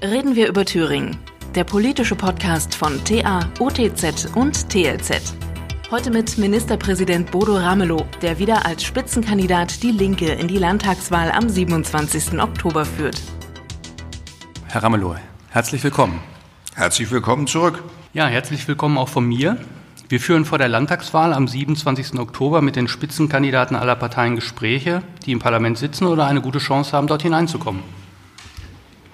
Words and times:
Reden 0.00 0.36
wir 0.36 0.46
über 0.46 0.64
Thüringen. 0.64 1.16
Der 1.56 1.64
politische 1.64 2.14
Podcast 2.14 2.72
von 2.72 3.04
TA, 3.04 3.50
OTZ 3.58 4.28
und 4.36 4.70
TLZ. 4.70 5.34
Heute 5.90 6.12
mit 6.12 6.38
Ministerpräsident 6.38 7.32
Bodo 7.32 7.56
Ramelow, 7.56 8.06
der 8.22 8.38
wieder 8.38 8.64
als 8.64 8.84
Spitzenkandidat 8.84 9.82
die 9.82 9.90
Linke 9.90 10.26
in 10.26 10.46
die 10.46 10.58
Landtagswahl 10.58 11.32
am 11.32 11.48
27. 11.48 12.40
Oktober 12.40 12.84
führt. 12.84 13.20
Herr 14.68 14.84
Ramelow, 14.84 15.16
herzlich 15.50 15.82
willkommen. 15.82 16.20
Herzlich 16.76 17.10
willkommen 17.10 17.48
zurück. 17.48 17.82
Ja, 18.12 18.28
herzlich 18.28 18.68
willkommen 18.68 18.98
auch 18.98 19.08
von 19.08 19.24
mir. 19.24 19.56
Wir 20.08 20.20
führen 20.20 20.44
vor 20.44 20.58
der 20.58 20.68
Landtagswahl 20.68 21.32
am 21.32 21.48
27. 21.48 22.20
Oktober 22.20 22.62
mit 22.62 22.76
den 22.76 22.86
Spitzenkandidaten 22.86 23.74
aller 23.74 23.96
Parteien 23.96 24.36
Gespräche, 24.36 25.02
die 25.26 25.32
im 25.32 25.40
Parlament 25.40 25.76
sitzen 25.76 26.06
oder 26.06 26.28
eine 26.28 26.40
gute 26.40 26.60
Chance 26.60 26.92
haben, 26.92 27.08
dort 27.08 27.22
hineinzukommen. 27.22 27.82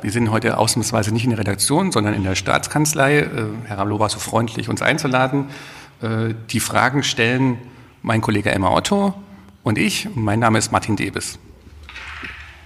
Wir 0.05 0.13
sind 0.13 0.31
heute 0.31 0.59
ausnahmsweise 0.59 1.13
nicht 1.13 1.25
in 1.25 1.31
der 1.31 1.39
Redaktion, 1.39 1.91
sondern 1.91 2.13
in 2.13 2.25
der 2.25 2.35
Staatskanzlei. 2.35 3.21
Äh, 3.21 3.47
Herr 3.65 3.79
Ramlow 3.79 3.99
war 4.01 4.11
so 4.11 4.19
freundlich, 4.19 4.69
uns 4.69 4.83
einzuladen. 4.83 5.47
Äh, 6.03 6.35
die 6.51 6.61
Fragen 6.61 7.03
stellen 7.03 7.57
mein 8.03 8.21
Kollege 8.21 8.51
Emma 8.51 8.69
Otto 8.69 9.15
und 9.63 9.79
ich. 9.79 10.11
Mein 10.15 10.41
Name 10.41 10.59
ist 10.59 10.73
Martin 10.73 10.97
Debes. 10.97 11.39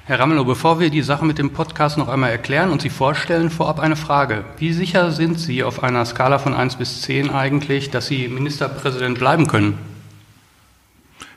Herr 0.06 0.18
Ramelow, 0.18 0.44
bevor 0.46 0.80
wir 0.80 0.90
die 0.90 1.02
Sache 1.02 1.24
mit 1.24 1.38
dem 1.38 1.50
Podcast 1.50 1.96
noch 1.96 2.08
einmal 2.08 2.32
erklären 2.32 2.72
und 2.72 2.82
Sie 2.82 2.90
vorstellen, 2.90 3.50
vorab 3.50 3.78
eine 3.78 3.94
Frage. 3.94 4.44
Wie 4.56 4.72
sicher 4.72 5.12
sind 5.12 5.38
Sie 5.38 5.62
auf 5.62 5.84
einer 5.84 6.04
Skala 6.06 6.40
von 6.40 6.54
1 6.54 6.74
bis 6.74 7.02
10 7.02 7.30
eigentlich, 7.30 7.90
dass 7.90 8.08
Sie 8.08 8.26
Ministerpräsident 8.26 9.16
bleiben 9.16 9.46
können? 9.46 9.78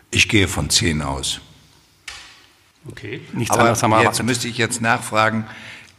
Ich 0.09 0.27
gehe 0.27 0.47
von 0.47 0.67
10 0.67 1.03
aus. 1.03 1.41
Okay. 2.89 3.21
Nichts 3.33 3.51
Aber 3.51 3.61
anderes 3.61 3.83
haben 3.83 3.91
wir 3.91 4.01
jetzt 4.01 4.23
müsste 4.23 4.47
ich 4.47 4.57
jetzt 4.57 4.81
nachfragen, 4.81 5.45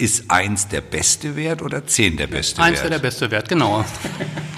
ist 0.03 0.29
eins 0.33 0.67
der 0.67 0.81
beste 0.81 1.37
Wert 1.37 1.63
oder 1.63 1.87
zehn 1.87 2.17
der 2.17 2.27
beste 2.27 2.61
eins 2.61 2.67
Wert? 2.67 2.69
Eins 2.71 2.81
wäre 2.81 2.91
der 2.91 2.99
beste 2.99 3.31
Wert, 3.31 3.49
genau. 3.49 3.85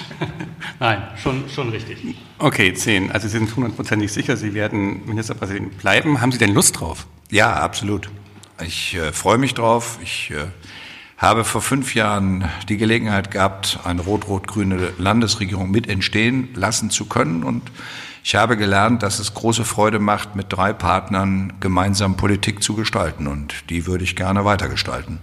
Nein, 0.81 1.03
schon, 1.23 1.45
schon 1.55 1.69
richtig. 1.69 2.17
Okay, 2.39 2.73
zehn. 2.73 3.13
Also 3.13 3.29
Sie 3.29 3.39
sind 3.39 3.55
hundertprozentig 3.55 4.11
sicher, 4.11 4.39
Sie 4.39 4.55
werden 4.55 5.05
Ministerpräsident 5.07 5.77
bleiben. 5.79 6.23
Haben 6.23 6.33
Sie 6.33 6.39
denn 6.39 6.55
Lust 6.55 6.81
drauf? 6.81 7.07
Ja, 7.31 7.53
absolut. 7.53 8.09
Ich 8.65 8.95
äh, 8.95 9.13
freue 9.13 9.37
mich 9.37 9.53
drauf. 9.53 9.99
Ich 10.03 10.31
äh, 10.31 10.47
habe 11.19 11.45
vor 11.45 11.61
fünf 11.61 11.95
Jahren 11.95 12.49
die 12.71 12.79
Gelegenheit 12.79 13.31
gehabt, 13.31 13.81
eine 13.85 14.01
rot-rot-grüne 14.01 14.95
Landesregierung 14.97 15.71
mit 15.71 15.91
entstehen 15.91 16.49
lassen 16.55 16.89
zu 16.89 17.05
können. 17.05 17.45
Und 17.45 17.71
ich 18.23 18.35
habe 18.35 18.57
gelernt, 18.57 19.03
dass 19.03 19.19
es 19.19 19.35
große 19.35 19.67
Freude 19.67 19.99
macht, 19.99 20.37
mit 20.37 20.47
drei 20.49 20.73
Partnern 20.73 21.53
gemeinsam 21.61 22.17
Politik 22.17 22.63
zu 22.63 22.75
gestalten. 22.75 23.27
Und 23.27 23.69
die 23.69 23.87
würde 23.87 24.05
ich 24.05 24.17
gerne 24.17 24.47
weitergestalten. 24.47 25.19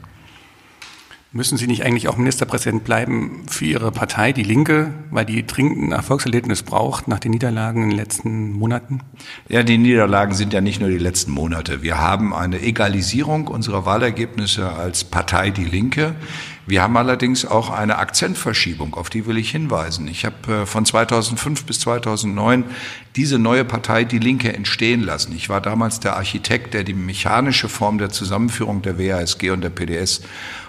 Müssen 1.34 1.58
Sie 1.58 1.66
nicht 1.66 1.86
eigentlich 1.86 2.10
auch 2.10 2.18
Ministerpräsident 2.18 2.84
bleiben 2.84 3.44
für 3.48 3.64
Ihre 3.64 3.94
Partei, 3.94 4.34
die 4.34 4.44
Linke, 4.44 4.94
weil 5.12 5.24
die 5.24 5.48
dringend 5.48 5.82
ein 5.82 5.92
Erfolgserlebnis 5.94 6.62
braucht 6.62 7.08
nach 7.08 7.20
den 7.20 7.32
Niederlagen 7.32 7.84
in 7.84 7.90
den 7.92 7.98
letzten 7.98 8.52
Monaten? 8.52 9.00
Ja, 9.48 9.64
die 9.64 9.78
Niederlagen 9.78 10.34
sind 10.34 10.52
ja 10.52 10.60
nicht 10.60 10.82
nur 10.82 10.90
die 10.90 10.98
letzten 10.98 11.32
Monate. 11.32 11.82
Wir 11.82 12.00
haben 12.00 12.34
eine 12.34 12.62
Egalisierung 12.62 13.48
unserer 13.48 13.86
Wahlergebnisse 13.86 14.74
als 14.74 15.06
Partei 15.06 15.52
Die 15.52 15.64
Linke. 15.64 16.16
Wir 16.68 16.84
haben 16.84 16.96
allerdings 16.96 17.46
auch 17.46 17.72
eine 17.72 17.98
Akzentverschiebung, 17.98 18.94
auf 18.94 19.10
die 19.10 19.26
will 19.26 19.38
ich 19.38 19.50
hinweisen. 19.50 20.08
Ich 20.08 20.26
habe 20.26 20.62
äh, 20.62 20.66
von 20.66 20.86
2005 20.86 21.66
bis 21.66 21.80
2009 21.82 22.66
diese 23.16 23.40
neue 23.40 23.66
Partei 23.66 24.04
Die 24.04 24.20
Linke 24.20 24.54
entstehen 24.54 25.02
lassen. 25.02 25.36
Ich 25.36 25.50
war 25.50 25.60
damals 25.60 26.00
der 26.00 26.16
Architekt, 26.18 26.74
der 26.74 26.84
die 26.84 26.94
mechanische 26.94 27.68
Form 27.68 27.98
der 27.98 28.10
Zusammenführung 28.10 28.82
der 28.84 29.00
WASG 29.00 29.50
und 29.50 29.62
der 29.62 29.72
PDS 29.72 30.22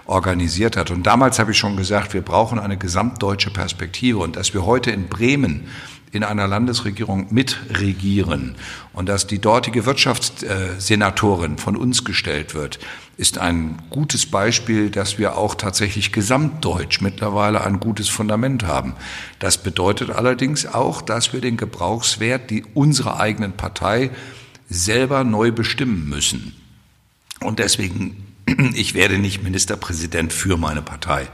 organisiert 0.06 0.76
hat. 0.76 0.90
Und 0.90 1.06
damals 1.06 1.38
habe 1.38 1.52
ich 1.52 1.58
schon 1.58 1.76
gesagt, 1.76 2.14
wir 2.14 2.22
brauchen 2.22 2.58
eine 2.58 2.76
gesamtdeutsche 2.76 3.50
Perspektive 3.50 4.18
und 4.18 4.36
dass 4.36 4.54
wir 4.54 4.64
heute 4.64 4.90
in 4.90 5.08
Bremen 5.08 5.68
in 6.12 6.24
einer 6.24 6.46
Landesregierung 6.46 7.28
mitregieren 7.30 8.54
und 8.92 9.08
dass 9.08 9.26
die 9.26 9.38
dortige 9.38 9.86
Wirtschaftssenatorin 9.86 11.56
von 11.56 11.74
uns 11.74 12.04
gestellt 12.04 12.54
wird, 12.54 12.78
ist 13.16 13.38
ein 13.38 13.78
gutes 13.88 14.26
Beispiel, 14.26 14.90
dass 14.90 15.18
wir 15.18 15.36
auch 15.36 15.54
tatsächlich 15.54 16.12
gesamtdeutsch 16.12 17.00
mittlerweile 17.00 17.64
ein 17.64 17.80
gutes 17.80 18.10
Fundament 18.10 18.66
haben. 18.66 18.94
Das 19.38 19.58
bedeutet 19.58 20.10
allerdings 20.10 20.66
auch, 20.66 21.00
dass 21.00 21.32
wir 21.32 21.40
den 21.40 21.56
Gebrauchswert, 21.56 22.50
die 22.50 22.64
unserer 22.74 23.18
eigenen 23.18 23.52
Partei 23.52 24.10
selber 24.68 25.24
neu 25.24 25.50
bestimmen 25.50 26.08
müssen. 26.08 26.54
Und 27.40 27.58
deswegen 27.58 28.31
ich 28.74 28.94
werde 28.94 29.18
nicht 29.18 29.42
Ministerpräsident 29.42 30.32
für 30.32 30.56
meine 30.56 30.82
Partei, 30.82 31.28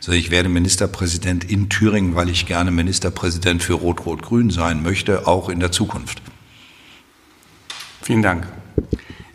sondern 0.00 0.20
ich 0.20 0.30
werde 0.30 0.48
Ministerpräsident 0.48 1.44
in 1.50 1.68
Thüringen, 1.68 2.14
weil 2.14 2.28
ich 2.28 2.46
gerne 2.46 2.70
Ministerpräsident 2.70 3.62
für 3.62 3.74
Rot-Rot-Grün 3.74 4.50
sein 4.50 4.82
möchte, 4.82 5.26
auch 5.26 5.48
in 5.48 5.60
der 5.60 5.72
Zukunft. 5.72 6.22
Vielen 8.02 8.22
Dank. 8.22 8.46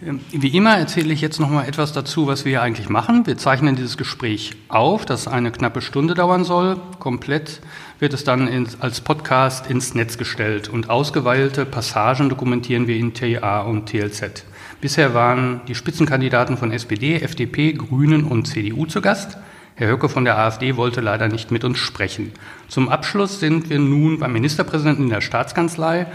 Ähm, 0.05 0.19
wie 0.31 0.55
immer 0.55 0.77
erzähle 0.77 1.13
ich 1.13 1.21
jetzt 1.21 1.39
noch 1.39 1.49
mal 1.49 1.67
etwas 1.67 1.91
dazu, 1.91 2.27
was 2.27 2.45
wir 2.45 2.51
hier 2.51 2.61
eigentlich 2.61 2.89
machen. 2.89 3.25
Wir 3.25 3.37
zeichnen 3.37 3.75
dieses 3.75 3.97
Gespräch 3.97 4.51
auf, 4.67 5.05
das 5.05 5.27
eine 5.27 5.51
knappe 5.51 5.81
Stunde 5.81 6.13
dauern 6.13 6.43
soll. 6.43 6.79
Komplett 6.99 7.61
wird 7.99 8.13
es 8.13 8.23
dann 8.23 8.47
ins, 8.47 8.79
als 8.79 9.01
Podcast 9.01 9.69
ins 9.69 9.95
Netz 9.95 10.17
gestellt 10.17 10.69
und 10.69 10.89
ausgeweilte 10.89 11.65
Passagen 11.65 12.29
dokumentieren 12.29 12.87
wir 12.87 12.95
in 12.95 13.13
TA 13.13 13.61
und 13.61 13.87
TLZ. 13.87 14.45
Bisher 14.79 15.15
waren 15.15 15.61
die 15.67 15.73
Spitzenkandidaten 15.73 16.55
von 16.55 16.71
SPD, 16.71 17.15
FDP, 17.15 17.73
Grünen 17.73 18.23
und 18.23 18.45
CDU 18.45 18.85
zu 18.85 19.01
Gast. 19.01 19.37
Herr 19.73 19.89
Höcke 19.89 20.07
von 20.07 20.23
der 20.23 20.37
AfD 20.37 20.75
wollte 20.75 21.01
leider 21.01 21.27
nicht 21.27 21.49
mit 21.49 21.63
uns 21.63 21.79
sprechen. 21.79 22.31
Zum 22.67 22.87
Abschluss 22.89 23.39
sind 23.39 23.71
wir 23.71 23.79
nun 23.79 24.19
beim 24.19 24.33
Ministerpräsidenten 24.33 25.05
in 25.05 25.09
der 25.09 25.21
Staatskanzlei. 25.21 26.05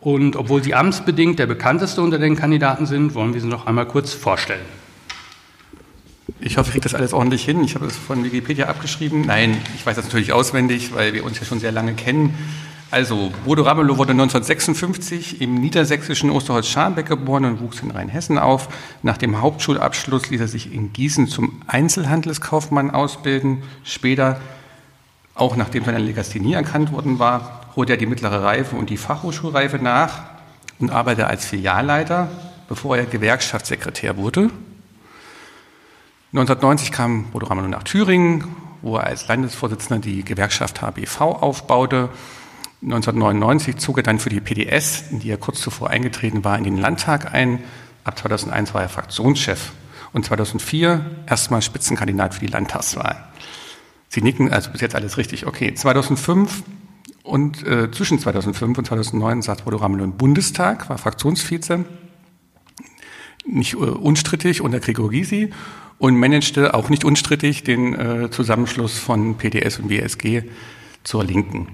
Und 0.00 0.36
obwohl 0.36 0.62
Sie 0.62 0.74
amtsbedingt 0.74 1.38
der 1.38 1.46
bekannteste 1.46 2.02
unter 2.02 2.18
den 2.18 2.36
Kandidaten 2.36 2.84
sind, 2.84 3.14
wollen 3.14 3.32
wir 3.32 3.40
Sie 3.40 3.46
noch 3.46 3.66
einmal 3.66 3.86
kurz 3.86 4.12
vorstellen. 4.12 4.60
Ich 6.40 6.58
hoffe, 6.58 6.68
ich 6.68 6.72
kriege 6.72 6.82
das 6.82 6.94
alles 6.94 7.14
ordentlich 7.14 7.44
hin. 7.44 7.64
Ich 7.64 7.76
habe 7.76 7.86
es 7.86 7.96
von 7.96 8.24
Wikipedia 8.24 8.66
abgeschrieben. 8.66 9.22
Nein, 9.22 9.56
ich 9.74 9.86
weiß 9.86 9.96
das 9.96 10.06
natürlich 10.06 10.32
auswendig, 10.32 10.94
weil 10.94 11.14
wir 11.14 11.24
uns 11.24 11.38
ja 11.38 11.46
schon 11.46 11.60
sehr 11.60 11.72
lange 11.72 11.94
kennen. 11.94 12.34
Also, 12.92 13.32
Bodo 13.46 13.62
Ramelow 13.62 13.96
wurde 13.96 14.10
1956 14.10 15.40
im 15.40 15.54
niedersächsischen 15.54 16.28
Osterholz-Scharmbeck 16.28 17.06
geboren 17.06 17.46
und 17.46 17.60
wuchs 17.62 17.80
in 17.80 17.90
Rheinhessen 17.90 18.36
auf. 18.36 18.68
Nach 19.02 19.16
dem 19.16 19.40
Hauptschulabschluss 19.40 20.28
ließ 20.28 20.42
er 20.42 20.46
sich 20.46 20.74
in 20.74 20.92
Gießen 20.92 21.26
zum 21.26 21.62
Einzelhandelskaufmann 21.66 22.90
ausbilden. 22.90 23.62
Später, 23.82 24.42
auch 25.34 25.56
nachdem 25.56 25.86
seine 25.86 26.00
Legasthenie 26.00 26.52
erkannt 26.52 26.92
worden 26.92 27.18
war, 27.18 27.62
holte 27.76 27.94
er 27.94 27.96
die 27.96 28.04
mittlere 28.04 28.42
Reife 28.42 28.76
und 28.76 28.90
die 28.90 28.98
Fachhochschulreife 28.98 29.78
nach 29.78 30.24
und 30.78 30.90
arbeitete 30.90 31.28
als 31.28 31.46
Filialleiter, 31.46 32.28
bevor 32.68 32.98
er 32.98 33.06
Gewerkschaftssekretär 33.06 34.18
wurde. 34.18 34.50
1990 36.32 36.92
kam 36.92 37.30
Bodo 37.30 37.46
Ramelow 37.46 37.68
nach 37.68 37.84
Thüringen, 37.84 38.54
wo 38.82 38.98
er 38.98 39.04
als 39.04 39.28
Landesvorsitzender 39.28 39.98
die 40.02 40.26
Gewerkschaft 40.26 40.82
HBV 40.82 41.22
aufbaute 41.22 42.10
1999 42.82 43.76
zog 43.76 43.98
er 43.98 44.02
dann 44.02 44.18
für 44.18 44.28
die 44.28 44.40
PDS, 44.40 45.04
in 45.10 45.20
die 45.20 45.30
er 45.30 45.36
kurz 45.36 45.60
zuvor 45.60 45.90
eingetreten 45.90 46.44
war, 46.44 46.58
in 46.58 46.64
den 46.64 46.76
Landtag 46.76 47.32
ein. 47.32 47.60
Ab 48.02 48.18
2001 48.18 48.74
war 48.74 48.82
er 48.82 48.88
Fraktionschef 48.88 49.72
und 50.12 50.24
2004 50.24 51.24
erstmal 51.26 51.62
Spitzenkandidat 51.62 52.34
für 52.34 52.40
die 52.40 52.48
Landtagswahl. 52.48 53.28
Sie 54.08 54.20
nicken, 54.20 54.52
also 54.52 54.70
bis 54.70 54.80
jetzt 54.80 54.96
alles 54.96 55.16
richtig. 55.16 55.46
Okay, 55.46 55.72
2005 55.72 56.64
und 57.22 57.64
äh, 57.64 57.90
zwischen 57.92 58.18
2005 58.18 58.78
und 58.78 58.84
2009 58.86 59.42
saß 59.42 59.62
Bodo 59.62 59.76
Ramelow 59.76 60.04
im 60.04 60.16
Bundestag, 60.16 60.90
war 60.90 60.98
Fraktionsvize, 60.98 61.84
nicht 63.46 63.74
äh, 63.74 63.76
unstrittig 63.76 64.60
unter 64.60 64.80
Gregor 64.80 65.10
Gysi 65.10 65.52
und 65.98 66.16
managte 66.16 66.74
auch 66.74 66.88
nicht 66.88 67.04
unstrittig 67.04 67.62
den 67.62 67.94
äh, 67.94 68.30
Zusammenschluss 68.30 68.98
von 68.98 69.36
PDS 69.36 69.78
und 69.78 69.88
WSG 69.88 70.42
zur 71.04 71.22
Linken. 71.22 71.68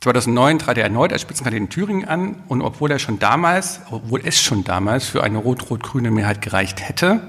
2009 0.00 0.60
trat 0.60 0.78
er 0.78 0.84
erneut 0.84 1.12
als 1.12 1.22
Spitzenkandidat 1.22 1.64
in 1.64 1.70
Thüringen 1.70 2.08
an 2.08 2.36
und 2.46 2.62
obwohl 2.62 2.90
er 2.90 3.00
schon 3.00 3.18
damals, 3.18 3.80
obwohl 3.90 4.20
es 4.24 4.40
schon 4.40 4.62
damals 4.62 5.06
für 5.06 5.24
eine 5.24 5.38
rot-rot-grüne 5.38 6.10
Mehrheit 6.10 6.40
gereicht 6.40 6.88
hätte, 6.88 7.20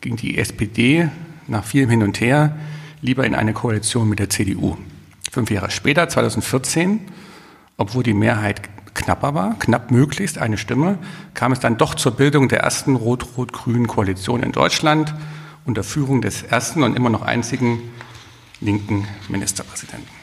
ging 0.00 0.16
die 0.16 0.36
SPD 0.38 1.08
nach 1.46 1.64
vielem 1.64 1.90
Hin 1.90 2.02
und 2.02 2.20
Her 2.20 2.56
lieber 3.00 3.24
in 3.24 3.34
eine 3.34 3.52
Koalition 3.52 4.08
mit 4.08 4.18
der 4.18 4.28
CDU. 4.28 4.76
Fünf 5.30 5.50
Jahre 5.50 5.70
später, 5.70 6.08
2014, 6.08 7.00
obwohl 7.76 8.02
die 8.02 8.14
Mehrheit 8.14 8.62
knapper 8.94 9.34
war, 9.34 9.58
knapp 9.58 9.90
möglichst 9.90 10.38
eine 10.38 10.58
Stimme, 10.58 10.98
kam 11.34 11.52
es 11.52 11.60
dann 11.60 11.76
doch 11.76 11.94
zur 11.94 12.12
Bildung 12.12 12.48
der 12.48 12.60
ersten 12.60 12.96
rot-rot-grünen 12.96 13.86
Koalition 13.86 14.42
in 14.42 14.52
Deutschland 14.52 15.14
unter 15.64 15.84
Führung 15.84 16.22
des 16.22 16.42
ersten 16.42 16.82
und 16.82 16.96
immer 16.96 17.10
noch 17.10 17.22
einzigen 17.22 17.80
linken 18.60 19.06
Ministerpräsidenten. 19.28 20.13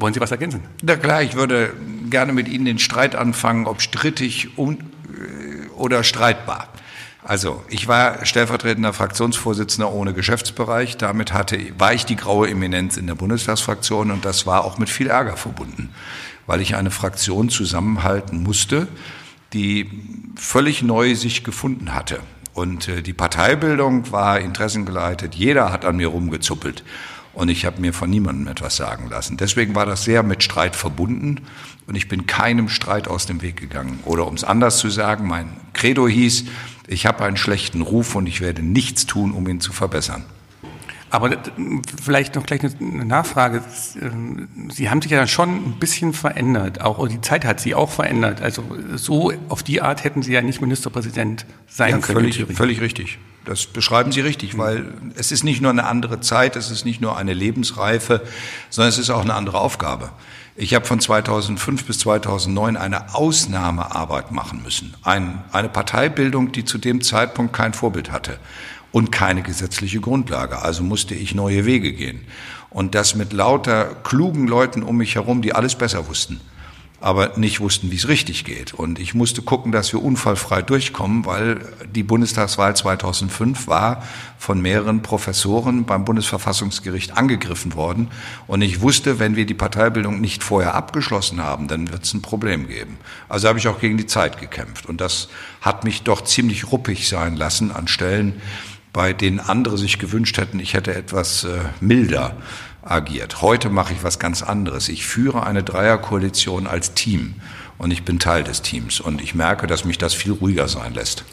Wollen 0.00 0.14
Sie 0.14 0.20
was 0.20 0.30
ergänzen? 0.30 0.62
Na 0.82 0.96
klar, 0.96 1.22
ich 1.22 1.34
würde 1.34 1.74
gerne 2.08 2.32
mit 2.32 2.48
Ihnen 2.48 2.64
den 2.64 2.78
Streit 2.78 3.14
anfangen, 3.14 3.66
ob 3.66 3.82
strittig 3.82 4.48
äh, 4.56 5.68
oder 5.76 6.02
streitbar. 6.02 6.68
Also, 7.22 7.62
ich 7.68 7.86
war 7.86 8.24
stellvertretender 8.24 8.94
Fraktionsvorsitzender 8.94 9.92
ohne 9.92 10.14
Geschäftsbereich. 10.14 10.96
Damit 10.96 11.34
hatte, 11.34 11.58
war 11.78 11.92
ich 11.92 12.06
die 12.06 12.16
graue 12.16 12.48
Eminenz 12.48 12.96
in 12.96 13.06
der 13.06 13.14
Bundestagsfraktion 13.14 14.10
und 14.10 14.24
das 14.24 14.46
war 14.46 14.64
auch 14.64 14.78
mit 14.78 14.88
viel 14.88 15.08
Ärger 15.08 15.36
verbunden, 15.36 15.90
weil 16.46 16.62
ich 16.62 16.76
eine 16.76 16.90
Fraktion 16.90 17.50
zusammenhalten 17.50 18.42
musste, 18.42 18.88
die 19.52 19.90
völlig 20.34 20.82
neu 20.82 21.14
sich 21.14 21.44
gefunden 21.44 21.94
hatte. 21.94 22.20
Und 22.54 22.88
äh, 22.88 23.02
die 23.02 23.12
Parteibildung 23.12 24.10
war 24.12 24.40
interessengeleitet. 24.40 25.34
Jeder 25.34 25.70
hat 25.70 25.84
an 25.84 25.96
mir 25.96 26.08
rumgezuppelt. 26.08 26.84
Und 27.32 27.48
ich 27.48 27.64
habe 27.64 27.80
mir 27.80 27.92
von 27.92 28.10
niemandem 28.10 28.48
etwas 28.48 28.76
sagen 28.76 29.08
lassen. 29.08 29.36
Deswegen 29.36 29.74
war 29.74 29.86
das 29.86 30.04
sehr 30.04 30.22
mit 30.22 30.42
Streit 30.42 30.74
verbunden. 30.74 31.42
Und 31.86 31.94
ich 31.94 32.08
bin 32.08 32.26
keinem 32.26 32.68
Streit 32.68 33.08
aus 33.08 33.26
dem 33.26 33.42
Weg 33.42 33.56
gegangen. 33.56 34.00
Oder 34.04 34.26
um 34.26 34.34
es 34.34 34.44
anders 34.44 34.78
zu 34.78 34.90
sagen, 34.90 35.28
mein 35.28 35.48
Credo 35.72 36.08
hieß, 36.08 36.44
ich 36.88 37.06
habe 37.06 37.24
einen 37.24 37.36
schlechten 37.36 37.82
Ruf 37.82 38.16
und 38.16 38.26
ich 38.26 38.40
werde 38.40 38.62
nichts 38.62 39.06
tun, 39.06 39.32
um 39.32 39.46
ihn 39.48 39.60
zu 39.60 39.72
verbessern. 39.72 40.24
Aber 41.10 41.36
vielleicht 42.02 42.36
noch 42.36 42.46
gleich 42.46 42.60
eine 42.62 43.04
Nachfrage. 43.04 43.62
Ähm, 44.00 44.48
sie 44.72 44.90
haben 44.90 45.02
sich 45.02 45.10
ja 45.10 45.26
schon 45.26 45.50
ein 45.50 45.76
bisschen 45.80 46.12
verändert. 46.12 46.80
Auch 46.80 47.06
die 47.08 47.20
Zeit 47.20 47.44
hat 47.44 47.60
Sie 47.60 47.74
auch 47.74 47.90
verändert. 47.90 48.40
Also 48.40 48.64
so 48.94 49.32
auf 49.48 49.64
die 49.64 49.82
Art 49.82 50.04
hätten 50.04 50.22
Sie 50.22 50.32
ja 50.32 50.40
nicht 50.40 50.60
Ministerpräsident 50.60 51.46
sein 51.68 51.96
ja, 51.96 51.98
können. 51.98 52.32
Völlig, 52.32 52.56
völlig 52.56 52.80
richtig. 52.80 53.18
Das 53.44 53.66
beschreiben 53.66 54.12
Sie 54.12 54.20
richtig, 54.20 54.56
weil 54.56 54.84
es 55.16 55.32
ist 55.32 55.42
nicht 55.42 55.60
nur 55.60 55.72
eine 55.72 55.86
andere 55.86 56.20
Zeit, 56.20 56.54
es 56.54 56.70
ist 56.70 56.84
nicht 56.84 57.00
nur 57.00 57.16
eine 57.16 57.34
Lebensreife, 57.34 58.22
sondern 58.68 58.90
es 58.90 58.98
ist 58.98 59.10
auch 59.10 59.22
eine 59.22 59.34
andere 59.34 59.58
Aufgabe. 59.58 60.10
Ich 60.54 60.74
habe 60.74 60.84
von 60.84 61.00
2005 61.00 61.86
bis 61.86 62.00
2009 62.00 62.76
eine 62.76 63.14
Ausnahmearbeit 63.14 64.30
machen 64.30 64.62
müssen. 64.62 64.94
Ein, 65.02 65.42
eine 65.52 65.70
Parteibildung, 65.70 66.52
die 66.52 66.64
zu 66.64 66.78
dem 66.78 67.00
Zeitpunkt 67.00 67.52
kein 67.52 67.72
Vorbild 67.72 68.12
hatte 68.12 68.38
und 68.92 69.12
keine 69.12 69.42
gesetzliche 69.42 70.00
Grundlage. 70.00 70.62
Also 70.62 70.82
musste 70.82 71.14
ich 71.14 71.34
neue 71.34 71.66
Wege 71.66 71.92
gehen. 71.92 72.20
Und 72.70 72.94
das 72.94 73.14
mit 73.14 73.32
lauter 73.32 73.96
klugen 74.02 74.46
Leuten 74.46 74.82
um 74.82 74.96
mich 74.96 75.16
herum, 75.16 75.42
die 75.42 75.54
alles 75.54 75.74
besser 75.74 76.08
wussten 76.08 76.40
aber 77.00 77.38
nicht 77.38 77.60
wussten, 77.60 77.90
wie 77.90 77.96
es 77.96 78.08
richtig 78.08 78.44
geht. 78.44 78.74
Und 78.74 78.98
ich 78.98 79.14
musste 79.14 79.40
gucken, 79.40 79.72
dass 79.72 79.92
wir 79.92 80.02
unfallfrei 80.02 80.60
durchkommen, 80.60 81.24
weil 81.24 81.60
die 81.94 82.02
Bundestagswahl 82.02 82.76
2005 82.76 83.66
war 83.66 84.02
von 84.38 84.60
mehreren 84.60 85.00
Professoren 85.00 85.86
beim 85.86 86.04
Bundesverfassungsgericht 86.04 87.16
angegriffen 87.16 87.74
worden. 87.74 88.08
Und 88.46 88.60
ich 88.60 88.82
wusste, 88.82 89.18
wenn 89.18 89.34
wir 89.34 89.46
die 89.46 89.54
Parteibildung 89.54 90.20
nicht 90.20 90.44
vorher 90.44 90.74
abgeschlossen 90.74 91.40
haben, 91.42 91.68
dann 91.68 91.90
wird 91.90 92.04
es 92.04 92.12
ein 92.12 92.22
Problem 92.22 92.68
geben. 92.68 92.98
Also 93.30 93.48
habe 93.48 93.58
ich 93.58 93.68
auch 93.68 93.80
gegen 93.80 93.96
die 93.96 94.06
Zeit 94.06 94.38
gekämpft. 94.38 94.84
Und 94.84 95.00
das 95.00 95.28
hat 95.62 95.84
mich 95.84 96.02
doch 96.02 96.22
ziemlich 96.22 96.70
ruppig 96.70 97.08
sein 97.08 97.34
lassen 97.34 97.72
an 97.72 97.88
Stellen, 97.88 98.42
bei 98.92 99.12
denen 99.12 99.40
andere 99.40 99.78
sich 99.78 99.98
gewünscht 99.98 100.38
hätten, 100.38 100.58
ich 100.58 100.74
hätte 100.74 100.94
etwas 100.94 101.44
äh, 101.44 101.60
milder 101.80 102.36
agiert. 102.82 103.42
Heute 103.42 103.70
mache 103.70 103.92
ich 103.92 104.02
was 104.02 104.18
ganz 104.18 104.42
anderes. 104.42 104.88
Ich 104.88 105.06
führe 105.06 105.44
eine 105.46 105.62
Dreierkoalition 105.62 106.66
als 106.66 106.94
Team 106.94 107.34
und 107.78 107.92
ich 107.92 108.04
bin 108.04 108.18
Teil 108.18 108.42
des 108.44 108.62
Teams 108.62 109.00
und 109.00 109.20
ich 109.20 109.34
merke, 109.34 109.66
dass 109.66 109.84
mich 109.84 109.98
das 109.98 110.14
viel 110.14 110.32
ruhiger 110.32 110.68
sein 110.68 110.94
lässt. 110.94 111.24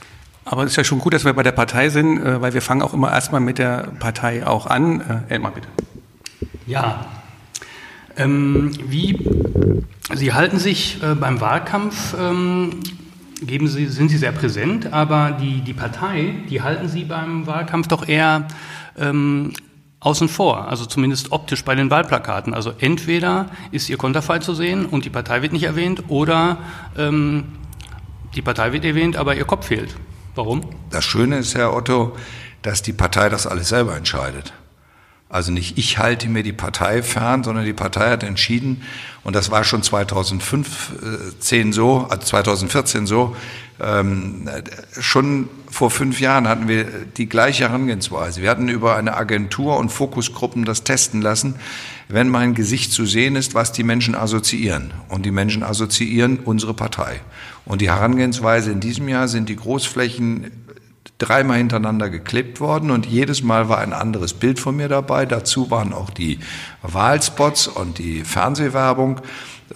Aber 0.46 0.64
es 0.64 0.72
ist 0.72 0.78
ja 0.78 0.84
schon 0.84 1.00
gut, 1.00 1.14
dass 1.14 1.26
wir 1.26 1.34
bei 1.34 1.44
der 1.44 1.52
Partei 1.52 1.90
sind, 1.90 2.20
äh, 2.20 2.42
weil 2.42 2.54
wir 2.54 2.62
fangen 2.62 2.82
auch 2.82 2.94
immer 2.94 3.12
erstmal 3.12 3.42
mit 3.42 3.58
der 3.58 3.90
Partei 4.00 4.46
auch 4.46 4.66
an. 4.66 5.26
Äh, 5.30 5.34
Elmar, 5.34 5.52
bitte. 5.52 5.68
Ja. 6.66 7.06
Ähm, 8.16 8.72
wie 8.86 9.18
Sie 10.14 10.34
halten 10.34 10.58
sich 10.58 11.04
äh, 11.04 11.16
beim 11.16 11.42
Wahlkampf, 11.42 12.16
ähm, 12.18 12.80
geben 13.42 13.68
Sie, 13.68 13.88
sind 13.88 14.10
Sie 14.10 14.18
sehr 14.18 14.32
präsent, 14.32 14.92
aber 14.94 15.32
die, 15.32 15.62
die 15.62 15.74
Partei, 15.74 16.36
die 16.50 16.62
halten 16.62 16.88
Sie 16.88 17.04
beim 17.04 17.46
Wahlkampf 17.48 17.88
doch 17.88 18.08
eher 18.08 18.48
ähm, 18.98 19.54
außen 20.00 20.30
vor, 20.30 20.68
also 20.68 20.86
zumindest 20.86 21.32
optisch 21.32 21.64
bei 21.64 21.76
den 21.76 21.90
Wahlplakaten. 21.90 22.54
Also 22.54 22.74
entweder 22.80 23.48
ist 23.72 23.90
ihr 23.90 23.98
Konterfei 23.98 24.40
zu 24.40 24.54
sehen 24.54 24.86
und 24.86 25.06
die 25.06 25.10
Partei 25.10 25.42
wird 25.42 25.54
nicht 25.54 25.64
erwähnt 25.64 26.04
oder 26.08 26.58
ähm, 26.98 27.46
die 28.36 28.42
Partei 28.42 28.74
wird 28.74 28.86
erwähnt, 28.86 29.18
aber 29.18 29.36
ihr 29.36 29.46
Kopf 29.46 29.68
fehlt. 29.68 29.96
Warum? 30.36 30.62
Das 30.92 31.04
Schöne 31.04 31.40
ist, 31.40 31.56
Herr 31.56 31.74
Otto, 31.76 32.16
dass 32.62 32.82
die 32.82 32.94
Partei 32.94 33.30
das 33.30 33.48
alles 33.48 33.70
selber 33.70 33.96
entscheidet. 33.96 34.54
Also 35.30 35.52
nicht 35.52 35.78
ich 35.78 35.98
halte 35.98 36.30
mir 36.30 36.44
die 36.44 36.54
Partei 36.54 37.04
fern, 37.04 37.44
sondern 37.44 37.66
die 37.66 37.74
Partei 37.74 38.12
hat 38.12 38.24
entschieden, 38.24 38.82
und 39.24 39.36
das 39.36 39.52
war 39.52 39.66
schon 39.66 39.84
2015 39.84 41.74
so, 41.74 42.08
also 42.10 42.26
2014 42.26 43.06
so, 43.06 43.36
ähm, 43.80 44.50
schon 44.98 45.50
vor 45.70 45.92
fünf 45.92 46.22
Jahren 46.22 46.48
hatten 46.48 46.68
wir 46.68 46.86
die 46.86 47.28
gleiche 47.28 47.66
Herangehensweise. 47.66 48.42
Wir 48.42 48.50
hatten 48.50 48.70
über 48.70 48.96
eine 48.96 49.16
Agentur 49.16 49.78
und 49.78 49.90
Fokusgruppen 49.90 50.64
das 50.64 50.84
testen 50.84 51.22
lassen, 51.22 51.56
wenn 52.08 52.30
mein 52.30 52.54
Gesicht 52.54 52.94
zu 52.94 53.06
sehen 53.06 53.36
ist, 53.36 53.54
was 53.54 53.74
die 53.74 53.84
Menschen 53.84 54.16
assoziieren. 54.16 54.94
Und 55.10 55.26
die 55.26 55.32
Menschen 55.32 55.62
assoziieren 55.62 56.40
unsere 56.40 56.74
Partei. 56.74 57.20
Und 57.66 57.82
die 57.82 57.90
Herangehensweise 57.90 58.72
in 58.72 58.80
diesem 58.80 59.10
Jahr 59.10 59.28
sind 59.28 59.50
die 59.50 59.58
Großflächen 59.58 60.52
dreimal 61.18 61.58
hintereinander 61.58 62.10
geklebt 62.10 62.60
worden 62.60 62.92
und 62.92 63.06
jedes 63.06 63.42
Mal 63.42 63.70
war 63.70 63.80
ein 63.80 63.94
anderes 63.94 64.34
Bild 64.34 64.60
von 64.60 64.76
mir 64.76 64.88
dabei. 64.88 65.26
Dazu 65.26 65.72
waren 65.72 65.94
auch 65.94 66.10
die 66.10 66.40
Wahlspots 66.84 67.68
und 67.68 67.98
die 67.98 68.24
Fernsehwerbung. 68.24 69.22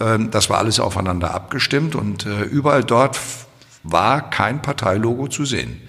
Ähm, 0.00 0.30
das 0.30 0.50
war 0.50 0.58
alles 0.58 0.78
aufeinander 0.78 1.34
abgestimmt 1.34 1.94
und 1.94 2.26
äh, 2.26 2.42
überall 2.42 2.84
dort 2.84 3.18
war 3.82 4.30
kein 4.30 4.62
Parteilogo 4.62 5.28
zu 5.28 5.44
sehen. 5.44 5.80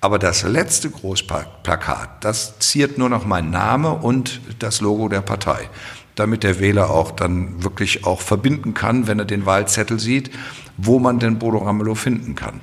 Aber 0.00 0.18
das 0.18 0.42
letzte 0.42 0.90
Großplakat, 0.90 2.24
das 2.24 2.58
ziert 2.58 2.98
nur 2.98 3.08
noch 3.08 3.24
mein 3.24 3.50
Name 3.50 3.92
und 3.92 4.40
das 4.58 4.80
Logo 4.80 5.08
der 5.08 5.22
Partei, 5.22 5.70
damit 6.16 6.42
der 6.42 6.60
Wähler 6.60 6.90
auch 6.90 7.12
dann 7.12 7.62
wirklich 7.62 8.04
auch 8.04 8.20
verbinden 8.20 8.74
kann, 8.74 9.06
wenn 9.06 9.18
er 9.18 9.24
den 9.24 9.46
Wahlzettel 9.46 9.98
sieht, 9.98 10.30
wo 10.76 10.98
man 10.98 11.18
den 11.18 11.38
Bodo 11.38 11.58
Ramelow 11.58 11.94
finden 11.94 12.34
kann. 12.34 12.60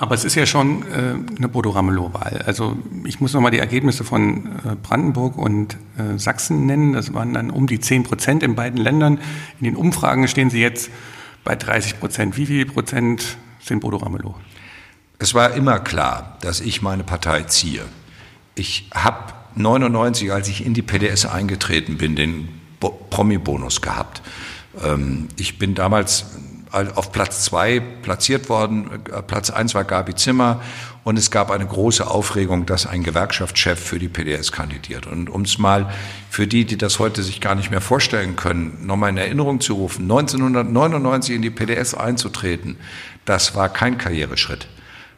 Aber 0.00 0.14
es 0.14 0.24
ist 0.24 0.34
ja 0.34 0.46
schon 0.46 0.82
äh, 0.84 1.36
eine 1.36 1.48
Bodo 1.50 1.68
Ramelow-Wahl. 1.68 2.42
Also 2.46 2.74
ich 3.04 3.20
muss 3.20 3.34
nochmal 3.34 3.50
die 3.50 3.58
Ergebnisse 3.58 4.02
von 4.02 4.46
äh, 4.46 4.74
Brandenburg 4.82 5.36
und 5.36 5.76
äh, 5.98 6.16
Sachsen 6.18 6.64
nennen. 6.64 6.94
Das 6.94 7.12
waren 7.12 7.34
dann 7.34 7.50
um 7.50 7.66
die 7.66 7.80
10 7.80 8.04
Prozent 8.04 8.42
in 8.42 8.54
beiden 8.54 8.80
Ländern. 8.80 9.18
In 9.58 9.64
den 9.64 9.76
Umfragen 9.76 10.26
stehen 10.26 10.48
sie 10.48 10.58
jetzt 10.58 10.90
bei 11.44 11.54
30 11.54 12.00
Prozent. 12.00 12.38
Wie 12.38 12.46
viel 12.46 12.64
Prozent 12.64 13.36
sind 13.62 13.80
Bodo 13.80 13.98
Ramelow? 13.98 14.36
Es 15.18 15.34
war 15.34 15.52
immer 15.52 15.80
klar, 15.80 16.38
dass 16.40 16.62
ich 16.62 16.80
meine 16.80 17.04
Partei 17.04 17.42
ziehe. 17.42 17.84
Ich 18.54 18.88
habe 18.94 19.34
99, 19.54 20.32
als 20.32 20.48
ich 20.48 20.64
in 20.64 20.72
die 20.72 20.80
PDS 20.80 21.26
eingetreten 21.26 21.98
bin, 21.98 22.16
den 22.16 22.48
Promi-Bonus 22.80 23.82
gehabt. 23.82 24.22
Ähm, 24.82 25.28
ich 25.36 25.58
bin 25.58 25.74
damals 25.74 26.24
auf 26.72 27.12
Platz 27.12 27.44
zwei 27.44 27.80
platziert 27.80 28.48
worden. 28.48 28.90
Äh, 29.12 29.22
Platz 29.22 29.50
eins 29.50 29.74
war 29.74 29.84
Gabi 29.84 30.14
Zimmer 30.14 30.60
und 31.02 31.18
es 31.18 31.30
gab 31.30 31.50
eine 31.50 31.66
große 31.66 32.06
Aufregung, 32.06 32.66
dass 32.66 32.86
ein 32.86 33.02
Gewerkschaftschef 33.02 33.78
für 33.78 33.98
die 33.98 34.08
PDS 34.08 34.52
kandidiert. 34.52 35.06
Und 35.06 35.28
um 35.30 35.42
es 35.42 35.58
mal 35.58 35.92
für 36.28 36.46
die, 36.46 36.64
die 36.64 36.78
das 36.78 36.98
heute 36.98 37.22
sich 37.22 37.40
gar 37.40 37.54
nicht 37.54 37.70
mehr 37.70 37.80
vorstellen 37.80 38.36
können, 38.36 38.86
nochmal 38.86 39.10
in 39.10 39.16
Erinnerung 39.16 39.60
zu 39.60 39.74
rufen, 39.74 40.02
1999 40.02 41.34
in 41.34 41.42
die 41.42 41.50
PDS 41.50 41.94
einzutreten, 41.94 42.76
das 43.24 43.54
war 43.54 43.68
kein 43.68 43.98
Karriereschritt. 43.98 44.68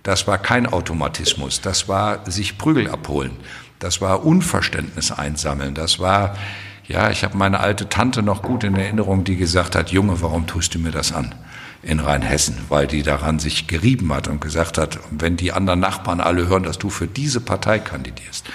Das 0.02 0.26
war 0.26 0.38
kein 0.38 0.66
Automatismus. 0.66 1.60
Das 1.60 1.88
war 1.88 2.28
sich 2.30 2.58
Prügel 2.58 2.90
abholen. 2.90 3.36
Das 3.78 4.00
war 4.00 4.24
Unverständnis 4.24 5.12
einsammeln. 5.12 5.74
Das 5.74 5.98
war 5.98 6.36
ja, 6.86 7.10
ich 7.10 7.24
habe 7.24 7.36
meine 7.36 7.60
alte 7.60 7.88
Tante 7.88 8.22
noch 8.22 8.42
gut 8.42 8.64
in 8.64 8.74
Erinnerung, 8.74 9.24
die 9.24 9.36
gesagt 9.36 9.76
hat, 9.76 9.90
Junge, 9.90 10.20
warum 10.20 10.46
tust 10.46 10.74
du 10.74 10.78
mir 10.78 10.90
das 10.90 11.12
an? 11.12 11.34
In 11.82 12.00
Rheinhessen, 12.00 12.56
weil 12.68 12.86
die 12.86 13.02
daran 13.02 13.38
sich 13.38 13.66
gerieben 13.66 14.12
hat 14.12 14.28
und 14.28 14.40
gesagt 14.40 14.78
hat, 14.78 14.98
wenn 15.10 15.36
die 15.36 15.52
anderen 15.52 15.80
Nachbarn 15.80 16.20
alle 16.20 16.48
hören, 16.48 16.62
dass 16.62 16.78
du 16.78 16.90
für 16.90 17.06
diese 17.06 17.40
Partei 17.40 17.78
kandidierst. 17.78 18.46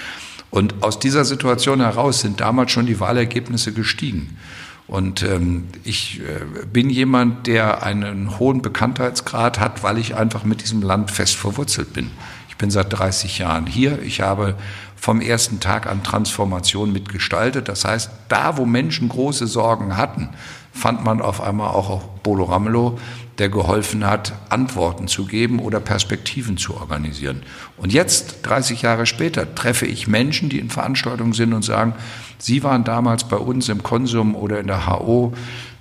Und 0.50 0.82
aus 0.82 0.98
dieser 0.98 1.24
Situation 1.24 1.80
heraus 1.80 2.20
sind 2.20 2.40
damals 2.40 2.72
schon 2.72 2.86
die 2.86 3.00
Wahlergebnisse 3.00 3.72
gestiegen. 3.72 4.38
Und 4.86 5.22
ähm, 5.22 5.68
ich 5.84 6.20
äh, 6.20 6.64
bin 6.64 6.88
jemand, 6.88 7.46
der 7.46 7.82
einen 7.82 8.38
hohen 8.38 8.62
Bekanntheitsgrad 8.62 9.60
hat, 9.60 9.82
weil 9.82 9.98
ich 9.98 10.16
einfach 10.16 10.44
mit 10.44 10.62
diesem 10.62 10.80
Land 10.80 11.10
fest 11.10 11.36
verwurzelt 11.36 11.92
bin. 11.92 12.10
Ich 12.48 12.56
bin 12.56 12.70
seit 12.70 12.90
30 12.92 13.38
Jahren 13.38 13.66
hier. 13.66 14.00
Ich 14.02 14.22
habe 14.22 14.54
vom 15.00 15.20
ersten 15.20 15.60
Tag 15.60 15.86
an 15.86 16.02
Transformation 16.02 16.92
mitgestaltet. 16.92 17.68
Das 17.68 17.84
heißt, 17.84 18.10
da, 18.28 18.56
wo 18.56 18.66
Menschen 18.66 19.08
große 19.08 19.46
Sorgen 19.46 19.96
hatten, 19.96 20.30
fand 20.72 21.04
man 21.04 21.20
auf 21.20 21.40
einmal 21.40 21.68
auch 21.68 22.02
Bolo 22.22 22.44
Ramelow, 22.44 22.98
der 23.38 23.48
geholfen 23.48 24.04
hat, 24.04 24.32
Antworten 24.48 25.06
zu 25.06 25.24
geben 25.24 25.60
oder 25.60 25.80
Perspektiven 25.80 26.56
zu 26.56 26.74
organisieren. 26.74 27.42
Und 27.76 27.92
jetzt, 27.92 28.40
30 28.42 28.82
Jahre 28.82 29.06
später, 29.06 29.54
treffe 29.54 29.86
ich 29.86 30.08
Menschen, 30.08 30.48
die 30.48 30.58
in 30.58 30.70
Veranstaltungen 30.70 31.32
sind 31.32 31.52
und 31.52 31.62
sagen, 31.62 31.94
Sie 32.38 32.62
waren 32.62 32.84
damals 32.84 33.24
bei 33.24 33.36
uns 33.36 33.68
im 33.68 33.82
Konsum 33.82 34.36
oder 34.36 34.60
in 34.60 34.68
der 34.68 34.86
HO 34.86 35.34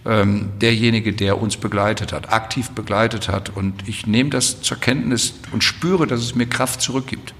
ähm, 0.05 0.49
derjenige, 0.59 1.13
der 1.13 1.39
uns 1.39 1.57
begleitet 1.57 2.13
hat, 2.13 2.31
aktiv 2.31 2.71
begleitet 2.71 3.29
hat. 3.29 3.55
Und 3.55 3.87
ich 3.87 4.07
nehme 4.07 4.29
das 4.29 4.61
zur 4.61 4.77
Kenntnis 4.77 5.33
und 5.51 5.63
spüre, 5.63 6.07
dass 6.07 6.21
es 6.21 6.33
mir 6.33 6.47
Kraft 6.47 6.81
zurückgibt. 6.81 7.33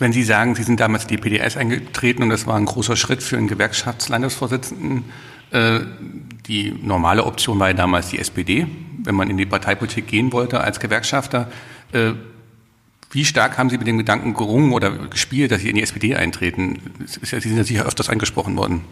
Wenn 0.00 0.12
Sie 0.12 0.22
sagen, 0.22 0.54
Sie 0.54 0.62
sind 0.62 0.80
damals 0.80 1.04
in 1.04 1.08
die 1.08 1.18
PDS 1.18 1.58
eingetreten 1.58 2.22
und 2.22 2.30
das 2.30 2.46
war 2.46 2.56
ein 2.56 2.64
großer 2.64 2.96
Schritt 2.96 3.22
für 3.22 3.36
einen 3.36 3.48
Gewerkschaftslandesvorsitzenden, 3.48 5.04
äh, 5.50 5.80
die 6.46 6.72
normale 6.72 7.24
Option 7.24 7.58
war 7.58 7.68
ja 7.68 7.74
damals 7.74 8.08
die 8.08 8.18
SPD, 8.18 8.66
wenn 9.04 9.14
man 9.14 9.28
in 9.28 9.36
die 9.36 9.44
Parteipolitik 9.44 10.06
gehen 10.06 10.32
wollte 10.32 10.60
als 10.60 10.80
Gewerkschafter. 10.80 11.52
Äh, 11.92 12.12
wie 13.10 13.26
stark 13.26 13.58
haben 13.58 13.68
Sie 13.68 13.76
mit 13.76 13.86
dem 13.86 13.98
Gedanken 13.98 14.32
gerungen 14.32 14.72
oder 14.72 14.90
gespielt, 14.90 15.50
dass 15.50 15.60
Sie 15.60 15.68
in 15.68 15.76
die 15.76 15.82
SPD 15.82 16.14
eintreten? 16.14 16.80
Sie 17.04 17.40
sind 17.40 17.56
ja 17.58 17.64
sicher 17.64 17.84
öfters 17.84 18.08
angesprochen 18.08 18.56
worden. 18.56 18.84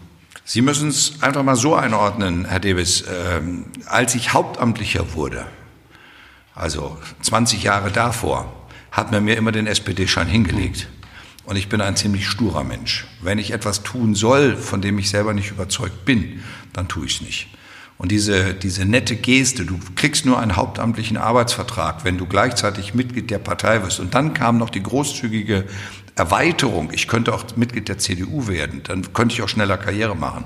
Sie 0.45 0.61
müssen 0.61 0.89
es 0.89 1.23
einfach 1.23 1.41
mal 1.41 1.55
so 1.55 1.73
einordnen, 1.73 2.45
Herr 2.45 2.59
Davis. 2.59 3.03
Ähm, 3.09 3.65
als 3.87 4.13
ich 4.13 4.33
Hauptamtlicher 4.33 5.15
wurde, 5.15 5.47
also 6.53 6.99
20 7.21 7.63
Jahre 7.63 7.89
davor, 7.91 8.53
hat 8.91 9.11
man 9.11 9.23
mir 9.23 9.37
immer 9.37 9.51
den 9.51 9.65
SPD-Schein 9.65 10.27
hingelegt. 10.27 10.87
Und 11.49 11.55
ich 11.55 11.67
bin 11.67 11.81
ein 11.81 11.95
ziemlich 11.95 12.27
sturer 12.27 12.63
Mensch. 12.63 13.07
Wenn 13.23 13.39
ich 13.39 13.49
etwas 13.49 13.81
tun 13.81 14.13
soll, 14.13 14.55
von 14.55 14.81
dem 14.81 14.99
ich 14.99 15.09
selber 15.09 15.33
nicht 15.33 15.49
überzeugt 15.49 16.05
bin, 16.05 16.43
dann 16.73 16.87
tue 16.87 17.07
ich 17.07 17.15
es 17.15 17.21
nicht. 17.21 17.47
Und 17.97 18.11
diese, 18.11 18.53
diese 18.53 18.85
nette 18.85 19.15
Geste, 19.15 19.65
du 19.65 19.79
kriegst 19.95 20.27
nur 20.27 20.39
einen 20.39 20.55
hauptamtlichen 20.55 21.17
Arbeitsvertrag, 21.17 22.05
wenn 22.05 22.19
du 22.19 22.27
gleichzeitig 22.27 22.93
Mitglied 22.93 23.31
der 23.31 23.39
Partei 23.39 23.81
wirst. 23.81 23.99
Und 23.99 24.13
dann 24.13 24.35
kam 24.35 24.59
noch 24.59 24.69
die 24.69 24.83
großzügige 24.83 25.65
Erweiterung. 26.13 26.91
Ich 26.93 27.07
könnte 27.07 27.33
auch 27.33 27.43
Mitglied 27.55 27.89
der 27.89 27.97
CDU 27.97 28.47
werden, 28.47 28.83
dann 28.83 29.11
könnte 29.13 29.33
ich 29.33 29.41
auch 29.41 29.49
schneller 29.49 29.79
Karriere 29.79 30.15
machen. 30.15 30.45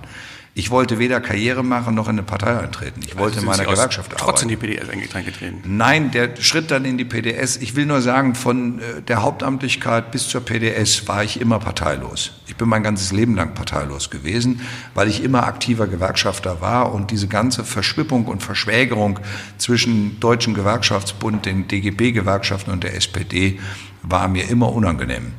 Ich 0.56 0.70
wollte 0.70 1.00
weder 1.00 1.20
Karriere 1.20 1.64
machen 1.64 1.96
noch 1.96 2.06
in 2.06 2.12
eine 2.12 2.24
Partei 2.24 2.56
eintreten. 2.60 3.02
Ich 3.04 3.18
wollte 3.18 3.38
also 3.38 3.52
in 3.52 3.58
meiner 3.58 3.66
Gewerkschaft 3.66 4.12
arbeiten. 4.12 4.24
Trotzdem 4.24 4.50
die 4.50 4.56
PDS 4.56 4.88
eingetreten? 4.90 5.62
Nein, 5.66 6.12
der 6.12 6.36
Schritt 6.40 6.70
dann 6.70 6.86
in 6.86 7.00
die 7.00 7.06
PDS. 7.06 7.58
Ich 7.58 7.76
will 7.76 7.88
nur 7.88 8.04
sagen, 8.04 8.36
von 8.36 8.78
äh, 8.78 9.02
der 9.02 9.24
Hauptamtlichkeit 9.24 10.12
bis 10.12 10.28
zur 10.28 10.42
PDS 10.42 11.08
war 11.08 11.24
ich 11.24 11.42
immer 11.42 11.58
parteilos. 11.58 12.34
Ich 12.46 12.56
bin 12.56 12.70
mein 12.70 12.84
ganzes 12.84 13.12
Leben 13.12 13.34
lang 13.36 13.56
parteilos 13.56 14.12
gewesen, 14.12 14.62
weil 14.94 15.08
ich 15.08 15.24
immer 15.24 15.48
aktiver 15.48 15.88
Gewerkschafter 15.88 16.62
war 16.62 16.94
und 16.94 17.10
diese 17.10 17.28
ganze 17.28 17.64
Verschwippung 17.64 18.26
und 18.26 18.44
Verschwägerung 18.44 19.20
zwischen 19.58 20.20
Deutschen 20.20 20.54
Gewerkschaftsbund, 20.54 21.48
den 21.48 21.68
DGB-Gewerkschaften 21.68 22.70
und 22.70 22.84
der 22.84 22.96
SPD 22.96 23.60
war 24.04 24.28
mir 24.28 24.48
immer 24.50 24.72
unangenehm. 24.72 25.34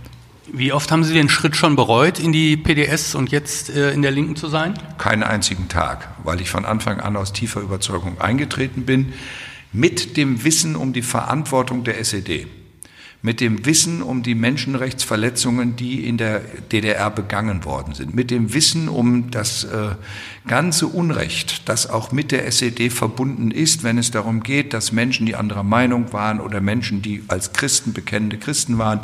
Wie 0.57 0.73
oft 0.73 0.93
haben 0.93 1.03
Sie 1.03 1.13
den 1.13 1.29
Schritt 1.29 1.57
schon 1.57 1.75
bereut, 1.75 2.21
in 2.21 2.31
die 2.31 2.57
PDS 2.57 3.17
und 3.17 3.33
jetzt 3.33 3.71
äh, 3.71 3.91
in 3.91 4.03
der 4.03 4.13
Linken 4.13 4.37
zu 4.37 4.47
sein? 4.47 4.75
Keinen 4.99 5.25
einzigen 5.25 5.67
Tag, 5.67 6.11
weil 6.23 6.41
ich 6.41 6.49
von 6.49 6.65
Anfang 6.65 7.01
an 7.01 7.17
aus 7.17 7.33
tiefer 7.33 7.61
Überzeugung 7.61 8.21
eingetreten 8.21 8.85
bin, 8.85 9.15
mit 9.73 10.17
dem 10.17 10.45
Wissen 10.45 10.77
um 10.77 10.93
die 10.93 11.03
Verantwortung 11.03 11.83
der 11.83 11.99
SED, 11.99 12.47
mit 13.21 13.41
dem 13.41 13.67
Wissen 13.67 14.01
um 14.01 14.23
die 14.23 14.37
Menschenrechtsverletzungen, 14.37 15.75
die 15.75 16.07
in 16.07 16.19
der 16.19 16.39
DDR 16.71 17.11
begangen 17.11 17.65
worden 17.65 17.93
sind, 17.95 18.15
mit 18.15 18.31
dem 18.31 18.55
Wissen 18.55 18.89
um 18.89 19.33
das 19.33 19.65
äh, 19.65 19.97
ganze 20.47 20.87
Unrecht, 20.87 21.69
das 21.69 21.91
auch 21.91 22.13
mit 22.13 22.31
der 22.31 22.47
SED 22.47 22.91
verbunden 22.91 23.51
ist, 23.51 23.83
wenn 23.83 23.99
es 23.99 24.13
darum 24.13 24.45
geht, 24.45 24.73
dass 24.73 24.93
Menschen, 24.93 25.27
die 25.27 25.35
anderer 25.35 25.65
Meinung 25.65 26.13
waren 26.13 26.39
oder 26.39 26.61
Menschen, 26.61 27.03
die 27.03 27.25
als 27.27 27.53
Christen 27.53 27.93
bekennende 27.93 28.39
Christen 28.39 28.79
waren, 28.79 29.01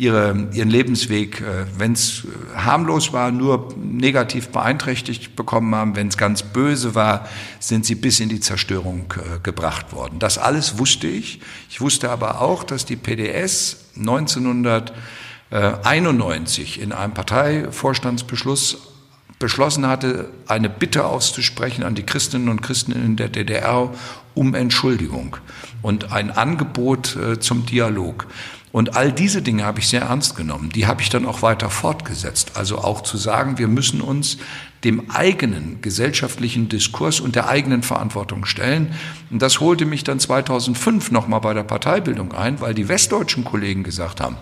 ihre, 0.00 0.48
ihren 0.52 0.70
Lebensweg, 0.70 1.40
äh, 1.42 1.66
wenn 1.76 1.92
es 1.92 2.24
äh, 2.24 2.28
harmlos 2.56 3.12
war, 3.12 3.30
nur 3.30 3.68
negativ 3.76 4.48
beeinträchtigt 4.48 5.36
bekommen 5.36 5.74
haben. 5.74 5.94
Wenn 5.94 6.08
es 6.08 6.16
ganz 6.16 6.42
böse 6.42 6.94
war, 6.94 7.28
sind 7.58 7.84
sie 7.84 7.96
bis 7.96 8.18
in 8.18 8.30
die 8.30 8.40
Zerstörung 8.40 9.12
äh, 9.16 9.40
gebracht 9.42 9.92
worden. 9.92 10.18
Das 10.18 10.38
alles 10.38 10.78
wusste 10.78 11.06
ich. 11.06 11.42
Ich 11.68 11.82
wusste 11.82 12.08
aber 12.10 12.40
auch, 12.40 12.64
dass 12.64 12.86
die 12.86 12.96
PDS 12.96 13.90
1991 13.96 16.80
in 16.80 16.92
einem 16.92 17.12
Parteivorstandsbeschluss 17.12 18.78
beschlossen 19.38 19.86
hatte, 19.86 20.30
eine 20.46 20.70
Bitte 20.70 21.04
auszusprechen 21.04 21.84
an 21.84 21.94
die 21.94 22.04
Christinnen 22.04 22.48
und 22.48 22.62
Christen 22.62 22.92
in 22.92 23.16
der 23.16 23.28
DDR 23.28 23.92
um 24.34 24.54
Entschuldigung 24.54 25.36
und 25.82 26.10
ein 26.12 26.30
Angebot 26.30 27.18
zum 27.40 27.66
Dialog. 27.66 28.26
Und 28.72 28.96
all 28.96 29.10
diese 29.12 29.42
Dinge 29.42 29.64
habe 29.64 29.80
ich 29.80 29.88
sehr 29.88 30.02
ernst 30.02 30.36
genommen. 30.36 30.70
Die 30.70 30.86
habe 30.86 31.02
ich 31.02 31.08
dann 31.08 31.26
auch 31.26 31.42
weiter 31.42 31.70
fortgesetzt. 31.70 32.52
Also 32.54 32.78
auch 32.78 33.02
zu 33.02 33.16
sagen, 33.16 33.58
wir 33.58 33.66
müssen 33.66 34.00
uns 34.00 34.38
dem 34.84 35.10
eigenen 35.10 35.82
gesellschaftlichen 35.82 36.68
Diskurs 36.68 37.20
und 37.20 37.34
der 37.34 37.48
eigenen 37.48 37.82
Verantwortung 37.82 38.46
stellen. 38.46 38.94
Und 39.30 39.42
das 39.42 39.60
holte 39.60 39.86
mich 39.86 40.04
dann 40.04 40.20
2005 40.20 41.10
nochmal 41.10 41.40
bei 41.40 41.52
der 41.52 41.64
Parteibildung 41.64 42.32
ein, 42.32 42.60
weil 42.60 42.74
die 42.74 42.88
westdeutschen 42.88 43.44
Kollegen 43.44 43.82
gesagt 43.82 44.20
haben, 44.20 44.36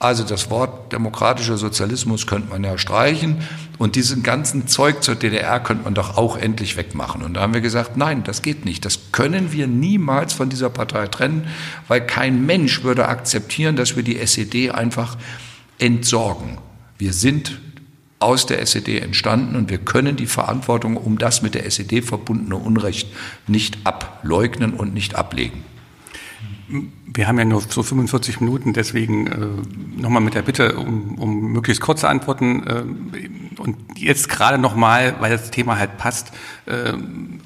also 0.00 0.24
das 0.24 0.48
Wort 0.50 0.92
demokratischer 0.92 1.58
Sozialismus 1.58 2.26
könnte 2.26 2.48
man 2.48 2.64
ja 2.64 2.78
streichen 2.78 3.42
und 3.76 3.96
diesen 3.96 4.22
ganzen 4.22 4.66
Zeug 4.66 5.02
zur 5.02 5.14
DDR 5.14 5.60
könnte 5.60 5.84
man 5.84 5.92
doch 5.92 6.16
auch 6.16 6.38
endlich 6.38 6.78
wegmachen. 6.78 7.22
Und 7.22 7.34
da 7.34 7.42
haben 7.42 7.52
wir 7.52 7.60
gesagt, 7.60 7.98
nein, 7.98 8.24
das 8.24 8.40
geht 8.40 8.64
nicht. 8.64 8.86
Das 8.86 9.12
können 9.12 9.52
wir 9.52 9.66
niemals 9.66 10.32
von 10.32 10.48
dieser 10.48 10.70
Partei 10.70 11.06
trennen, 11.06 11.48
weil 11.86 12.00
kein 12.00 12.46
Mensch 12.46 12.82
würde 12.82 13.08
akzeptieren, 13.08 13.76
dass 13.76 13.94
wir 13.94 14.02
die 14.02 14.18
SED 14.18 14.70
einfach 14.70 15.18
entsorgen. 15.78 16.56
Wir 16.96 17.12
sind 17.12 17.60
aus 18.20 18.46
der 18.46 18.62
SED 18.62 19.00
entstanden 19.00 19.54
und 19.54 19.68
wir 19.68 19.78
können 19.78 20.16
die 20.16 20.26
Verantwortung 20.26 20.96
um 20.96 21.18
das 21.18 21.42
mit 21.42 21.54
der 21.54 21.66
SED 21.66 22.00
verbundene 22.02 22.56
Unrecht 22.56 23.08
nicht 23.46 23.78
ableugnen 23.84 24.72
und 24.72 24.94
nicht 24.94 25.14
ablegen. 25.14 25.62
Wir 27.12 27.26
haben 27.26 27.38
ja 27.38 27.44
nur 27.44 27.60
so 27.60 27.82
45 27.82 28.40
Minuten, 28.40 28.72
deswegen 28.72 29.26
äh, 29.26 30.00
nochmal 30.00 30.22
mit 30.22 30.34
der 30.34 30.42
Bitte 30.42 30.76
um, 30.76 31.18
um 31.18 31.52
möglichst 31.52 31.82
kurze 31.82 32.08
Antworten 32.08 32.66
äh, 32.66 33.60
und 33.60 33.76
jetzt 33.96 34.28
gerade 34.28 34.58
nochmal, 34.58 35.16
weil 35.20 35.30
das 35.32 35.50
Thema 35.50 35.78
halt 35.78 35.98
passt, 35.98 36.32
äh, 36.66 36.92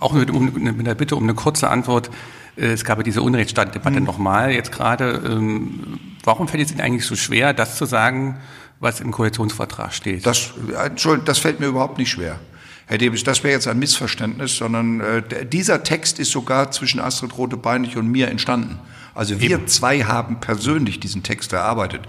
auch 0.00 0.12
mit, 0.12 0.31
um, 0.31 0.52
mit 0.52 0.87
der 0.87 0.95
Bitte 0.95 1.16
um 1.16 1.23
eine 1.23 1.35
kurze 1.35 1.71
Antwort. 1.71 2.11
Äh, 2.57 2.66
es 2.66 2.85
gab 2.85 2.99
ja 2.99 3.04
diese 3.04 3.23
Unrechtsstaatdebatte 3.23 4.00
mhm. 4.00 4.07
nochmal 4.07 4.52
jetzt 4.52 4.73
gerade. 4.73 5.23
Ähm, 5.26 5.99
warum 6.23 6.49
fällt 6.49 6.64
es 6.64 6.73
Ihnen 6.73 6.81
eigentlich 6.81 7.07
so 7.07 7.16
schwer, 7.16 7.54
das 7.54 7.76
zu 7.76 7.87
sagen, 7.87 8.37
was 8.81 9.00
im 9.00 9.11
Koalitionsvertrag 9.11 9.93
steht? 9.93 10.26
Das, 10.26 10.52
Entschuldigung, 10.85 11.25
das 11.25 11.38
fällt 11.38 11.61
mir 11.61 11.66
überhaupt 11.66 11.99
nicht 11.99 12.11
schwer. 12.11 12.38
Herr 12.87 12.99
Debis, 12.99 13.25
das 13.25 13.43
wäre 13.43 13.54
jetzt 13.54 13.66
ein 13.66 13.78
Missverständnis, 13.78 14.57
sondern 14.57 15.00
äh, 15.00 15.47
dieser 15.47 15.83
Text 15.83 16.19
ist 16.19 16.31
sogar 16.31 16.71
zwischen 16.71 17.00
Astrid 17.00 17.37
Rote-Beinig 17.37 17.97
und 17.97 18.11
mir 18.11 18.28
entstanden. 18.28 18.78
Also 19.14 19.40
wir 19.40 19.50
Eben. 19.50 19.68
zwei 19.68 20.00
haben 20.00 20.40
persönlich 20.40 21.00
diesen 21.00 21.23
Text 21.23 21.52
erarbeitet. 21.52 22.02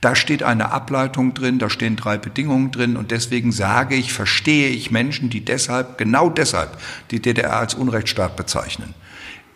Da 0.00 0.14
steht 0.14 0.42
eine 0.42 0.72
Ableitung 0.72 1.34
drin, 1.34 1.58
da 1.58 1.68
stehen 1.68 1.96
drei 1.96 2.16
Bedingungen 2.18 2.70
drin 2.70 2.96
und 2.96 3.10
deswegen 3.10 3.52
sage 3.52 3.94
ich, 3.94 4.12
verstehe 4.12 4.68
ich 4.68 4.90
Menschen, 4.90 5.30
die 5.30 5.44
deshalb, 5.44 5.98
genau 5.98 6.30
deshalb, 6.30 6.78
die 7.10 7.20
DDR 7.20 7.58
als 7.58 7.74
Unrechtsstaat 7.74 8.36
bezeichnen. 8.36 8.94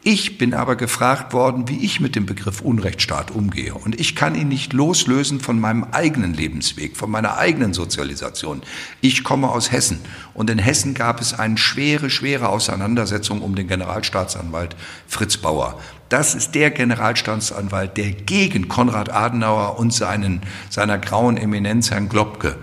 Ich 0.02 0.38
bin 0.38 0.54
aber 0.54 0.76
gefragt 0.76 1.34
worden, 1.34 1.68
wie 1.68 1.84
ich 1.84 2.00
mit 2.00 2.16
dem 2.16 2.24
Begriff 2.24 2.62
Unrechtsstaat 2.62 3.30
umgehe. 3.30 3.74
Und 3.74 4.00
ich 4.00 4.16
kann 4.16 4.34
ihn 4.34 4.48
nicht 4.48 4.72
loslösen 4.72 5.40
von 5.40 5.60
meinem 5.60 5.84
eigenen 5.92 6.32
Lebensweg, 6.32 6.96
von 6.96 7.10
meiner 7.10 7.36
eigenen 7.36 7.74
Sozialisation. 7.74 8.62
Ich 9.02 9.24
komme 9.24 9.50
aus 9.50 9.72
Hessen. 9.72 9.98
Und 10.32 10.48
in 10.48 10.58
Hessen 10.58 10.94
gab 10.94 11.20
es 11.20 11.38
eine 11.38 11.58
schwere, 11.58 12.08
schwere 12.08 12.48
Auseinandersetzung 12.48 13.42
um 13.42 13.54
den 13.54 13.68
Generalstaatsanwalt 13.68 14.74
Fritz 15.06 15.36
Bauer. 15.36 15.78
Das 16.08 16.34
ist 16.34 16.54
der 16.54 16.70
Generalstaatsanwalt, 16.70 17.98
der 17.98 18.12
gegen 18.12 18.68
Konrad 18.68 19.12
Adenauer 19.12 19.78
und 19.78 19.92
seinen, 19.92 20.40
seiner 20.70 20.96
grauen 20.96 21.36
Eminenz 21.36 21.90
Herrn 21.90 22.08
Globke 22.08 22.56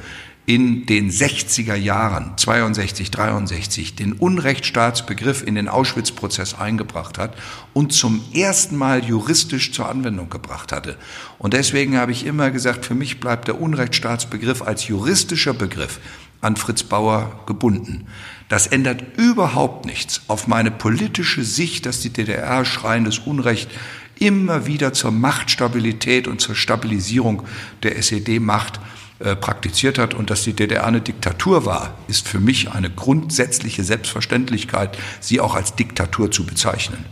in 0.48 0.86
den 0.86 1.12
60er 1.12 1.75
Jahren, 1.75 2.38
62, 2.38 3.12
63, 3.12 3.96
den 3.96 4.13
Unrechtsstaatsbegriff 4.13 5.46
in 5.46 5.56
den 5.56 5.68
Auschwitz-Prozess 5.68 6.54
eingebracht 6.54 7.18
hat 7.18 7.36
und 7.74 7.92
zum 7.92 8.24
ersten 8.34 8.77
Mal 8.77 9.04
juristisch 9.04 9.74
zur 9.74 9.89
Anwendung 9.89 10.30
gebracht 10.30 10.72
hatte. 10.72 10.96
Und 11.38 11.54
deswegen 11.54 11.98
habe 11.98 12.13
ich 12.13 12.25
immer 12.25 12.50
gesagt, 12.50 12.86
für 12.86 12.96
mich 12.96 13.20
bleibt 13.20 13.50
der 13.50 13.60
Unrechtsstaatsbegriff 13.60 14.62
als 14.62 14.88
juristischer 14.88 15.54
Begriff 15.54 16.00
an 16.39 16.56
Fritz 16.56 16.84
Bauer 16.84 17.42
gebunden. 17.46 18.08
Das 18.48 18.68
ändert 18.68 19.18
überhaupt 19.18 19.86
nichts 19.86 20.22
auf 20.27 20.48
meine 20.48 20.72
politische 20.72 21.44
Sicht, 21.44 21.86
dass 21.86 22.00
die 22.00 22.13
DDR 22.13 22.63
schreiendes 22.63 23.20
Unrecht 23.20 23.70
immer 24.18 24.66
wieder 24.66 24.94
zur 24.94 25.12
Machtstabilität 25.12 26.25
und 26.25 26.39
zur 26.39 26.56
Stabilisierung 26.56 27.44
der 27.84 27.98
SED-Macht 27.98 28.80
äh, 29.19 29.36
praktiziert 29.36 29.97
hat 29.97 30.13
und 30.13 30.29
dass 30.29 30.43
die 30.43 30.53
DDR 30.53 30.86
eine 30.86 31.01
Diktatur 31.01 31.65
war, 31.65 31.95
ist 32.07 32.27
für 32.27 32.39
mich 32.39 32.71
eine 32.71 32.91
grundsätzliche 32.91 33.83
Selbstverständlichkeit, 33.83 34.95
sie 35.19 35.39
auch 35.39 35.55
als 35.55 35.75
Diktatur 35.75 36.29
zu 36.29 36.45
bezeichnen. 36.45 37.03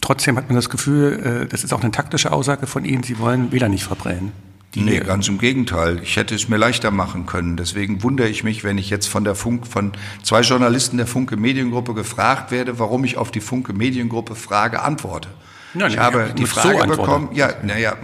Trotzdem 0.00 0.36
hat 0.36 0.48
man 0.48 0.56
das 0.56 0.70
Gefühl, 0.70 1.44
äh, 1.44 1.46
das 1.46 1.62
ist 1.62 1.72
auch 1.72 1.82
eine 1.82 1.92
taktische 1.92 2.32
Aussage 2.32 2.66
von 2.66 2.84
Ihnen, 2.84 3.04
Sie 3.04 3.20
wollen 3.20 3.52
Wähler 3.52 3.68
nicht 3.68 3.84
verbrennen. 3.84 4.32
nee, 4.74 4.98
ganz 4.98 5.28
im 5.28 5.38
Gegenteil. 5.38 6.00
Ich 6.02 6.16
hätte 6.16 6.34
es 6.34 6.48
mir 6.48 6.56
leichter 6.56 6.90
machen 6.90 7.26
können. 7.26 7.56
Deswegen 7.56 8.02
wundere 8.02 8.28
ich 8.28 8.42
mich, 8.42 8.64
wenn 8.64 8.76
ich 8.76 8.90
jetzt 8.90 9.06
von 9.06 9.22
der 9.22 9.36
Funk, 9.36 9.68
von 9.68 9.92
zwei 10.24 10.40
Journalisten 10.40 10.96
der 10.96 11.06
Funke 11.06 11.36
Mediengruppe 11.36 11.94
gefragt 11.94 12.50
werde, 12.50 12.80
warum 12.80 13.04
ich 13.04 13.16
auf 13.16 13.30
die 13.30 13.40
Funke 13.40 13.72
Mediengruppe 13.72 14.34
Frage 14.34 14.82
antworte. 14.82 15.28
Ja, 15.74 15.86
ich 15.86 15.94
nee, 15.94 16.00
habe 16.00 16.34
die 16.36 16.46
Frage 16.46 16.80
so 16.80 16.86
bekommen, 16.86 17.28
ja, 17.34 17.50
naja, 17.62 17.96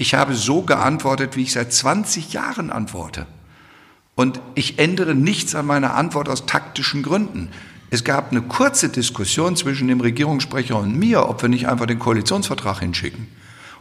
ich 0.00 0.14
habe 0.14 0.34
so 0.34 0.62
geantwortet, 0.62 1.36
wie 1.36 1.42
ich 1.42 1.52
seit 1.52 1.74
20 1.74 2.32
Jahren 2.32 2.70
antworte. 2.70 3.26
Und 4.14 4.40
ich 4.54 4.78
ändere 4.78 5.14
nichts 5.14 5.54
an 5.54 5.66
meiner 5.66 5.94
Antwort 5.94 6.30
aus 6.30 6.46
taktischen 6.46 7.02
Gründen. 7.02 7.50
Es 7.90 8.02
gab 8.02 8.30
eine 8.30 8.40
kurze 8.40 8.88
Diskussion 8.88 9.56
zwischen 9.56 9.88
dem 9.88 10.00
Regierungssprecher 10.00 10.78
und 10.78 10.98
mir, 10.98 11.28
ob 11.28 11.42
wir 11.42 11.50
nicht 11.50 11.68
einfach 11.68 11.84
den 11.84 11.98
Koalitionsvertrag 11.98 12.80
hinschicken. 12.80 13.28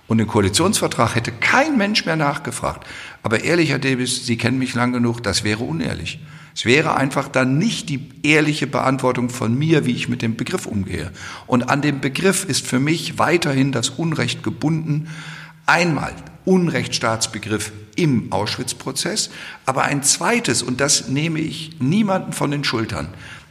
Und 0.07 0.17
den 0.17 0.27
Koalitionsvertrag 0.27 1.15
hätte 1.15 1.31
kein 1.31 1.77
Mensch 1.77 2.05
mehr 2.05 2.17
nachgefragt. 2.17 2.85
Aber 3.23 3.45
ehrlich, 3.45 3.69
Herr 3.69 3.79
Davis, 3.79 4.25
Sie 4.25 4.35
kennen 4.35 4.59
mich 4.59 4.73
lang 4.73 4.91
genug, 4.91 5.23
das 5.23 5.45
wäre 5.45 5.63
unehrlich. 5.63 6.19
Es 6.53 6.65
wäre 6.65 6.97
einfach 6.97 7.29
dann 7.29 7.57
nicht 7.57 7.88
die 7.88 8.09
ehrliche 8.23 8.67
Beantwortung 8.67 9.29
von 9.29 9.57
mir, 9.57 9.85
wie 9.85 9.93
ich 9.93 10.09
mit 10.09 10.21
dem 10.21 10.35
Begriff 10.35 10.65
umgehe. 10.65 11.13
Und 11.47 11.69
an 11.69 11.81
dem 11.81 12.01
Begriff 12.01 12.43
ist 12.43 12.67
für 12.67 12.81
mich 12.81 13.17
weiterhin 13.19 13.71
das 13.71 13.89
Unrecht 13.89 14.43
gebunden. 14.43 15.07
Einmal 15.69 16.15
Unrechtsstaatsbegriff 16.45 17.71
im 17.95 18.31
Auschwitz-Prozess, 18.31 19.29
aber 19.67 19.83
ein 19.83 20.01
zweites, 20.01 20.63
und 20.63 20.81
das 20.81 21.09
nehme 21.09 21.38
ich 21.41 21.79
niemanden 21.79 22.33
von 22.33 22.49
den 22.49 22.63
Schultern, 22.63 23.09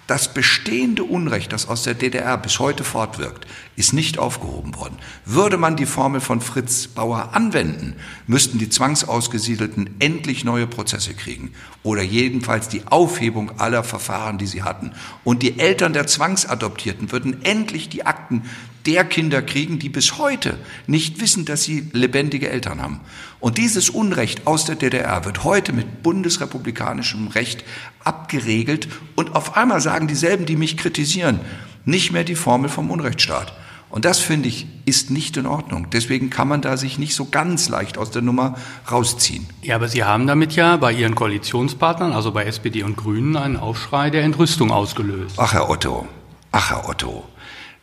das 0.09 0.35
bestehende 0.35 1.05
Unrecht, 1.05 1.53
das 1.53 1.69
aus 1.69 1.85
der 1.85 1.95
DDR 1.95 2.37
bis 2.37 2.59
heute 2.59 2.83
fortwirkt, 2.83 3.47
ist 3.77 3.93
nicht 3.93 4.19
aufgehoben 4.19 4.75
worden. 4.75 4.97
Würde 5.27 5.59
man 5.59 5.77
die 5.77 5.87
Formel 5.87 6.21
von 6.21 6.41
Fritz 6.41 6.89
Bauer 6.89 7.35
anwenden, 7.35 7.95
müssten 8.27 8.59
die 8.59 8.69
Zwangsausgesiedelten 8.71 9.91
endlich 10.01 10.45
neue 10.45 10.67
Prozesse 10.67 11.15
kriegen 11.15 11.53
oder 11.85 12.03
jedenfalls 12.03 12.69
die 12.69 12.83
Aufhebung 12.87 13.61
aller 13.61 13.85
Verfahren, 13.85 14.39
die 14.39 14.47
sie 14.47 14.65
hatten. 14.65 14.91
Und 15.23 15.45
die 15.45 15.61
Eltern 15.61 15.93
der 15.93 16.09
Zwangsadoptierten 16.09 17.13
würden 17.13 17.45
endlich 17.45 17.89
die 17.89 18.07
Akten 18.07 18.43
der 18.87 19.05
Kinder 19.05 19.43
kriegen, 19.43 19.79
die 19.79 19.89
bis 19.89 20.19
heute 20.19 20.59
nicht 20.87 21.21
wissen, 21.21 21.45
dass 21.45 21.65
sie 21.65 21.89
lebendige 21.93 22.51
Eltern 22.51 22.81
haben. 22.81 23.01
Und 23.41 23.59
dieses 23.59 23.91
Unrecht 23.91 24.47
aus 24.47 24.65
der 24.65 24.77
DDR 24.77 25.25
wird 25.25 25.45
heute 25.45 25.73
mit 25.73 26.03
bundesrepublikanischem 26.03 27.29
Recht 27.29 27.65
abgeregelt 28.03 28.89
und 29.15 29.35
auf 29.37 29.57
einmal 29.57 29.81
sagen 29.81 30.09
dieselben, 30.09 30.47
die 30.47 30.57
mich 30.57 30.77
kritisieren, 30.77 31.41
nicht 31.85 32.13
mehr 32.13 32.25
die 32.25 32.35
Formel 32.35 32.69
vom 32.69 32.91
Unrechtsstaat. 32.91 33.53
Und 33.91 34.05
das 34.05 34.19
finde 34.19 34.49
ich 34.49 34.67
ist 34.85 35.11
nicht 35.11 35.37
in 35.37 35.47
Ordnung. 35.47 35.89
Deswegen 35.91 36.31
kann 36.31 36.49
man 36.49 36.61
da 36.61 36.77
sich 36.77 36.99
nicht 36.99 37.15
so 37.15 37.27
ganz 37.27 37.69
leicht 37.69 37.97
aus 37.97 38.11
der 38.11 38.23
Nummer 38.23 38.57
rausziehen. 38.91 39.47
Ja, 39.63 39.77
aber 39.77 39.89
Sie 39.89 40.05
haben 40.05 40.27
damit 40.27 40.53
ja 40.53 40.77
bei 40.77 40.93
Ihren 40.93 41.15
Koalitionspartnern, 41.15 42.13
also 42.13 42.33
bei 42.33 42.45
SPD 42.45 42.83
und 42.83 42.97
Grünen, 42.97 43.37
einen 43.37 43.57
Aufschrei 43.57 44.11
der 44.11 44.25
Entrüstung 44.25 44.71
ausgelöst. 44.71 45.37
Ach, 45.39 45.53
Herr 45.55 45.71
Otto, 45.71 46.07
ach, 46.53 46.71
Herr 46.71 46.89
Otto. 46.89 47.25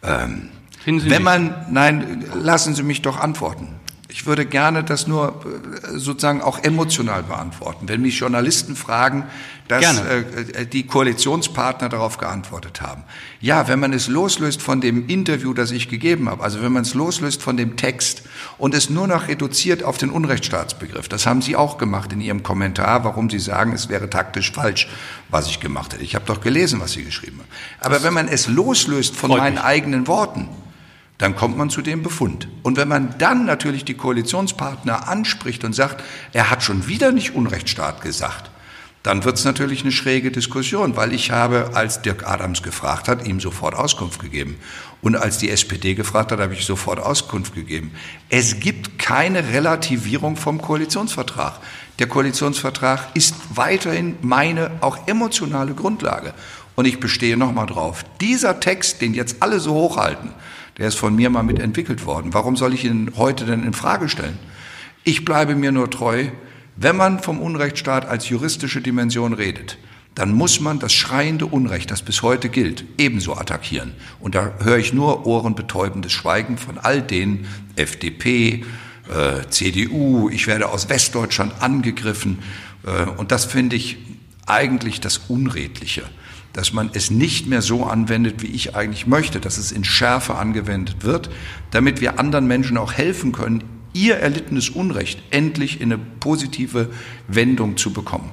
Ähm, 0.03 0.49
Finden 0.85 1.01
Sie 1.01 1.09
wenn 1.09 1.23
nicht? 1.23 1.25
man, 1.25 1.65
nein, 1.71 2.23
lassen 2.35 2.75
Sie 2.75 2.83
mich 2.83 3.01
doch 3.01 3.19
antworten. 3.19 3.69
Ich 4.07 4.27
würde 4.27 4.45
gerne 4.45 4.83
das 4.83 5.07
nur 5.07 5.43
äh, 5.43 5.97
sozusagen 5.97 6.41
auch 6.41 6.63
emotional 6.63 7.23
beantworten. 7.23 7.89
Wenn 7.89 8.03
mich 8.03 8.19
Journalisten 8.19 8.75
fragen, 8.75 9.23
dass 9.67 9.81
Gerne. 9.81 10.25
äh, 10.53 10.67
die 10.67 10.85
Koalitionspartner 10.85 11.89
darauf 11.89 12.17
geantwortet 12.19 12.81
haben. 12.81 13.03
Ja, 13.41 13.67
wenn 13.67 13.79
man 13.79 13.93
es 13.93 14.07
loslöst 14.07 14.61
von 14.61 14.79
dem 14.79 15.07
Interview, 15.07 15.55
das 15.55 15.71
ich 15.71 15.89
gegeben 15.89 16.29
habe, 16.29 16.43
also 16.43 16.61
wenn 16.61 16.71
man 16.71 16.83
es 16.83 16.93
loslöst 16.93 17.41
von 17.41 17.57
dem 17.57 17.77
Text 17.77 18.21
und 18.59 18.75
es 18.75 18.91
nur 18.91 19.07
noch 19.07 19.27
reduziert 19.27 19.83
auf 19.83 19.97
den 19.97 20.11
Unrechtsstaatsbegriff, 20.11 21.09
das 21.09 21.25
haben 21.25 21.41
Sie 21.41 21.55
auch 21.55 21.79
gemacht 21.79 22.13
in 22.13 22.21
Ihrem 22.21 22.43
Kommentar, 22.43 23.03
warum 23.03 23.31
Sie 23.31 23.39
sagen, 23.39 23.73
es 23.73 23.89
wäre 23.89 24.07
taktisch 24.07 24.51
falsch, 24.51 24.87
was 25.29 25.47
ich 25.47 25.59
gemacht 25.59 25.93
hätte. 25.93 26.03
Ich 26.03 26.13
habe 26.13 26.25
doch 26.25 26.41
gelesen, 26.41 26.79
was 26.79 26.91
Sie 26.91 27.03
geschrieben 27.03 27.39
haben. 27.39 27.49
Aber 27.79 28.03
wenn 28.03 28.13
man 28.13 28.27
es 28.27 28.47
loslöst 28.47 29.15
von 29.15 29.31
meinen 29.31 29.55
mich. 29.55 29.63
eigenen 29.63 30.05
Worten, 30.05 30.47
dann 31.17 31.35
kommt 31.35 31.57
man 31.57 31.69
zu 31.69 31.81
dem 31.81 32.03
Befund. 32.03 32.47
Und 32.63 32.77
wenn 32.77 32.87
man 32.87 33.15
dann 33.17 33.45
natürlich 33.45 33.85
die 33.85 33.93
Koalitionspartner 33.93 35.07
anspricht 35.07 35.63
und 35.63 35.73
sagt, 35.73 36.03
er 36.33 36.49
hat 36.49 36.63
schon 36.63 36.87
wieder 36.87 37.11
nicht 37.11 37.35
Unrechtsstaat 37.35 38.01
gesagt, 38.01 38.51
dann 39.05 39.23
wird 39.23 39.37
es 39.37 39.45
natürlich 39.45 39.81
eine 39.81 39.91
schräge 39.91 40.31
Diskussion, 40.31 40.97
weil 40.97 41.13
ich 41.13 41.29
habe, 41.29 41.71
als 41.75 42.01
Dirk 42.01 42.27
Adams 42.27 42.63
gefragt 42.63 43.07
hat, 43.07 43.27
ihm 43.27 43.39
sofort 43.39 43.75
Auskunft 43.75 44.19
gegeben. 44.19 44.57
Und 45.03 45.15
als 45.15 45.37
die 45.37 45.51
SPD 45.51 45.93
gefragt 45.93 46.31
hat, 46.31 46.39
habe 46.39 46.55
ich 46.55 46.65
sofort 46.65 46.99
Auskunft 46.99 47.53
gegeben. 47.53 47.91
Es 48.29 48.59
gibt 48.59 48.97
keine 48.97 49.49
Relativierung 49.49 50.37
vom 50.37 50.59
Koalitionsvertrag. 50.59 51.59
Der 51.99 52.07
Koalitionsvertrag 52.07 53.09
ist 53.13 53.35
weiterhin 53.53 54.17
meine 54.21 54.71
auch 54.81 55.07
emotionale 55.07 55.75
Grundlage. 55.75 56.33
Und 56.73 56.85
ich 56.85 56.99
bestehe 56.99 57.37
nochmal 57.37 57.67
drauf. 57.67 58.03
Dieser 58.19 58.59
Text, 58.59 59.01
den 59.01 59.13
jetzt 59.13 59.43
alle 59.43 59.59
so 59.59 59.75
hochhalten, 59.75 60.31
der 60.77 60.87
ist 60.87 60.95
von 60.95 61.15
mir 61.15 61.29
mal 61.29 61.43
mitentwickelt 61.43 62.05
worden. 62.05 62.33
Warum 62.33 62.55
soll 62.55 62.73
ich 62.73 62.83
ihn 62.85 63.11
heute 63.15 63.45
denn 63.45 63.63
in 63.63 63.73
Frage 63.73 64.09
stellen? 64.09 64.37
Ich 65.03 65.23
bleibe 65.23 65.55
mir 65.55 65.71
nur 65.71 65.89
treu, 65.89 66.25
wenn 66.75 66.97
man 66.97 67.19
vom 67.19 67.39
Unrechtsstaat 67.39 68.05
als 68.05 68.27
juristische 68.27 68.81
Dimension 68.81 69.33
redet, 69.33 69.77
dann 70.13 70.33
muss 70.33 70.59
man 70.59 70.79
das 70.79 70.93
schreiende 70.93 71.45
Unrecht, 71.45 71.91
das 71.91 72.01
bis 72.01 72.21
heute 72.21 72.49
gilt, 72.49 72.85
ebenso 72.97 73.35
attackieren. 73.35 73.93
Und 74.19 74.35
da 74.35 74.53
höre 74.63 74.77
ich 74.77 74.93
nur 74.93 75.25
ohrenbetäubendes 75.25 76.11
Schweigen 76.11 76.57
von 76.57 76.77
all 76.77 77.01
denen, 77.01 77.47
FDP, 77.75 78.63
äh, 79.09 79.47
CDU, 79.49 80.29
ich 80.29 80.47
werde 80.47 80.69
aus 80.69 80.89
Westdeutschland 80.89 81.61
angegriffen. 81.61 82.39
Äh, 82.85 83.09
und 83.11 83.31
das 83.31 83.45
finde 83.45 83.75
ich 83.75 83.97
eigentlich 84.45 85.01
das 85.01 85.17
Unredliche 85.27 86.03
dass 86.55 86.71
man 86.71 86.89
es 86.93 87.11
nicht 87.11 87.47
mehr 87.47 87.61
so 87.61 87.83
anwendet, 87.83 88.41
wie 88.41 88.47
ich 88.47 88.77
eigentlich 88.77 89.07
möchte, 89.07 89.41
dass 89.41 89.57
es 89.57 89.73
in 89.73 89.83
Schärfe 89.83 90.35
angewendet 90.35 91.03
wird, 91.03 91.29
damit 91.71 91.99
wir 91.99 92.17
anderen 92.17 92.47
Menschen 92.47 92.77
auch 92.77 92.93
helfen 92.93 93.33
können, 93.33 93.65
ihr 93.91 94.15
erlittenes 94.15 94.69
Unrecht 94.69 95.21
endlich 95.31 95.81
in 95.81 95.91
eine 95.91 96.01
positive 96.19 96.89
Wendung 97.27 97.75
zu 97.75 97.91
bekommen. 97.91 98.31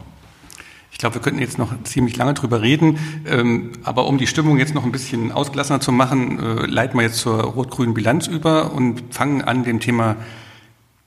Ich 0.92 0.98
glaube, 0.98 1.16
wir 1.16 1.22
könnten 1.22 1.40
jetzt 1.40 1.58
noch 1.58 1.72
ziemlich 1.82 2.16
lange 2.16 2.35
drüber 2.35 2.62
reden, 2.62 2.98
ähm, 3.26 3.72
aber 3.82 4.06
um 4.06 4.18
die 4.18 4.28
Stimmung 4.28 4.56
jetzt 4.58 4.72
noch 4.72 4.85
ein 4.85 4.92
bisschen 4.92 5.32
ausgelassener 5.32 5.80
zu 5.80 5.90
machen, 5.90 6.38
äh, 6.38 6.66
leiten 6.66 6.96
wir 6.96 7.02
jetzt 7.02 7.18
zur 7.18 7.42
rot-grünen 7.42 7.92
Bilanz 7.92 8.28
über 8.28 8.72
und 8.72 9.02
fangen 9.12 9.42
an 9.42 9.64
dem 9.64 9.80
Thema 9.80 10.14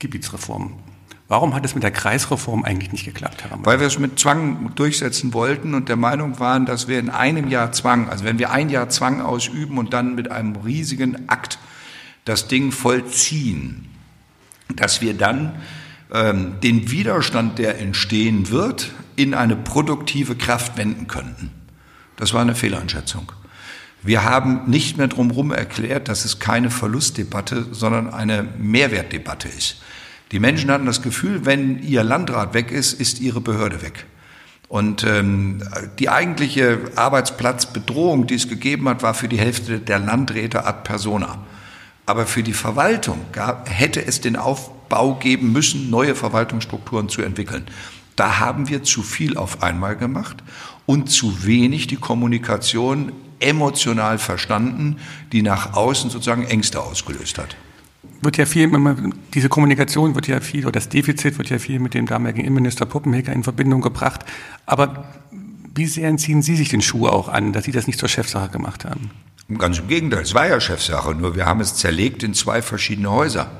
Gebietsreform. 0.00 0.74
Warum 1.28 1.54
hat 1.54 1.64
es 1.64 1.74
mit 1.74 1.82
der 1.82 1.90
Kreisreform 1.90 2.64
eigentlich 2.64 2.92
nicht 2.92 3.04
geklappt, 3.04 3.42
Herr 3.42 3.50
Rammel? 3.50 3.66
Weil 3.66 3.80
wir 3.80 3.88
es 3.88 3.98
mit 3.98 4.18
Zwang 4.18 4.72
durchsetzen 4.76 5.34
wollten 5.34 5.74
und 5.74 5.88
der 5.88 5.96
Meinung 5.96 6.38
waren, 6.38 6.66
dass 6.66 6.86
wir 6.86 7.00
in 7.00 7.10
einem 7.10 7.48
Jahr 7.48 7.72
Zwang, 7.72 8.08
also 8.08 8.24
wenn 8.24 8.38
wir 8.38 8.52
ein 8.52 8.68
Jahr 8.70 8.88
Zwang 8.90 9.20
ausüben 9.20 9.78
und 9.78 9.92
dann 9.92 10.14
mit 10.14 10.30
einem 10.30 10.54
riesigen 10.56 11.28
Akt 11.28 11.58
das 12.24 12.46
Ding 12.46 12.70
vollziehen, 12.70 13.88
dass 14.74 15.00
wir 15.00 15.14
dann 15.14 15.56
ähm, 16.12 16.60
den 16.62 16.90
Widerstand, 16.92 17.58
der 17.58 17.80
entstehen 17.80 18.50
wird, 18.50 18.92
in 19.16 19.34
eine 19.34 19.56
produktive 19.56 20.36
Kraft 20.36 20.76
wenden 20.76 21.08
könnten. 21.08 21.50
Das 22.16 22.34
war 22.34 22.42
eine 22.42 22.54
Fehleinschätzung. 22.54 23.32
Wir 24.02 24.22
haben 24.22 24.70
nicht 24.70 24.96
mehr 24.96 25.08
drumherum 25.08 25.50
erklärt, 25.50 26.06
dass 26.06 26.24
es 26.24 26.38
keine 26.38 26.70
Verlustdebatte, 26.70 27.66
sondern 27.72 28.12
eine 28.14 28.46
Mehrwertdebatte 28.58 29.48
ist. 29.48 29.82
Die 30.32 30.40
Menschen 30.40 30.70
hatten 30.70 30.86
das 30.86 31.02
Gefühl, 31.02 31.44
wenn 31.46 31.82
ihr 31.82 32.02
Landrat 32.02 32.52
weg 32.52 32.72
ist, 32.72 32.92
ist 32.94 33.20
ihre 33.20 33.40
Behörde 33.40 33.82
weg. 33.82 34.06
Und 34.68 35.04
ähm, 35.04 35.62
die 36.00 36.08
eigentliche 36.08 36.80
Arbeitsplatzbedrohung, 36.96 38.26
die 38.26 38.34
es 38.34 38.48
gegeben 38.48 38.88
hat, 38.88 39.02
war 39.02 39.14
für 39.14 39.28
die 39.28 39.38
Hälfte 39.38 39.78
der 39.78 40.00
Landräte 40.00 40.66
ad 40.66 40.80
persona. 40.82 41.38
Aber 42.04 42.26
für 42.26 42.42
die 42.42 42.52
Verwaltung 42.52 43.20
gab, 43.30 43.70
hätte 43.70 44.04
es 44.04 44.20
den 44.20 44.34
Aufbau 44.34 45.14
geben 45.14 45.52
müssen, 45.52 45.90
neue 45.90 46.16
Verwaltungsstrukturen 46.16 47.08
zu 47.08 47.22
entwickeln. 47.22 47.66
Da 48.16 48.40
haben 48.40 48.68
wir 48.68 48.82
zu 48.82 49.02
viel 49.02 49.36
auf 49.36 49.62
einmal 49.62 49.94
gemacht 49.94 50.42
und 50.86 51.10
zu 51.10 51.44
wenig 51.44 51.86
die 51.86 51.96
Kommunikation 51.96 53.12
emotional 53.38 54.18
verstanden, 54.18 54.96
die 55.30 55.42
nach 55.42 55.74
außen 55.74 56.10
sozusagen 56.10 56.46
Ängste 56.46 56.80
ausgelöst 56.80 57.38
hat 57.38 57.56
wird 58.22 58.36
ja 58.36 58.46
viel, 58.46 58.70
diese 59.34 59.48
Kommunikation 59.48 60.14
wird 60.14 60.26
ja 60.26 60.40
viel, 60.40 60.64
oder 60.64 60.72
das 60.72 60.88
Defizit 60.88 61.38
wird 61.38 61.50
ja 61.50 61.58
viel 61.58 61.78
mit 61.78 61.94
dem 61.94 62.06
damaligen 62.06 62.40
Innenminister 62.40 62.86
Puppenhecker 62.86 63.32
in 63.32 63.42
Verbindung 63.42 63.80
gebracht. 63.80 64.24
Aber 64.66 65.04
wie 65.74 65.86
sehr 65.86 66.16
ziehen 66.16 66.42
Sie 66.42 66.56
sich 66.56 66.70
den 66.70 66.82
Schuh 66.82 67.06
auch 67.06 67.28
an, 67.28 67.52
dass 67.52 67.64
Sie 67.64 67.72
das 67.72 67.86
nicht 67.86 67.98
zur 67.98 68.08
Chefsache 68.08 68.48
gemacht 68.48 68.84
haben? 68.84 69.10
Ganz 69.58 69.78
im 69.78 69.86
Gegenteil, 69.86 70.22
es 70.22 70.34
war 70.34 70.48
ja 70.48 70.60
Chefsache, 70.60 71.14
nur 71.14 71.36
wir 71.36 71.46
haben 71.46 71.60
es 71.60 71.76
zerlegt 71.76 72.22
in 72.22 72.34
zwei 72.34 72.62
verschiedene 72.62 73.10
Häuser. 73.10 73.50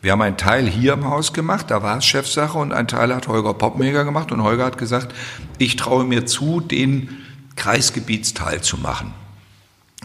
Wir 0.00 0.12
haben 0.12 0.22
einen 0.22 0.36
Teil 0.36 0.66
hier 0.66 0.94
im 0.94 1.04
Haus 1.06 1.32
gemacht, 1.32 1.70
da 1.70 1.82
war 1.82 1.98
es 1.98 2.06
Chefsache, 2.06 2.56
und 2.56 2.72
ein 2.72 2.88
Teil 2.88 3.14
hat 3.14 3.28
Holger 3.28 3.52
Poppenheger 3.54 4.04
gemacht, 4.04 4.32
und 4.32 4.42
Holger 4.42 4.64
hat 4.64 4.78
gesagt, 4.78 5.14
ich 5.58 5.76
traue 5.76 6.04
mir 6.04 6.24
zu, 6.24 6.60
den 6.60 7.08
Kreisgebietsteil 7.56 8.60
zu 8.60 8.78
machen. 8.78 9.12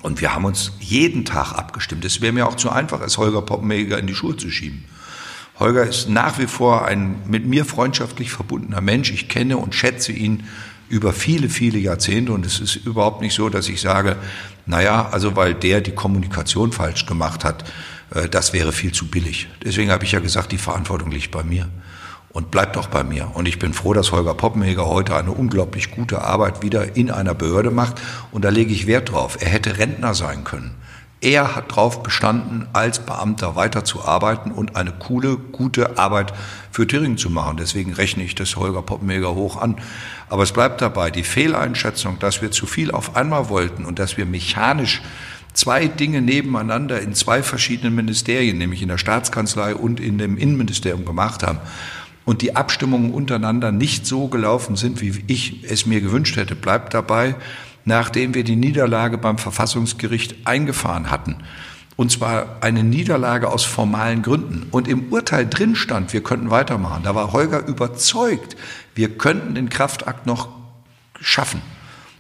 Und 0.02 0.22
wir 0.22 0.34
haben 0.34 0.46
uns 0.46 0.72
jeden 0.80 1.26
Tag 1.26 1.54
abgestimmt. 1.54 2.06
Es 2.06 2.22
wäre 2.22 2.34
mir 2.34 2.48
auch 2.48 2.56
zu 2.56 2.72
einfach, 2.72 3.02
es 3.02 3.18
Holger 3.18 3.42
Poppenheger 3.42 4.00
in 4.00 4.08
die 4.08 4.16
Schuhe 4.16 4.38
zu 4.38 4.50
schieben. 4.50 4.86
Holger 5.60 5.84
ist 5.84 6.10
nach 6.10 6.40
wie 6.40 6.48
vor 6.48 6.86
ein 6.86 7.22
mit 7.28 7.46
mir 7.46 7.66
freundschaftlich 7.66 8.32
verbundener 8.32 8.82
Mensch. 8.82 9.12
Ich 9.12 9.30
kenne 9.30 9.58
und 9.58 9.76
schätze 9.76 10.12
ihn 10.12 10.44
über 10.90 11.14
viele, 11.14 11.50
viele 11.50 11.78
Jahrzehnte 11.78 12.34
und 12.34 12.46
es 12.46 12.60
ist 12.60 12.76
überhaupt 12.78 13.22
nicht 13.22 13.34
so, 13.34 13.48
dass 13.48 13.70
ich 13.70 13.80
sage, 13.80 14.18
naja, 14.66 15.08
also 15.12 15.36
weil 15.36 15.54
der 15.54 15.82
die 15.82 15.92
Kommunikation 15.92 16.72
falsch 16.72 17.06
gemacht 17.06 17.46
hat, 17.46 17.64
äh, 18.14 18.28
das 18.28 18.54
wäre 18.54 18.72
viel 18.72 18.92
zu 18.92 19.08
billig. 19.08 19.48
Deswegen 19.64 19.92
habe 19.92 20.04
ich 20.04 20.14
ja 20.14 20.20
gesagt, 20.20 20.52
die 20.52 20.58
Verantwortung 20.58 21.12
liegt 21.12 21.32
bei 21.32 21.44
mir 21.44 21.70
und 22.34 22.52
bleibt 22.52 22.78
auch 22.78 22.88
bei 22.88 23.04
mir. 23.04 23.32
Und 23.34 23.48
ich 23.48 23.60
bin 23.60 23.74
froh, 23.74 23.94
dass 23.94 24.12
Holger 24.12 24.34
Poppenheger 24.34 24.88
heute 24.88 25.16
eine 25.16 25.32
unglaublich 25.32 25.92
gute 25.92 26.22
Arbeit 26.22 26.62
wieder 26.62 26.96
in 26.96 27.12
einer 27.12 27.34
Behörde 27.34 27.72
macht 27.72 28.02
und 28.32 28.46
da 28.46 28.50
lege 28.50 28.74
ich 28.74 28.88
Wert 28.88 29.12
drauf. 29.12 29.38
Er 29.40 29.50
hätte 29.50 29.78
Rentner 29.78 30.14
sein 30.14 30.44
können. 30.44 30.76
Er 31.24 31.56
hat 31.56 31.72
darauf 31.72 32.02
bestanden, 32.02 32.68
als 32.74 32.98
Beamter 32.98 33.56
weiterzuarbeiten 33.56 34.52
und 34.52 34.76
eine 34.76 34.92
coole, 34.92 35.38
gute 35.38 36.00
Arbeit 36.00 36.34
für 36.72 36.88
Thüringen 36.88 37.18
zu 37.18 37.30
machen. 37.30 37.58
Deswegen 37.58 37.94
rechne 37.94 38.24
ich 38.24 38.34
das 38.34 38.56
Holger 38.56 38.82
Poppenheger 38.82 39.36
hoch 39.36 39.58
an. 39.58 39.76
Aber 40.30 40.42
es 40.42 40.52
bleibt 40.52 40.82
dabei, 40.82 41.12
die 41.12 41.24
Fehleinschätzung, 41.24 42.18
dass 42.18 42.42
wir 42.42 42.50
zu 42.50 42.66
viel 42.66 42.90
auf 42.90 43.16
einmal 43.16 43.50
wollten 43.50 43.86
und 43.86 44.00
dass 44.00 44.18
wir 44.18 44.26
mechanisch 44.26 45.04
zwei 45.54 45.86
Dinge 45.86 46.24
nebeneinander 46.24 47.00
in 47.00 47.14
zwei 47.14 47.44
verschiedenen 47.44 47.94
Ministerien, 47.94 48.58
nämlich 48.58 48.82
in 48.82 48.88
der 48.88 48.98
Staatskanzlei 48.98 49.76
und 49.76 50.00
in 50.00 50.18
dem 50.18 50.38
Innenministerium 50.38 51.06
gemacht 51.06 51.44
haben 51.44 51.60
und 52.26 52.42
die 52.42 52.56
Abstimmungen 52.56 53.14
untereinander 53.14 53.72
nicht 53.72 54.06
so 54.06 54.28
gelaufen 54.28 54.76
sind, 54.76 55.02
wie 55.02 55.24
ich 55.28 55.64
es 55.70 55.86
mir 55.86 56.02
gewünscht 56.02 56.36
hätte, 56.36 56.56
bleibt 56.56 56.94
dabei, 56.94 57.36
nachdem 57.86 58.34
wir 58.34 58.44
die 58.44 58.56
Niederlage 58.56 59.18
beim 59.18 59.38
Verfassungsgericht 59.38 60.36
eingefahren 60.46 61.10
hatten. 61.10 61.38
Und 61.96 62.12
zwar 62.12 62.58
eine 62.62 62.84
Niederlage 62.84 63.50
aus 63.50 63.64
formalen 63.64 64.22
Gründen. 64.22 64.68
Und 64.72 64.88
im 64.88 65.12
Urteil 65.12 65.48
drin 65.48 65.76
stand, 65.76 66.14
wir 66.14 66.24
könnten 66.24 66.50
weitermachen. 66.50 67.04
Da 67.04 67.16
war 67.16 67.34
Holger 67.34 67.68
überzeugt, 67.68 68.56
wir 68.96 69.18
könnten 69.18 69.56
den 69.56 69.70
Kraftakt 69.70 70.26
noch 70.26 70.50
schaffen. 71.20 71.62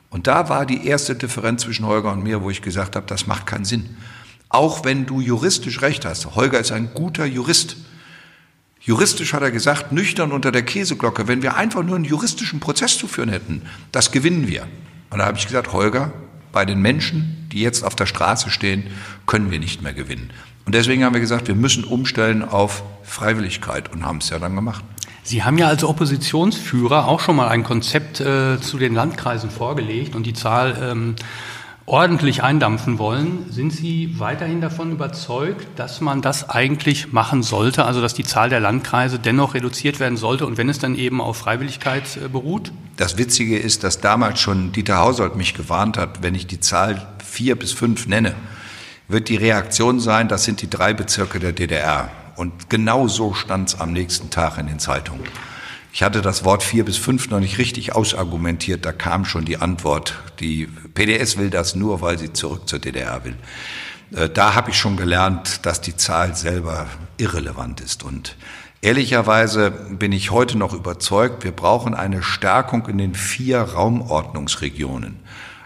Und 0.10 0.28
da 0.28 0.50
war 0.50 0.66
die 0.66 0.86
erste 0.86 1.16
Differenz 1.16 1.64
zwischen 1.64 1.86
Holger 1.88 2.12
und 2.12 2.22
mir, 2.22 2.44
wo 2.44 2.50
ich 2.50 2.62
gesagt 2.62 2.96
habe, 2.96 3.08
das 3.08 3.28
macht 3.28 3.48
keinen 3.48 3.66
Sinn. 3.66 3.98
Auch 4.50 4.84
wenn 4.84 5.06
du 5.06 5.22
juristisch 5.22 5.82
recht 5.82 6.06
hast. 6.06 6.36
Holger 6.36 6.60
ist 6.60 6.74
ein 6.74 6.90
guter 6.94 7.26
Jurist. 7.26 7.78
Juristisch 8.84 9.34
hat 9.34 9.44
er 9.44 9.52
gesagt, 9.52 9.92
nüchtern 9.92 10.32
unter 10.32 10.52
der 10.52 10.64
Käseglocke, 10.64 11.28
wenn 11.28 11.44
wir 11.44 11.56
einfach 11.56 11.84
nur 11.84 11.96
einen 11.96 12.06
juristischen 12.06 12.60
Prozess 12.60 12.98
zu 12.98 13.08
führen 13.08 13.30
hätten, 13.30 13.62
das 13.92 14.12
gewinnen 14.12 14.48
wir. 14.48 14.68
Und 15.12 15.20
da 15.20 15.26
habe 15.26 15.38
ich 15.38 15.46
gesagt, 15.46 15.72
Holger, 15.72 16.12
bei 16.52 16.66
den 16.66 16.82
Menschen, 16.82 17.48
die 17.52 17.62
jetzt 17.62 17.84
auf 17.84 17.96
der 17.96 18.08
Straße 18.08 18.50
stehen, 18.50 18.88
können 19.28 19.52
wir 19.52 19.60
nicht 19.60 19.84
mehr 19.84 19.94
gewinnen. 19.94 20.32
Und 20.66 20.74
deswegen 20.74 21.04
haben 21.04 21.14
wir 21.14 21.22
gesagt, 21.22 21.48
wir 21.48 21.56
müssen 21.56 21.84
umstellen 21.84 22.44
auf 22.44 22.84
Freiwilligkeit 23.04 23.92
und 23.92 24.04
haben 24.04 24.18
es 24.18 24.30
ja 24.30 24.40
dann 24.40 24.56
gemacht. 24.56 24.84
Sie 25.24 25.44
haben 25.44 25.60
ja 25.60 25.68
als 25.68 25.84
Oppositionsführer 25.84 27.08
auch 27.08 27.20
schon 27.20 27.36
mal 27.36 27.50
ein 27.50 27.64
Konzept 27.64 28.20
äh, 28.20 28.60
zu 28.60 28.80
den 28.80 28.96
Landkreisen 28.96 29.52
vorgelegt 29.52 30.16
und 30.16 30.24
die 30.26 30.34
Zahl 30.34 30.76
ähm, 30.82 31.16
ordentlich 31.86 32.44
eindampfen 32.44 33.00
wollen. 33.00 33.52
Sind 33.52 33.72
Sie 33.72 34.20
weiterhin 34.20 34.62
davon 34.62 34.92
überzeugt, 34.92 35.68
dass 35.78 36.02
man 36.02 36.22
das 36.22 36.50
eigentlich 36.50 37.12
machen 37.12 37.44
sollte, 37.44 37.86
also 37.86 38.02
dass 38.02 38.14
die 38.14 38.24
Zahl 38.24 38.50
der 38.50 38.60
Landkreise 38.60 39.20
dennoch 39.20 39.54
reduziert 39.54 40.00
werden 40.00 40.18
sollte 40.18 40.46
und 40.46 40.58
wenn 40.58 40.70
es 40.70 40.80
dann 40.80 40.96
eben 40.96 41.22
auf 41.22 41.38
Freiwilligkeit 41.38 42.18
äh, 42.18 42.28
beruht? 42.28 42.72
Das 42.98 43.18
Witzige 43.18 43.58
ist, 43.58 43.84
dass 43.84 44.00
damals 44.00 44.40
schon 44.40 44.72
Dieter 44.72 44.98
Hausold 44.98 45.36
mich 45.36 45.54
gewarnt 45.54 45.98
hat, 45.98 46.22
wenn 46.24 46.36
ich 46.36 46.48
die 46.48 46.60
Zahl 46.60 47.08
vier 47.24 47.58
bis 47.58 47.74
fünf 47.74 48.08
nenne, 48.08 48.36
wird 49.08 49.30
die 49.30 49.36
Reaktion 49.36 50.00
sein, 50.00 50.28
das 50.28 50.44
sind 50.44 50.62
die 50.62 50.70
drei 50.70 50.94
Bezirke 50.94 51.40
der 51.40 51.52
DDR. 51.52 52.10
Und 52.36 52.70
genau 52.70 53.08
so 53.08 53.34
stand 53.34 53.70
es 53.70 53.80
am 53.80 53.92
nächsten 53.92 54.30
Tag 54.30 54.58
in 54.58 54.68
den 54.68 54.80
Zeitungen. 54.80 55.24
Ich 55.94 56.04
hatte 56.04 56.22
das 56.22 56.46
Wort 56.46 56.64
vier 56.64 56.86
bis 56.86 56.96
fünf 56.96 57.30
noch 57.30 57.42
nicht 57.42 57.58
richtig 57.58 57.94
ausargumentiert, 57.94 58.86
da 58.86 58.94
kam 58.94 59.26
schon 59.26 59.44
die 59.44 59.58
Antwort. 59.58 60.16
Die 60.40 60.68
PDS 60.94 61.38
will 61.38 61.50
das 61.50 61.76
nur, 61.76 62.02
weil 62.02 62.18
sie 62.18 62.32
zurück 62.32 62.70
zur 62.70 62.80
DDR 62.80 63.26
will. 63.26 63.36
Äh, 64.16 64.30
da 64.30 64.56
habe 64.56 64.70
ich 64.70 64.78
schon 64.78 64.96
gelernt, 64.96 65.66
dass 65.66 65.82
die 65.82 65.98
Zahl 65.98 66.34
selber 66.34 66.88
irrelevant 67.18 67.82
ist. 67.82 68.04
Und 68.04 68.38
ehrlicherweise 68.80 69.72
bin 69.72 70.14
ich 70.14 70.32
heute 70.32 70.58
noch 70.58 70.74
überzeugt, 70.74 71.44
wir 71.44 71.52
brauchen 71.52 71.94
eine 71.94 72.24
Stärkung 72.24 72.88
in 72.88 72.98
den 72.98 73.14
vier 73.14 73.60
Raumordnungsregionen. 73.62 75.20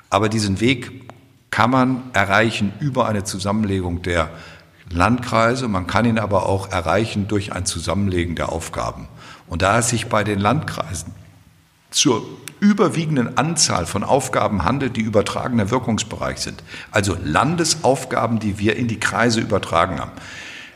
Aber 0.10 0.28
diesen 0.28 0.60
Weg 0.60 1.04
kann 1.52 1.70
man 1.70 2.02
erreichen 2.14 2.74
über 2.80 3.08
eine 3.08 3.26
Zusammenlegung 3.26 4.02
der 4.02 4.32
Landkreise. 4.90 5.68
Man 5.68 5.86
kann 5.86 6.06
ihn 6.06 6.18
aber 6.18 6.48
auch 6.48 6.72
erreichen 6.72 7.28
durch 7.28 7.54
ein 7.54 7.68
Zusammenlegen 7.68 8.36
der 8.36 8.50
Aufgaben. 8.52 9.08
Und 9.48 9.62
da 9.62 9.80
es 9.80 9.90
sich 9.90 10.08
bei 10.08 10.24
den 10.24 10.40
Landkreisen 10.40 11.14
zur 11.92 12.26
überwiegenden 12.60 13.38
Anzahl 13.38 13.86
von 13.86 14.04
Aufgaben 14.04 14.64
handelt, 14.64 14.98
die 14.98 15.02
übertragener 15.02 15.70
Wirkungsbereich 15.72 16.40
sind, 16.40 16.64
also 16.92 17.16
Landesaufgaben, 17.24 18.40
die 18.40 18.60
wir 18.60 18.76
in 18.76 18.88
die 18.88 19.00
Kreise 19.00 19.40
übertragen 19.40 20.00
haben, 20.00 20.12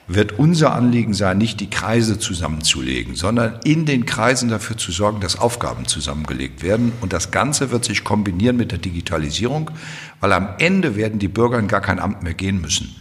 wird 0.10 0.40
unser 0.40 0.74
Anliegen 0.74 1.14
sein, 1.14 1.38
nicht 1.38 1.60
die 1.60 1.70
Kreise 1.70 2.18
zusammenzulegen, 2.18 3.16
sondern 3.16 3.60
in 3.64 3.86
den 3.86 4.08
Kreisen 4.08 4.50
dafür 4.50 4.76
zu 4.76 4.92
sorgen, 4.92 5.22
dass 5.22 5.38
Aufgaben 5.38 5.86
zusammengelegt 5.86 6.64
werden. 6.64 6.92
Und 7.00 7.14
das 7.14 7.30
Ganze 7.30 7.70
wird 7.70 7.86
sich 7.86 8.04
kombinieren 8.04 8.58
mit 8.58 8.72
der 8.72 8.80
Digitalisierung, 8.80 9.70
weil 10.20 10.34
am 10.34 10.50
Ende 10.58 10.96
werden 10.96 11.20
die 11.20 11.28
Bürger 11.28 11.60
in 11.60 11.68
gar 11.68 11.82
kein 11.82 12.00
Amt 12.00 12.24
mehr 12.24 12.34
gehen 12.34 12.60
müssen. 12.60 12.96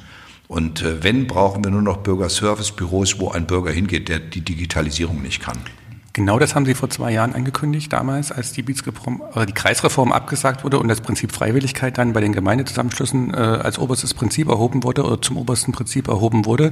Und 0.49 0.83
äh, 0.83 1.05
wenn, 1.05 1.27
brauchen 1.27 1.63
wir 1.63 1.71
nur 1.71 1.83
noch 1.83 1.99
Bürgerservice-Büros, 1.99 3.21
wo 3.21 3.31
ein 3.31 3.47
Bürger 3.47 3.71
hingeht, 3.71 4.09
der 4.09 4.19
die 4.19 4.41
Digitalisierung 4.41 5.23
nicht 5.23 5.43
kann. 5.43 5.59
Genau 6.15 6.39
das 6.39 6.55
haben 6.55 6.65
Sie 6.65 6.75
vor 6.75 6.91
zwei 6.91 7.13
Jahren 7.13 7.35
angekündigt, 7.35 7.93
damals, 7.93 8.33
als 8.33 8.53
die, 8.53 8.63
äh, 8.63 9.47
die 9.47 9.53
Kreisreform 9.53 10.11
abgesagt 10.11 10.65
wurde 10.65 10.81
und 10.81 10.89
das 10.89 11.03
Prinzip 11.03 11.33
Freiwilligkeit 11.33 11.99
dann 11.99 12.15
bei 12.15 12.21
den 12.21 12.33
Gemeindezusammenschlüssen 12.33 13.35
äh, 13.35 13.37
als 13.37 13.79
oberstes 13.79 14.15
Prinzip 14.15 14.49
erhoben 14.49 14.83
wurde 14.83 15.05
oder 15.05 15.21
zum 15.21 15.37
obersten 15.37 15.73
Prinzip 15.73 16.09
erhoben 16.09 16.47
wurde. 16.47 16.71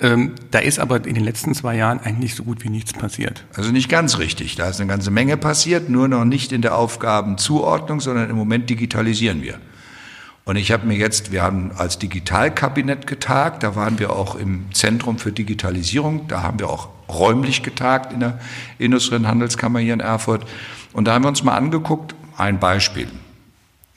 Ähm, 0.00 0.34
da 0.50 0.60
ist 0.60 0.78
aber 0.78 1.04
in 1.06 1.14
den 1.14 1.24
letzten 1.24 1.54
zwei 1.54 1.76
Jahren 1.76 1.98
eigentlich 1.98 2.34
so 2.34 2.44
gut 2.44 2.62
wie 2.62 2.68
nichts 2.68 2.92
passiert. 2.92 3.44
Also 3.56 3.72
nicht 3.72 3.88
ganz 3.88 4.18
richtig. 4.18 4.54
Da 4.54 4.68
ist 4.68 4.80
eine 4.80 4.88
ganze 4.88 5.10
Menge 5.10 5.36
passiert, 5.36 5.88
nur 5.88 6.06
noch 6.06 6.24
nicht 6.24 6.52
in 6.52 6.62
der 6.62 6.76
Aufgabenzuordnung, 6.76 8.00
sondern 8.00 8.30
im 8.30 8.36
Moment 8.36 8.70
digitalisieren 8.70 9.42
wir. 9.42 9.58
Und 10.48 10.56
ich 10.56 10.72
habe 10.72 10.86
mir 10.86 10.96
jetzt, 10.96 11.30
wir 11.30 11.42
haben 11.42 11.72
als 11.76 11.98
Digitalkabinett 11.98 13.06
getagt, 13.06 13.62
da 13.62 13.76
waren 13.76 13.98
wir 13.98 14.14
auch 14.14 14.34
im 14.34 14.72
Zentrum 14.72 15.18
für 15.18 15.30
Digitalisierung, 15.30 16.26
da 16.26 16.42
haben 16.42 16.58
wir 16.58 16.70
auch 16.70 16.88
räumlich 17.06 17.62
getagt 17.62 18.14
in 18.14 18.20
der 18.20 18.40
Industrie- 18.78 19.16
und 19.16 19.28
Handelskammer 19.28 19.80
hier 19.80 19.92
in 19.92 20.00
Erfurt. 20.00 20.46
Und 20.94 21.04
da 21.04 21.12
haben 21.12 21.24
wir 21.24 21.28
uns 21.28 21.44
mal 21.44 21.54
angeguckt, 21.54 22.14
ein 22.38 22.58
Beispiel. 22.58 23.10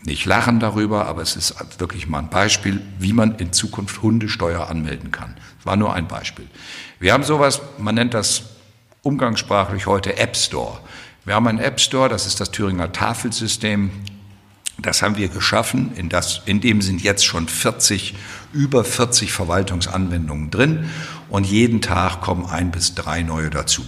Nicht 0.04 0.26
lachen 0.26 0.60
darüber, 0.60 1.06
aber 1.06 1.22
es 1.22 1.38
ist 1.38 1.56
wirklich 1.80 2.10
mal 2.10 2.20
ein 2.20 2.30
Beispiel, 2.30 2.82
wie 3.00 3.14
man 3.14 3.36
in 3.36 3.54
Zukunft 3.54 4.02
Hundesteuer 4.02 4.70
anmelden 4.70 5.10
kann. 5.10 5.36
Das 5.56 5.66
war 5.66 5.78
nur 5.78 5.94
ein 5.94 6.10
Beispiel. 6.10 6.48
Wir 7.00 7.14
haben 7.14 7.24
sowas, 7.24 7.62
man 7.78 7.96
nennt 7.96 8.14
das 8.14 8.44
umgangssprachlich 9.04 9.88
heute 9.88 10.18
App 10.18 10.36
Store. 10.36 10.80
Wir 11.24 11.34
haben 11.34 11.48
einen 11.48 11.60
App 11.60 11.80
Store, 11.80 12.10
das 12.10 12.28
ist 12.28 12.42
das 12.42 12.52
Thüringer 12.52 12.92
Tafelsystem. 12.92 13.92
Das 14.82 15.02
haben 15.02 15.18
wir 15.18 15.28
geschaffen. 15.28 15.92
In, 15.96 16.10
das, 16.10 16.42
in 16.46 16.60
dem 16.60 16.82
sind 16.82 17.04
jetzt 17.04 17.26
schon 17.26 17.48
40, 17.48 18.16
über 18.52 18.84
40 18.84 19.32
Verwaltungsanwendungen 19.32 20.50
drin. 20.50 20.90
Und 21.30 21.46
jeden 21.46 21.82
Tag 21.82 22.22
kommen 22.22 22.46
ein 22.46 22.72
bis 22.72 22.96
drei 22.96 23.22
neue 23.22 23.50
dazu. 23.50 23.84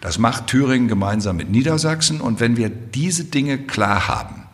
Das 0.00 0.18
macht 0.18 0.46
Thüringen 0.46 0.88
gemeinsam 0.88 1.36
mit 1.36 1.50
Niedersachsen. 1.50 2.20
Und 2.20 2.40
wenn 2.40 2.56
wir 2.56 2.68
diese 2.70 3.24
Dinge 3.24 3.58
klar 3.58 4.08
haben, 4.08 4.45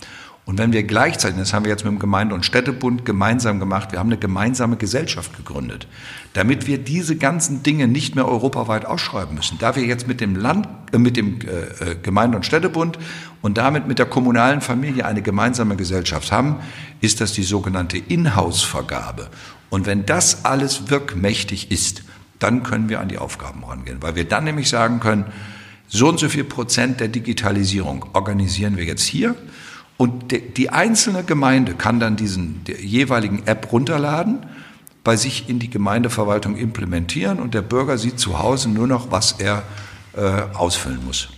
und 0.45 0.59
wenn 0.59 0.73
wir 0.73 0.83
gleichzeitig, 0.83 1.39
das 1.39 1.53
haben 1.53 1.65
wir 1.65 1.71
jetzt 1.71 1.85
mit 1.85 1.93
dem 1.93 2.01
Gemeinde- 2.01 2.35
und 2.35 2.45
Städtebund 2.45 3.05
gemeinsam 3.05 3.61
gemacht, 3.61 3.93
wir 3.93 4.01
haben 4.01 4.09
eine 4.09 4.19
gemeinsame 4.19 4.77
Gesellschaft 4.77 5.37
gegründet, 5.37 5.87
damit 6.33 6.67
wir 6.67 6.79
diese 6.79 7.15
ganzen 7.15 7.63
Dinge 7.63 7.87
nicht 7.87 8.17
mehr 8.17 8.27
europaweit 8.27 8.85
ausschreiben 8.85 9.37
müssen. 9.37 9.59
Da 9.59 9.77
wir 9.77 9.85
jetzt 9.85 10.09
mit 10.09 10.21
dem 10.21 10.35
Land, 10.35 10.67
äh, 10.93 10.99
mit 10.99 11.17
dem 11.17 11.39
äh, 11.43 11.91
äh, 11.93 11.97
Gemeinde- 12.03 12.37
und 12.37 12.45
Städtebund 12.45 12.99
und 13.41 13.57
damit 13.57 13.87
mit 13.87 14.01
der 14.01 14.07
kommunalen 14.07 14.61
Familie 14.61 15.07
eine 15.07 15.23
gemeinsame 15.23 15.77
Gesellschaft 15.77 16.33
haben, 16.33 16.57
ist 17.01 17.21
das 17.21 17.33
die 17.33 17.45
sogenannte 17.45 17.99
Inhouse-Vergabe. 17.99 19.29
Und 19.71 19.87
wenn 19.87 20.07
das 20.07 20.45
alles 20.45 20.91
wirkmächtig 20.91 21.71
ist, 21.71 22.03
dann 22.41 22.65
können 22.65 22.89
wir 22.89 22.99
an 22.99 23.09
die 23.09 23.19
Aufgaben 23.19 23.63
rangehen, 23.63 23.99
weil 24.03 24.17
wir 24.17 24.25
dann 24.25 24.43
nämlich 24.43 24.69
sagen 24.69 24.99
können, 24.99 25.27
so 25.87 26.09
und 26.09 26.19
so 26.19 26.29
viel 26.29 26.45
Prozent 26.45 26.99
der 26.99 27.09
Digitalisierung 27.09 28.07
organisieren 28.13 28.77
wir 28.77 28.85
jetzt 28.85 29.05
hier 29.05 29.37
und 30.03 30.35
die 30.57 30.69
einzelne 30.71 31.23
Gemeinde 31.23 31.75
kann 31.75 32.01
dann 32.01 32.17
diesen 32.17 32.63
jeweiligen 32.81 33.47
App 33.47 33.71
runterladen, 33.71 34.45
bei 35.05 35.15
sich 35.15 35.49
in 35.49 35.61
die 35.61 35.71
Gemeindeverwaltung 35.71 36.57
implementieren 36.57 37.39
und 37.39 37.55
der 37.55 37.63
Bürger 37.63 37.97
sieht 37.99 38.19
zu 38.19 38.41
Hause 38.41 38.69
nur 38.69 38.89
noch, 38.89 39.13
was 39.13 39.37
er 39.39 39.63
äh, 40.17 40.43
ausfüllen 40.55 41.05
muss. 41.05 41.29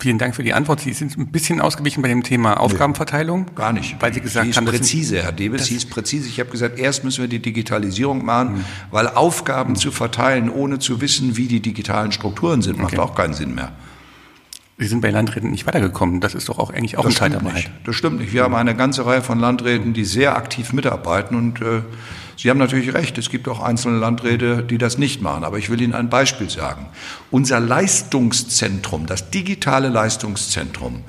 Vielen 0.00 0.18
Dank 0.18 0.34
für 0.34 0.42
die 0.42 0.54
Antwort. 0.54 0.80
Sie 0.80 0.92
sind 0.92 1.16
ein 1.16 1.30
bisschen 1.30 1.60
ausgewichen 1.60 2.02
bei 2.02 2.08
dem 2.08 2.24
Thema 2.24 2.58
Aufgabenverteilung. 2.58 3.42
Nee, 3.42 3.54
gar 3.54 3.72
nicht. 3.72 3.94
Weil 4.00 4.12
Sie 4.12 4.20
gesagt 4.20 4.46
sie 4.46 4.50
ist 4.50 4.56
haben, 4.56 4.64
präzise, 4.64 5.22
Herr 5.22 5.30
Debes, 5.30 5.66
sie 5.66 5.76
ist 5.76 5.88
präzise. 5.88 6.28
Ich 6.28 6.40
habe 6.40 6.50
gesagt, 6.50 6.80
erst 6.80 7.04
müssen 7.04 7.20
wir 7.20 7.28
die 7.28 7.38
Digitalisierung 7.38 8.24
machen, 8.24 8.54
mhm. 8.54 8.64
weil 8.90 9.06
Aufgaben 9.06 9.74
mhm. 9.74 9.76
zu 9.76 9.92
verteilen, 9.92 10.50
ohne 10.50 10.80
zu 10.80 11.00
wissen, 11.00 11.36
wie 11.36 11.46
die 11.46 11.60
digitalen 11.60 12.10
Strukturen 12.10 12.60
sind, 12.60 12.78
macht 12.78 12.94
okay. 12.94 13.02
auch 13.02 13.14
keinen 13.14 13.34
Sinn 13.34 13.54
mehr. 13.54 13.70
Sie 14.80 14.86
sind 14.86 15.02
bei 15.02 15.10
Landräten 15.10 15.50
nicht 15.50 15.66
weitergekommen. 15.66 16.20
Das 16.20 16.34
ist 16.34 16.48
doch 16.48 16.58
auch 16.58 16.70
eigentlich 16.70 16.96
auch 16.96 17.04
das 17.04 17.14
ein 17.14 17.18
Teil 17.18 17.30
der 17.30 17.44
Wahrheit. 17.44 17.70
Das 17.84 17.94
stimmt 17.94 18.18
nicht. 18.18 18.32
Wir 18.32 18.44
haben 18.44 18.54
eine 18.54 18.74
ganze 18.74 19.04
Reihe 19.04 19.20
von 19.20 19.38
Landräten, 19.38 19.92
die 19.92 20.06
sehr 20.06 20.36
aktiv 20.36 20.72
mitarbeiten 20.72 21.36
und 21.36 21.60
äh, 21.60 21.82
Sie 22.36 22.48
haben 22.48 22.56
natürlich 22.56 22.94
recht, 22.94 23.18
es 23.18 23.28
gibt 23.28 23.48
auch 23.48 23.60
einzelne 23.60 23.98
Landräte, 23.98 24.62
die 24.62 24.78
das 24.78 24.96
nicht 24.96 25.20
machen. 25.20 25.44
Aber 25.44 25.58
ich 25.58 25.68
will 25.68 25.78
Ihnen 25.82 25.92
ein 25.92 26.08
Beispiel 26.08 26.48
sagen. 26.48 26.86
Unser 27.30 27.60
Leistungszentrum, 27.60 29.04
das 29.04 29.28
digitale 29.28 29.90
Leistungszentrum, 29.90 31.04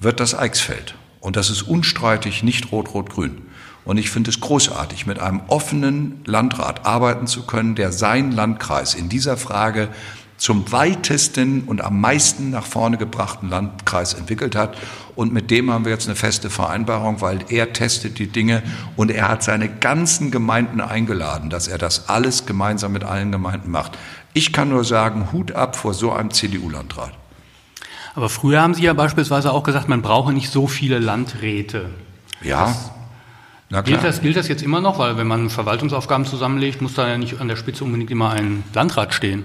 wird 0.00 0.18
das 0.18 0.36
Eichsfeld. 0.36 0.96
Und 1.20 1.36
das 1.36 1.50
ist 1.50 1.62
unstreitig 1.62 2.42
nicht 2.42 2.72
rot-rot-grün. 2.72 3.42
Und 3.84 3.96
ich 3.96 4.10
finde 4.10 4.30
es 4.30 4.40
großartig, 4.40 5.06
mit 5.06 5.20
einem 5.20 5.42
offenen 5.46 6.20
Landrat 6.24 6.84
arbeiten 6.84 7.28
zu 7.28 7.46
können, 7.46 7.76
der 7.76 7.92
sein 7.92 8.32
Landkreis 8.32 8.94
in 8.94 9.08
dieser 9.08 9.36
Frage 9.36 9.88
zum 10.42 10.72
weitesten 10.72 11.62
und 11.68 11.84
am 11.84 12.00
meisten 12.00 12.50
nach 12.50 12.66
vorne 12.66 12.98
gebrachten 12.98 13.48
Landkreis 13.48 14.12
entwickelt 14.14 14.56
hat. 14.56 14.76
Und 15.14 15.32
mit 15.32 15.52
dem 15.52 15.70
haben 15.70 15.84
wir 15.84 15.92
jetzt 15.92 16.08
eine 16.08 16.16
feste 16.16 16.50
Vereinbarung, 16.50 17.20
weil 17.20 17.44
er 17.48 17.72
testet 17.72 18.18
die 18.18 18.26
Dinge 18.26 18.64
und 18.96 19.12
er 19.12 19.28
hat 19.28 19.44
seine 19.44 19.68
ganzen 19.68 20.32
Gemeinden 20.32 20.80
eingeladen, 20.80 21.48
dass 21.48 21.68
er 21.68 21.78
das 21.78 22.08
alles 22.08 22.44
gemeinsam 22.44 22.90
mit 22.90 23.04
allen 23.04 23.30
Gemeinden 23.30 23.70
macht. 23.70 23.96
Ich 24.32 24.52
kann 24.52 24.70
nur 24.70 24.82
sagen, 24.82 25.28
Hut 25.30 25.52
ab 25.52 25.76
vor 25.76 25.94
so 25.94 26.10
einem 26.10 26.32
CDU-Landrat. 26.32 27.12
Aber 28.16 28.28
früher 28.28 28.62
haben 28.62 28.74
Sie 28.74 28.82
ja 28.82 28.94
beispielsweise 28.94 29.52
auch 29.52 29.62
gesagt, 29.62 29.88
man 29.88 30.02
brauche 30.02 30.32
nicht 30.32 30.50
so 30.50 30.66
viele 30.66 30.98
Landräte. 30.98 31.88
Ja. 32.42 32.74
Das 33.70 33.84
gilt, 33.84 34.02
das, 34.02 34.20
gilt 34.20 34.36
das 34.36 34.48
jetzt 34.48 34.64
immer 34.64 34.80
noch? 34.80 34.98
Weil 34.98 35.16
wenn 35.16 35.28
man 35.28 35.50
Verwaltungsaufgaben 35.50 36.26
zusammenlegt, 36.26 36.82
muss 36.82 36.94
da 36.94 37.06
ja 37.06 37.16
nicht 37.16 37.40
an 37.40 37.46
der 37.46 37.54
Spitze 37.54 37.84
unbedingt 37.84 38.10
immer 38.10 38.30
ein 38.30 38.64
Landrat 38.74 39.14
stehen. 39.14 39.44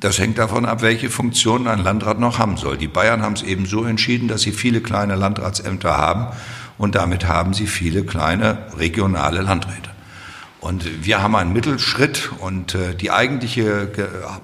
Das 0.00 0.18
hängt 0.18 0.38
davon 0.38 0.66
ab, 0.66 0.82
welche 0.82 1.08
Funktion 1.08 1.68
ein 1.68 1.78
Landrat 1.78 2.18
noch 2.18 2.38
haben 2.38 2.56
soll. 2.56 2.76
Die 2.76 2.88
Bayern 2.88 3.22
haben 3.22 3.34
es 3.34 3.42
eben 3.42 3.66
so 3.66 3.84
entschieden, 3.84 4.28
dass 4.28 4.42
sie 4.42 4.52
viele 4.52 4.80
kleine 4.80 5.14
Landratsämter 5.14 5.96
haben 5.96 6.26
und 6.78 6.94
damit 6.94 7.26
haben 7.26 7.54
sie 7.54 7.66
viele 7.66 8.04
kleine 8.04 8.58
regionale 8.76 9.40
Landräte. 9.40 9.90
Und 10.60 11.04
wir 11.04 11.22
haben 11.22 11.36
einen 11.36 11.52
Mittelschritt 11.52 12.30
und 12.40 12.74
äh, 12.74 12.94
die 12.94 13.10
eigentliche 13.10 13.86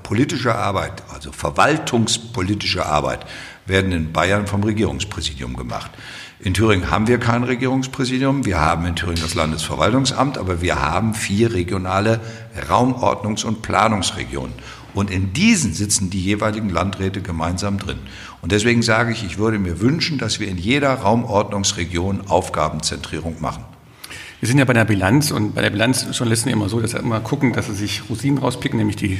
politische 0.02 0.54
Arbeit, 0.54 1.02
also 1.12 1.32
verwaltungspolitische 1.32 2.84
Arbeit, 2.84 3.24
werden 3.64 3.92
in 3.92 4.12
Bayern 4.12 4.46
vom 4.46 4.62
Regierungspräsidium 4.62 5.56
gemacht. 5.56 5.90
In 6.42 6.54
Thüringen 6.54 6.90
haben 6.90 7.06
wir 7.06 7.18
kein 7.18 7.44
Regierungspräsidium. 7.44 8.44
Wir 8.44 8.60
haben 8.60 8.86
in 8.86 8.96
Thüringen 8.96 9.22
das 9.22 9.34
Landesverwaltungsamt, 9.34 10.38
aber 10.38 10.60
wir 10.62 10.80
haben 10.80 11.14
vier 11.14 11.52
regionale 11.52 12.20
Raumordnungs- 12.68 13.44
und 13.44 13.62
Planungsregionen. 13.62 14.54
Und 14.94 15.11
in 15.11 15.33
diesen 15.33 15.72
sitzen 15.72 16.11
die 16.11 16.20
jeweiligen 16.20 16.70
Landräte 16.70 17.20
gemeinsam 17.20 17.79
drin. 17.79 17.98
Und 18.42 18.53
deswegen 18.53 18.83
sage 18.83 19.12
ich, 19.12 19.24
ich 19.24 19.38
würde 19.38 19.59
mir 19.59 19.81
wünschen, 19.81 20.18
dass 20.18 20.40
wir 20.40 20.48
in 20.48 20.59
jeder 20.59 20.94
Raumordnungsregion 20.94 22.29
Aufgabenzentrierung 22.29 23.40
machen. 23.40 23.64
Wir 24.40 24.48
sind 24.48 24.59
ja 24.59 24.64
bei 24.64 24.72
der 24.72 24.87
Bilanz 24.87 25.31
und 25.31 25.55
bei 25.55 25.61
der 25.62 25.70
Bilanz 25.70 26.07
Journalisten 26.12 26.48
immer 26.48 26.68
so, 26.68 26.81
dass 26.81 26.92
sie 26.92 26.98
immer 26.98 27.20
gucken, 27.20 27.53
dass 27.53 27.66
sie 27.66 27.74
sich 27.74 28.03
Rosinen 28.09 28.38
rauspicken, 28.38 28.79
nämlich 28.79 28.96
die 28.96 29.18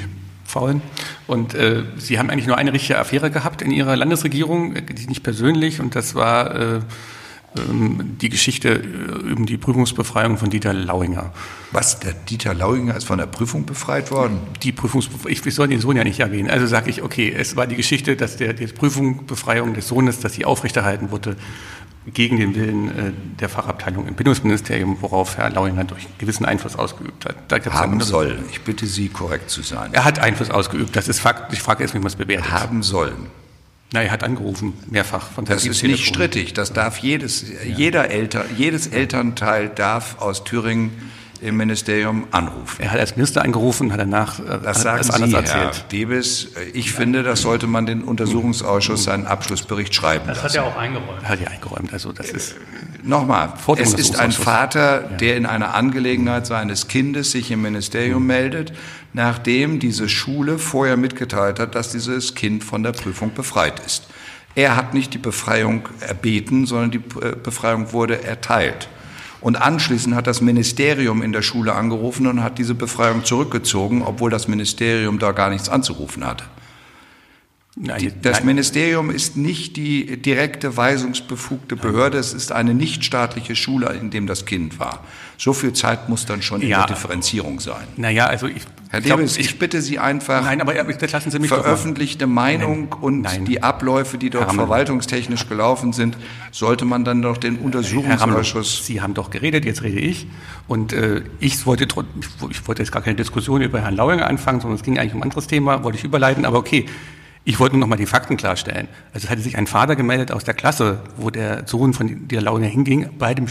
faulen. 0.51 0.83
Und 1.27 1.55
äh, 1.55 1.85
Sie 1.97 2.19
haben 2.19 2.29
eigentlich 2.29 2.47
nur 2.47 2.59
eine 2.59 2.73
richtige 2.73 2.99
Affäre 2.99 3.31
gehabt 3.31 3.63
in 3.63 3.71
Ihrer 3.71 3.97
Landesregierung, 3.97 4.75
die 4.75 5.07
nicht 5.07 5.23
persönlich, 5.23 5.81
und 5.81 5.95
das 5.95 6.15
war 6.15 6.55
äh, 6.55 6.81
die 7.55 8.29
Geschichte 8.29 8.69
äh, 8.69 9.33
um 9.33 9.45
die 9.45 9.57
Prüfungsbefreiung 9.57 10.39
von 10.39 10.51
Dieter 10.51 10.73
Lauinger. 10.73 11.33
Was, 11.73 11.99
der 11.99 12.13
Dieter 12.13 12.55
Lauinger 12.55 12.97
ist 12.97 13.05
von 13.05 13.19
der 13.19 13.27
Prüfung 13.27 13.67
befreit 13.67 14.11
worden? 14.11 14.39
Die 14.63 14.73
Prüfungsbefreiung, 14.73 15.33
ich, 15.33 15.45
ich 15.45 15.55
soll 15.55 15.69
den 15.69 15.81
Sohn 15.81 15.97
ja 15.97 16.05
nicht 16.05 16.21
erwähnen. 16.21 16.49
Also 16.49 16.67
sage 16.67 16.91
ich, 16.91 17.03
okay, 17.03 17.35
es 17.37 17.57
war 17.57 17.67
die 17.67 17.77
Geschichte, 17.77 18.17
dass 18.17 18.37
der, 18.37 18.53
die 18.53 18.67
Prüfungsbefreiung 18.67 19.75
des 19.75 19.89
Sohnes, 19.89 20.21
dass 20.21 20.35
sie 20.35 20.45
aufrechterhalten 20.45 21.11
wurde 21.11 21.37
gegen 22.07 22.39
den 22.39 22.55
Willen 22.55 22.89
äh, 22.89 23.13
der 23.41 23.49
Fachabteilung 23.49 24.07
im 24.07 24.15
Bildungsministerium, 24.15 24.99
worauf 25.01 25.37
Herr 25.37 25.51
Lauinger 25.51 25.85
durch 25.85 26.07
gewissen 26.19 26.45
Einfluss 26.45 26.77
ausgeübt 26.77 27.27
hat. 27.27 27.37
Da 27.49 27.59
haben 27.73 28.01
sollen. 28.01 28.45
Ich 28.51 28.63
bitte 28.63 28.87
Sie, 28.87 29.09
korrekt 29.09 29.51
zu 29.51 29.63
sein. 29.63 29.93
Er 29.93 30.05
hat 30.05 30.19
Einfluss 30.21 30.51
ausgeübt. 30.51 30.95
Das 30.95 31.09
ist 31.09 31.21
Fakt. 31.21 31.53
Ich 31.53 31.61
frage 31.61 31.83
jetzt, 31.83 31.95
wie 31.95 31.99
man 31.99 32.07
es 32.07 32.17
bewertet. 32.17 32.51
Haben 32.51 32.83
sollen. 32.83 33.27
Na, 33.93 34.03
er 34.03 34.13
hat 34.13 34.23
angerufen, 34.23 34.75
mehrfach 34.89 35.31
von 35.33 35.45
Das 35.45 35.67
ist 35.67 35.83
nicht 35.83 36.07
strittig. 36.07 36.55
Das 36.55 36.73
darf 36.73 36.99
jedes, 36.99 37.45
ja. 37.49 37.77
jeder 37.77 38.11
Eltern, 38.11 38.47
jedes 38.57 38.87
Elternteil 38.87 39.69
darf 39.69 40.21
aus 40.21 40.45
Thüringen 40.45 41.11
im 41.43 41.57
Ministerium 41.57 42.27
anrufen. 42.31 42.77
Er 42.83 42.93
hat 42.93 43.01
als 43.01 43.17
Minister 43.17 43.43
angerufen, 43.43 43.93
hat 43.93 44.01
danach 44.01 44.39
äh, 44.41 44.59
das 44.63 44.83
sagen 44.83 45.07
das 45.07 45.17
Sie, 45.17 45.35
erzählt. 45.35 45.75
Herr 45.75 45.89
Debes. 45.91 46.49
Ich 46.75 46.93
finde, 46.93 47.23
das 47.23 47.43
sollte 47.43 47.67
man 47.67 47.87
den 47.87 48.03
Untersuchungsausschuss 48.03 49.05
seinen 49.05 49.27
Abschlussbericht 49.27 49.95
schreiben 49.95 50.25
Das 50.27 50.43
lassen. 50.43 50.59
hat 50.59 50.65
er 50.65 50.71
auch 50.71 50.77
eingeräumt. 50.77 51.25
Hat 51.29 51.41
er 51.41 51.51
eingeräumt. 51.51 51.93
Also 51.93 52.13
das 52.13 52.31
ist 52.31 52.57
nochmal. 53.03 53.55
Es 53.77 53.95
ist 53.95 54.19
ein 54.19 54.33
Vater, 54.33 55.01
der 55.01 55.37
in 55.37 55.47
einer 55.47 55.75
Angelegenheit 55.75 56.47
seines 56.47 56.89
Kindes 56.89 57.31
sich 57.31 57.51
im 57.51 57.63
Ministerium 57.63 58.23
mhm. 58.23 58.29
meldet, 58.29 58.73
nachdem 59.13 59.79
diese 59.79 60.09
Schule 60.09 60.59
vorher 60.59 60.97
mitgeteilt 60.97 61.59
hat, 61.59 61.75
dass 61.75 61.91
dieses 61.93 62.35
Kind 62.35 62.65
von 62.65 62.83
der 62.83 62.93
Prüfung 62.93 63.33
befreit 63.35 63.81
ist. 63.81 64.09
Er 64.55 64.77
hat 64.77 64.95
nicht 64.95 65.15
die 65.15 65.19
Befreiung 65.19 65.89
erbeten, 66.01 66.67
sondern 66.67 66.91
die 66.91 66.99
äh, 66.99 67.37
Befreiung 67.43 67.93
wurde 67.93 68.25
erteilt. 68.25 68.89
Und 69.41 69.57
anschließend 69.57 70.15
hat 70.15 70.27
das 70.27 70.41
Ministerium 70.41 71.23
in 71.23 71.33
der 71.33 71.43
Schule 71.43 71.75
angerufen 71.75 72.27
und 72.27 72.43
hat 72.43 72.59
diese 72.59 72.75
Befreiung 72.75 73.25
zurückgezogen, 73.25 74.03
obwohl 74.03 74.31
das 74.31 74.49
Ministerium 74.49 75.19
da 75.19 75.33
gar 75.33 75.51
nichts 75.51 75.69
anzurufen 75.69 76.27
hatte. 76.27 76.45
Nein, 77.77 78.13
das 78.21 78.39
nein. 78.39 78.47
Ministerium 78.47 79.11
ist 79.11 79.37
nicht 79.37 79.77
die 79.77 80.21
direkte 80.21 80.77
weisungsbefugte 80.77 81.77
Behörde, 81.77 82.19
es 82.19 82.35
ist 82.35 82.53
eine 82.53 82.75
nichtstaatliche 82.75 83.57
Schule, 83.57 83.87
in 83.95 84.11
dem 84.11 84.27
das 84.27 84.45
Kind 84.45 84.79
war. 84.79 85.05
So 85.41 85.55
viel 85.55 85.73
Zeit 85.73 86.11
muss 86.11 86.27
dann 86.27 86.43
schon 86.43 86.61
in 86.61 86.69
ja, 86.69 86.81
der 86.81 86.95
Differenzierung 86.95 87.61
sein. 87.61 87.89
Naja, 87.97 88.27
also 88.27 88.47
ich. 88.47 88.61
Herr 88.91 89.01
Debes, 89.01 89.39
ich, 89.39 89.47
ich, 89.47 89.59
bitte 89.59 89.81
Sie 89.81 89.99
einfach, 89.99 90.43
nein, 90.43 90.61
aber 90.61 90.75
lassen 90.75 91.31
Sie 91.31 91.39
mich 91.39 91.49
veröffentlichte 91.49 92.27
Meinung 92.27 92.89
nein, 92.91 92.99
und 93.01 93.21
nein. 93.23 93.45
die 93.47 93.63
Abläufe, 93.63 94.19
die 94.19 94.29
dort 94.29 94.53
verwaltungstechnisch 94.53 95.49
gelaufen 95.49 95.95
sind, 95.95 96.19
sollte 96.51 96.85
man 96.85 97.07
dann 97.07 97.23
doch 97.23 97.39
den 97.39 97.57
Untersuchungsausschuss. 97.57 98.85
Sie 98.85 99.01
haben 99.01 99.15
doch 99.15 99.31
geredet, 99.31 99.65
jetzt 99.65 99.83
rede 99.83 100.01
ich. 100.01 100.27
Und 100.69 100.93
äh, 100.93 101.23
ich, 101.39 101.65
wollte, 101.65 101.85
ich 102.51 102.69
wollte 102.69 102.83
jetzt 102.83 102.93
gar 102.93 103.01
keine 103.01 103.17
Diskussion 103.17 103.63
über 103.63 103.81
Herrn 103.81 103.97
Lauinger 103.97 104.27
anfangen, 104.27 104.61
sondern 104.61 104.77
es 104.77 104.83
ging 104.83 104.99
eigentlich 104.99 105.15
um 105.15 105.21
ein 105.21 105.31
anderes 105.31 105.47
Thema, 105.47 105.85
wollte 105.85 105.97
ich 105.97 106.05
überleiten, 106.05 106.45
aber 106.45 106.59
okay. 106.59 106.85
Ich 107.43 107.59
wollte 107.59 107.75
nur 107.75 107.81
noch 107.81 107.87
mal 107.89 107.97
die 107.97 108.05
Fakten 108.05 108.37
klarstellen. 108.37 108.87
Also 109.15 109.25
es 109.25 109.31
hatte 109.31 109.41
sich 109.41 109.57
ein 109.57 109.67
Vater 109.67 109.97
gemeldet 109.97 110.31
aus 110.31 110.45
der 110.45 110.53
Klasse, 110.53 111.01
wo 111.17 111.31
der 111.31 111.67
Sohn 111.67 111.95
von 111.95 112.29
der 112.29 112.43
Laune 112.43 112.67
hinging. 112.67 113.09
Bei 113.19 113.33
dem, 113.33 113.47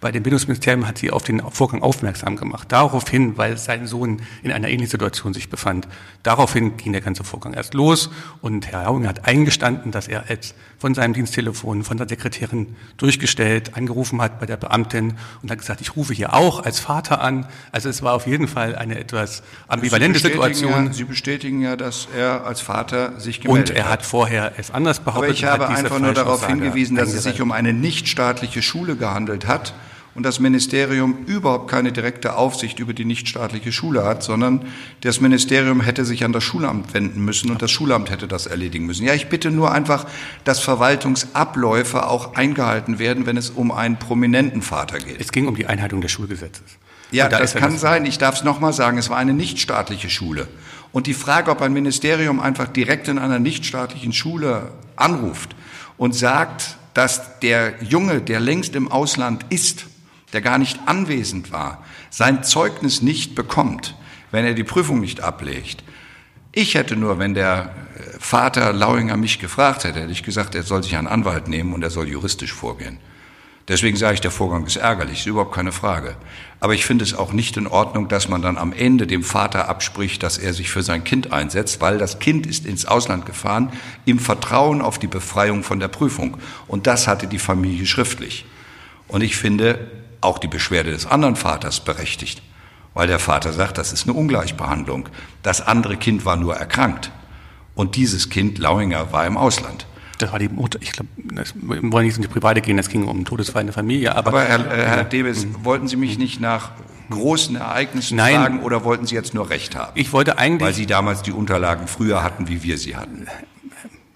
bei 0.00 0.10
dem 0.10 0.22
Bildungsministerium 0.22 0.88
hat 0.88 0.96
sie 0.96 1.10
auf 1.10 1.24
den 1.24 1.42
Vorgang 1.50 1.82
aufmerksam 1.82 2.36
gemacht. 2.36 2.72
Daraufhin, 2.72 3.36
weil 3.36 3.58
sein 3.58 3.86
Sohn 3.86 4.22
in 4.42 4.50
einer 4.50 4.68
ähnlichen 4.68 4.90
Situation 4.90 5.34
sich 5.34 5.50
befand. 5.50 5.86
Daraufhin 6.22 6.78
ging 6.78 6.92
der 6.92 7.02
ganze 7.02 7.22
Vorgang 7.22 7.52
erst 7.52 7.74
los 7.74 8.08
und 8.40 8.66
Herr 8.68 8.84
Launer 8.84 9.08
hat 9.08 9.26
eingestanden, 9.26 9.92
dass 9.92 10.08
er 10.08 10.24
als 10.30 10.54
von 10.84 10.94
seinem 10.94 11.14
Diensttelefon, 11.14 11.82
von 11.82 11.96
der 11.96 12.06
Sekretärin 12.06 12.76
durchgestellt, 12.98 13.74
angerufen 13.74 14.20
hat 14.20 14.38
bei 14.38 14.44
der 14.44 14.58
Beamtin 14.58 15.14
und 15.40 15.50
hat 15.50 15.56
gesagt, 15.56 15.80
ich 15.80 15.96
rufe 15.96 16.12
hier 16.12 16.34
auch 16.34 16.62
als 16.62 16.78
Vater 16.78 17.22
an. 17.22 17.46
Also 17.72 17.88
es 17.88 18.02
war 18.02 18.12
auf 18.12 18.26
jeden 18.26 18.48
Fall 18.48 18.76
eine 18.76 18.98
etwas 18.98 19.42
ambivalente 19.66 20.18
Sie 20.18 20.26
Situation. 20.26 20.88
Ja, 20.88 20.92
Sie 20.92 21.04
bestätigen 21.04 21.62
ja, 21.62 21.76
dass 21.76 22.08
er 22.14 22.44
als 22.44 22.60
Vater 22.60 23.18
sich 23.18 23.40
gemeldet 23.40 23.70
Und 23.70 23.76
er 23.78 23.88
hat 23.88 24.04
vorher 24.04 24.52
es 24.58 24.70
anders 24.70 25.00
behauptet. 25.00 25.30
Aber 25.30 25.32
ich 25.32 25.44
habe 25.46 25.68
einfach 25.68 25.98
nur 26.00 26.12
darauf 26.12 26.46
hingewiesen, 26.46 26.98
dass 26.98 27.14
es 27.14 27.22
sich 27.22 27.40
um 27.40 27.50
eine 27.50 27.72
nichtstaatliche 27.72 28.60
Schule 28.60 28.96
gehandelt 28.96 29.46
hat 29.46 29.72
und 30.14 30.22
das 30.22 30.38
Ministerium 30.38 31.24
überhaupt 31.26 31.70
keine 31.70 31.92
direkte 31.92 32.36
Aufsicht 32.36 32.78
über 32.78 32.94
die 32.94 33.04
nichtstaatliche 33.04 33.72
Schule 33.72 34.04
hat, 34.04 34.22
sondern 34.22 34.66
das 35.00 35.20
Ministerium 35.20 35.80
hätte 35.80 36.04
sich 36.04 36.24
an 36.24 36.32
das 36.32 36.44
Schulamt 36.44 36.94
wenden 36.94 37.24
müssen 37.24 37.50
und 37.50 37.62
das 37.62 37.70
Schulamt 37.70 38.10
hätte 38.10 38.28
das 38.28 38.46
erledigen 38.46 38.86
müssen. 38.86 39.04
Ja, 39.04 39.14
ich 39.14 39.28
bitte 39.28 39.50
nur 39.50 39.72
einfach, 39.72 40.06
dass 40.44 40.60
Verwaltungsabläufe 40.60 42.06
auch 42.06 42.34
eingehalten 42.36 42.98
werden, 42.98 43.26
wenn 43.26 43.36
es 43.36 43.50
um 43.50 43.72
einen 43.72 43.98
prominenten 43.98 44.62
Vater 44.62 44.98
geht. 44.98 45.20
Es 45.20 45.32
ging 45.32 45.48
um 45.48 45.56
die 45.56 45.66
Einhaltung 45.66 46.00
des 46.00 46.12
Schulgesetzes. 46.12 46.64
Ja, 47.10 47.28
da 47.28 47.38
das 47.38 47.54
kann 47.54 47.72
das 47.72 47.80
sein. 47.80 48.06
Ich 48.06 48.18
darf 48.18 48.36
es 48.36 48.44
nochmal 48.44 48.72
sagen. 48.72 48.98
Es 48.98 49.10
war 49.10 49.16
eine 49.16 49.34
nichtstaatliche 49.34 50.10
Schule. 50.10 50.48
Und 50.92 51.06
die 51.06 51.14
Frage, 51.14 51.50
ob 51.50 51.60
ein 51.60 51.72
Ministerium 51.72 52.40
einfach 52.40 52.68
direkt 52.68 53.08
in 53.08 53.18
einer 53.18 53.38
nichtstaatlichen 53.38 54.12
Schule 54.12 54.72
anruft 54.96 55.54
und 55.96 56.14
sagt, 56.14 56.76
dass 56.94 57.40
der 57.40 57.82
Junge, 57.82 58.20
der 58.20 58.40
längst 58.40 58.76
im 58.76 58.90
Ausland 58.90 59.44
ist, 59.50 59.86
der 60.34 60.42
gar 60.42 60.58
nicht 60.58 60.80
anwesend 60.86 61.52
war, 61.52 61.82
sein 62.10 62.44
Zeugnis 62.44 63.00
nicht 63.00 63.34
bekommt, 63.34 63.94
wenn 64.30 64.44
er 64.44 64.54
die 64.54 64.64
Prüfung 64.64 65.00
nicht 65.00 65.22
ablegt, 65.22 65.84
Ich 66.56 66.74
hätte 66.74 66.94
nur, 66.94 67.18
wenn 67.18 67.34
der 67.34 67.74
äh, 67.96 68.18
Vater 68.20 68.72
Lauinger 68.72 69.16
mich 69.16 69.40
gefragt 69.40 69.82
hätte, 69.82 70.00
hätte 70.00 70.12
ich 70.12 70.22
gesagt, 70.22 70.54
er 70.54 70.62
soll 70.62 70.84
sich 70.84 70.96
einen 70.96 71.08
Anwalt 71.08 71.48
nehmen 71.48 71.72
und 71.72 71.82
er 71.82 71.90
soll 71.90 72.08
juristisch 72.08 72.52
vorgehen. 72.52 72.98
Deswegen 73.66 73.96
sage 73.96 74.14
ich, 74.14 74.20
der 74.20 74.30
Vorgang 74.30 74.64
ist 74.66 74.76
ärgerlich, 74.76 75.20
ist 75.20 75.26
überhaupt 75.26 75.54
keine 75.54 75.72
Frage. 75.72 76.16
Aber 76.60 76.74
ich 76.74 76.84
finde 76.84 77.02
es 77.02 77.14
auch 77.14 77.32
nicht 77.32 77.56
in 77.56 77.66
Ordnung, 77.66 78.08
dass 78.08 78.28
man 78.28 78.42
dann 78.42 78.58
am 78.58 78.72
Ende 78.72 79.06
dem 79.06 79.24
Vater 79.24 79.68
abspricht, 79.68 80.22
dass 80.22 80.38
er 80.38 80.52
sich 80.52 80.70
für 80.70 80.82
sein 80.82 81.02
Kind 81.02 81.32
einsetzt, 81.32 81.80
weil 81.80 81.98
das 81.98 82.18
Kind 82.18 82.46
ist 82.46 82.66
ins 82.66 82.84
Ausland 82.84 83.26
gefahren 83.26 83.72
im 84.04 84.18
Vertrauen 84.18 84.80
auf 84.80 84.98
die 84.98 85.06
Befreiung 85.08 85.64
von 85.64 85.80
der 85.80 85.88
Prüfung. 85.88 86.36
Und 86.68 86.86
das 86.86 87.08
hatte 87.08 87.26
die 87.26 87.38
Familie 87.40 87.86
schriftlich. 87.86 88.44
Und 89.08 89.22
ich 89.22 89.36
finde 89.36 89.90
auch 90.24 90.38
die 90.38 90.48
Beschwerde 90.48 90.90
des 90.90 91.06
anderen 91.06 91.36
Vaters 91.36 91.80
berechtigt, 91.80 92.42
weil 92.94 93.06
der 93.06 93.18
Vater 93.18 93.52
sagt, 93.52 93.78
das 93.78 93.92
ist 93.92 94.08
eine 94.08 94.16
Ungleichbehandlung. 94.16 95.08
Das 95.42 95.60
andere 95.60 95.96
Kind 95.96 96.24
war 96.24 96.36
nur 96.36 96.56
erkrankt. 96.56 97.10
Und 97.74 97.96
dieses 97.96 98.30
Kind, 98.30 98.58
Lauinger, 98.58 99.12
war 99.12 99.26
im 99.26 99.36
Ausland. 99.36 99.86
Das 100.18 100.30
war 100.30 100.38
die 100.38 100.48
Mutter. 100.48 100.78
Ich 100.80 100.92
glaube, 100.92 101.08
wir 101.16 101.92
wollen 101.92 102.06
nicht 102.06 102.16
in 102.16 102.22
die 102.22 102.28
Private 102.28 102.60
gehen, 102.60 102.78
es 102.78 102.88
ging 102.88 103.04
um 103.04 103.16
einen 103.16 103.24
Todesfall 103.24 103.62
in 103.62 103.66
der 103.66 103.74
Familie. 103.74 104.14
Aber, 104.14 104.28
aber 104.28 104.44
Herr, 104.44 104.72
äh, 104.72 104.86
Herr 104.86 105.04
Debes, 105.04 105.44
mhm. 105.44 105.64
wollten 105.64 105.88
Sie 105.88 105.96
mich 105.96 106.18
nicht 106.18 106.40
nach 106.40 106.70
großen 107.10 107.56
Ereignissen 107.56 108.16
Nein. 108.16 108.36
fragen 108.36 108.60
oder 108.60 108.84
wollten 108.84 109.06
Sie 109.06 109.14
jetzt 109.14 109.34
nur 109.34 109.50
Recht 109.50 109.74
haben? 109.74 109.92
Ich 109.96 110.12
wollte 110.12 110.38
eigentlich. 110.38 110.66
Weil 110.66 110.74
Sie 110.74 110.86
damals 110.86 111.22
die 111.22 111.32
Unterlagen 111.32 111.88
früher 111.88 112.22
hatten, 112.22 112.48
wie 112.48 112.62
wir 112.62 112.78
sie 112.78 112.96
hatten. 112.96 113.26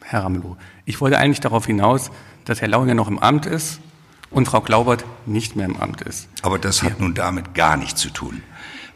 Herr 0.05 0.25
Ramelow, 0.25 0.57
ich 0.87 1.01
wollte 1.01 1.19
eigentlich 1.19 1.41
darauf 1.41 1.67
hinaus, 1.67 2.11
dass 2.45 2.61
Herr 2.63 2.69
Lauinger 2.69 2.95
noch 2.95 3.09
im 3.09 3.19
Amt 3.19 3.45
ist 3.45 3.81
und 4.31 4.47
Frau 4.47 4.61
Glaubert 4.61 5.05
nicht 5.27 5.57
mehr 5.57 5.67
im 5.67 5.77
Amt 5.77 6.03
ist. 6.03 6.29
Aber 6.43 6.59
das 6.59 6.83
hat 6.83 6.93
ja. 6.93 6.97
nun 6.99 7.15
damit 7.15 7.55
gar 7.55 7.77
nichts 7.77 8.01
zu 8.01 8.11
tun. 8.11 8.43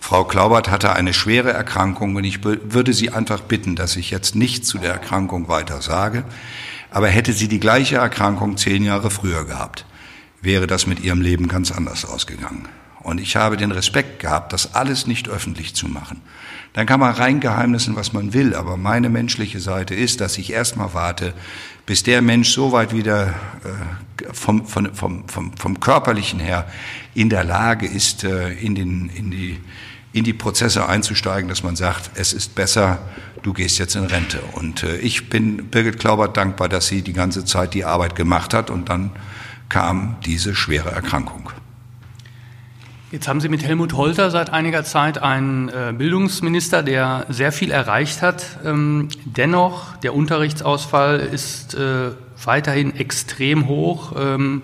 Frau 0.00 0.24
Klaubert 0.24 0.68
hatte 0.68 0.92
eine 0.94 1.14
schwere 1.14 1.52
Erkrankung 1.52 2.16
und 2.16 2.24
ich 2.24 2.42
würde 2.44 2.92
Sie 2.92 3.10
einfach 3.10 3.40
bitten, 3.40 3.76
dass 3.76 3.96
ich 3.96 4.10
jetzt 4.10 4.34
nicht 4.34 4.66
zu 4.66 4.78
der 4.78 4.92
Erkrankung 4.92 5.48
weiter 5.48 5.80
sage. 5.80 6.24
Aber 6.92 7.08
hätte 7.08 7.32
sie 7.32 7.48
die 7.48 7.60
gleiche 7.60 7.96
Erkrankung 7.96 8.58
zehn 8.58 8.84
Jahre 8.84 9.10
früher 9.10 9.46
gehabt, 9.46 9.86
wäre 10.42 10.66
das 10.66 10.86
mit 10.86 11.00
ihrem 11.00 11.22
Leben 11.22 11.48
ganz 11.48 11.72
anders 11.72 12.04
ausgegangen. 12.04 12.68
Und 13.00 13.18
ich 13.18 13.36
habe 13.36 13.56
den 13.56 13.72
Respekt 13.72 14.20
gehabt, 14.20 14.52
das 14.52 14.74
alles 14.74 15.06
nicht 15.06 15.28
öffentlich 15.28 15.74
zu 15.74 15.88
machen. 15.88 16.20
Dann 16.72 16.86
kann 16.86 17.00
man 17.00 17.12
reingeheimnissen, 17.12 17.96
was 17.96 18.12
man 18.12 18.32
will, 18.32 18.54
aber 18.54 18.76
meine 18.76 19.10
menschliche 19.10 19.60
Seite 19.60 19.94
ist, 19.94 20.20
dass 20.20 20.38
ich 20.38 20.52
erstmal 20.52 20.94
warte, 20.94 21.34
bis 21.84 22.02
der 22.02 22.22
Mensch 22.22 22.50
so 22.50 22.72
weit 22.72 22.94
wieder 22.94 23.28
äh, 23.28 24.32
vom, 24.32 24.64
vom, 24.66 24.94
vom, 24.94 25.28
vom, 25.28 25.56
vom 25.56 25.80
körperlichen 25.80 26.40
her 26.40 26.66
in 27.14 27.28
der 27.28 27.44
Lage 27.44 27.86
ist, 27.86 28.24
äh, 28.24 28.52
in, 28.52 28.74
den, 28.74 29.10
in 29.10 29.30
die 29.30 29.60
in 30.12 30.24
die 30.24 30.32
Prozesse 30.32 30.88
einzusteigen, 30.88 31.48
dass 31.48 31.62
man 31.62 31.76
sagt, 31.76 32.10
es 32.14 32.32
ist 32.32 32.54
besser, 32.54 32.98
du 33.42 33.52
gehst 33.52 33.78
jetzt 33.78 33.96
in 33.96 34.04
Rente. 34.04 34.40
Und 34.52 34.82
äh, 34.82 34.98
ich 34.98 35.30
bin 35.30 35.68
Birgit 35.70 35.98
Klaubert 35.98 36.36
dankbar, 36.36 36.68
dass 36.68 36.86
sie 36.86 37.02
die 37.02 37.14
ganze 37.14 37.44
Zeit 37.44 37.74
die 37.74 37.84
Arbeit 37.84 38.14
gemacht 38.14 38.54
hat 38.54 38.70
und 38.70 38.88
dann 38.88 39.10
kam 39.68 40.16
diese 40.26 40.54
schwere 40.54 40.90
Erkrankung. 40.90 41.50
Jetzt 43.12 43.28
haben 43.28 43.42
Sie 43.42 43.50
mit 43.50 43.62
Helmut 43.62 43.92
Holter 43.92 44.30
seit 44.30 44.54
einiger 44.54 44.84
Zeit 44.84 45.22
einen 45.22 45.68
äh, 45.68 45.92
Bildungsminister, 45.94 46.82
der 46.82 47.26
sehr 47.28 47.52
viel 47.52 47.70
erreicht 47.70 48.22
hat. 48.22 48.58
Ähm, 48.64 49.08
dennoch, 49.26 49.98
der 49.98 50.14
Unterrichtsausfall 50.14 51.20
ist 51.20 51.74
äh, 51.74 52.12
weiterhin 52.42 52.96
extrem 52.96 53.68
hoch. 53.68 54.14
Ähm, 54.18 54.62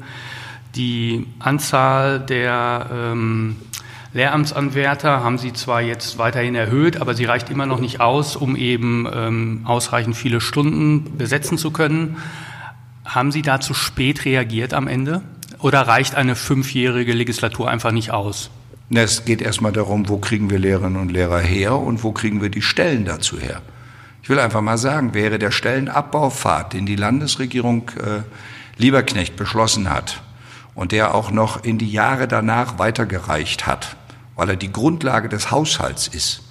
die 0.76 1.26
Anzahl 1.40 2.20
der 2.20 2.86
ähm, 2.90 3.56
Lehramtsanwärter 4.14 5.22
haben 5.22 5.36
Sie 5.36 5.52
zwar 5.52 5.82
jetzt 5.82 6.16
weiterhin 6.16 6.54
erhöht, 6.54 7.02
aber 7.02 7.12
sie 7.12 7.26
reicht 7.26 7.50
immer 7.50 7.66
noch 7.66 7.80
nicht 7.80 8.00
aus, 8.00 8.34
um 8.34 8.56
eben 8.56 9.66
ausreichend 9.66 10.16
viele 10.16 10.40
Stunden 10.40 11.18
besetzen 11.18 11.58
zu 11.58 11.70
können. 11.70 12.16
Haben 13.04 13.30
Sie 13.30 13.42
da 13.42 13.60
zu 13.60 13.74
spät 13.74 14.24
reagiert 14.24 14.72
am 14.72 14.88
Ende? 14.88 15.20
Oder 15.60 15.82
reicht 15.82 16.14
eine 16.14 16.36
fünfjährige 16.36 17.12
Legislatur 17.12 17.68
einfach 17.68 17.90
nicht 17.90 18.10
aus? 18.10 18.50
Es 18.90 19.24
geht 19.24 19.42
erstmal 19.42 19.72
darum, 19.72 20.08
wo 20.08 20.18
kriegen 20.18 20.50
wir 20.50 20.58
Lehrerinnen 20.58 21.00
und 21.00 21.12
Lehrer 21.12 21.40
her 21.40 21.76
und 21.76 22.02
wo 22.02 22.12
kriegen 22.12 22.40
wir 22.40 22.48
die 22.48 22.62
Stellen 22.62 23.04
dazu 23.04 23.38
her. 23.38 23.60
Ich 24.22 24.30
will 24.30 24.38
einfach 24.38 24.60
mal 24.60 24.78
sagen, 24.78 25.14
wäre 25.14 25.38
der 25.38 25.50
Stellenabbaupfad, 25.50 26.72
den 26.72 26.86
die 26.86 26.96
Landesregierung 26.96 27.90
äh, 27.98 28.22
Lieberknecht 28.80 29.36
beschlossen 29.36 29.90
hat, 29.90 30.22
und 30.74 30.92
der 30.92 31.14
auch 31.14 31.30
noch 31.30 31.64
in 31.64 31.76
die 31.76 31.90
Jahre 31.90 32.28
danach 32.28 32.78
weitergereicht 32.78 33.66
hat, 33.66 33.96
weil 34.36 34.50
er 34.50 34.56
die 34.56 34.72
Grundlage 34.72 35.28
des 35.28 35.50
Haushalts 35.50 36.06
ist. 36.06 36.42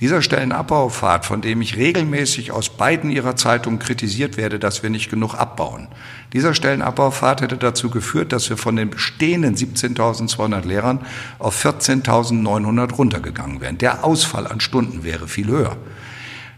Dieser 0.00 0.20
Stellenabbaupfad, 0.20 1.24
von 1.24 1.40
dem 1.40 1.62
ich 1.62 1.76
regelmäßig 1.76 2.52
aus 2.52 2.68
beiden 2.68 3.10
Ihrer 3.10 3.34
Zeitungen 3.34 3.78
kritisiert 3.78 4.36
werde, 4.36 4.58
dass 4.58 4.82
wir 4.82 4.90
nicht 4.90 5.08
genug 5.08 5.34
abbauen. 5.34 5.88
Dieser 6.34 6.52
Stellenabbaupfad 6.52 7.40
hätte 7.40 7.56
dazu 7.56 7.88
geführt, 7.88 8.32
dass 8.32 8.50
wir 8.50 8.58
von 8.58 8.76
den 8.76 8.90
bestehenden 8.90 9.56
17.200 9.56 10.66
Lehrern 10.66 11.00
auf 11.38 11.64
14.900 11.64 12.92
runtergegangen 12.92 13.62
wären. 13.62 13.78
Der 13.78 14.04
Ausfall 14.04 14.46
an 14.46 14.60
Stunden 14.60 15.02
wäre 15.02 15.28
viel 15.28 15.46
höher. 15.46 15.78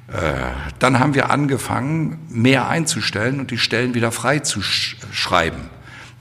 Äh, 0.09 0.33
dann 0.81 0.99
haben 0.99 1.15
wir 1.15 1.31
angefangen, 1.31 2.19
mehr 2.29 2.69
einzustellen 2.69 3.39
und 3.39 3.53
die 3.53 3.59
Stellen 3.59 3.95
wieder 3.95 4.11
frei 4.11 4.41
zu 4.41 4.63
schreiben. 4.63 5.71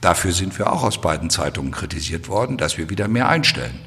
Dafür 0.00 0.30
sind 0.30 0.56
wir 0.56 0.72
auch 0.72 0.84
aus 0.84 1.00
beiden 1.00 1.30
Zeitungen 1.30 1.72
kritisiert 1.72 2.28
worden, 2.28 2.58
dass 2.58 2.78
wir 2.78 2.90
wieder 2.90 3.08
mehr 3.08 3.28
einstellen. 3.28 3.80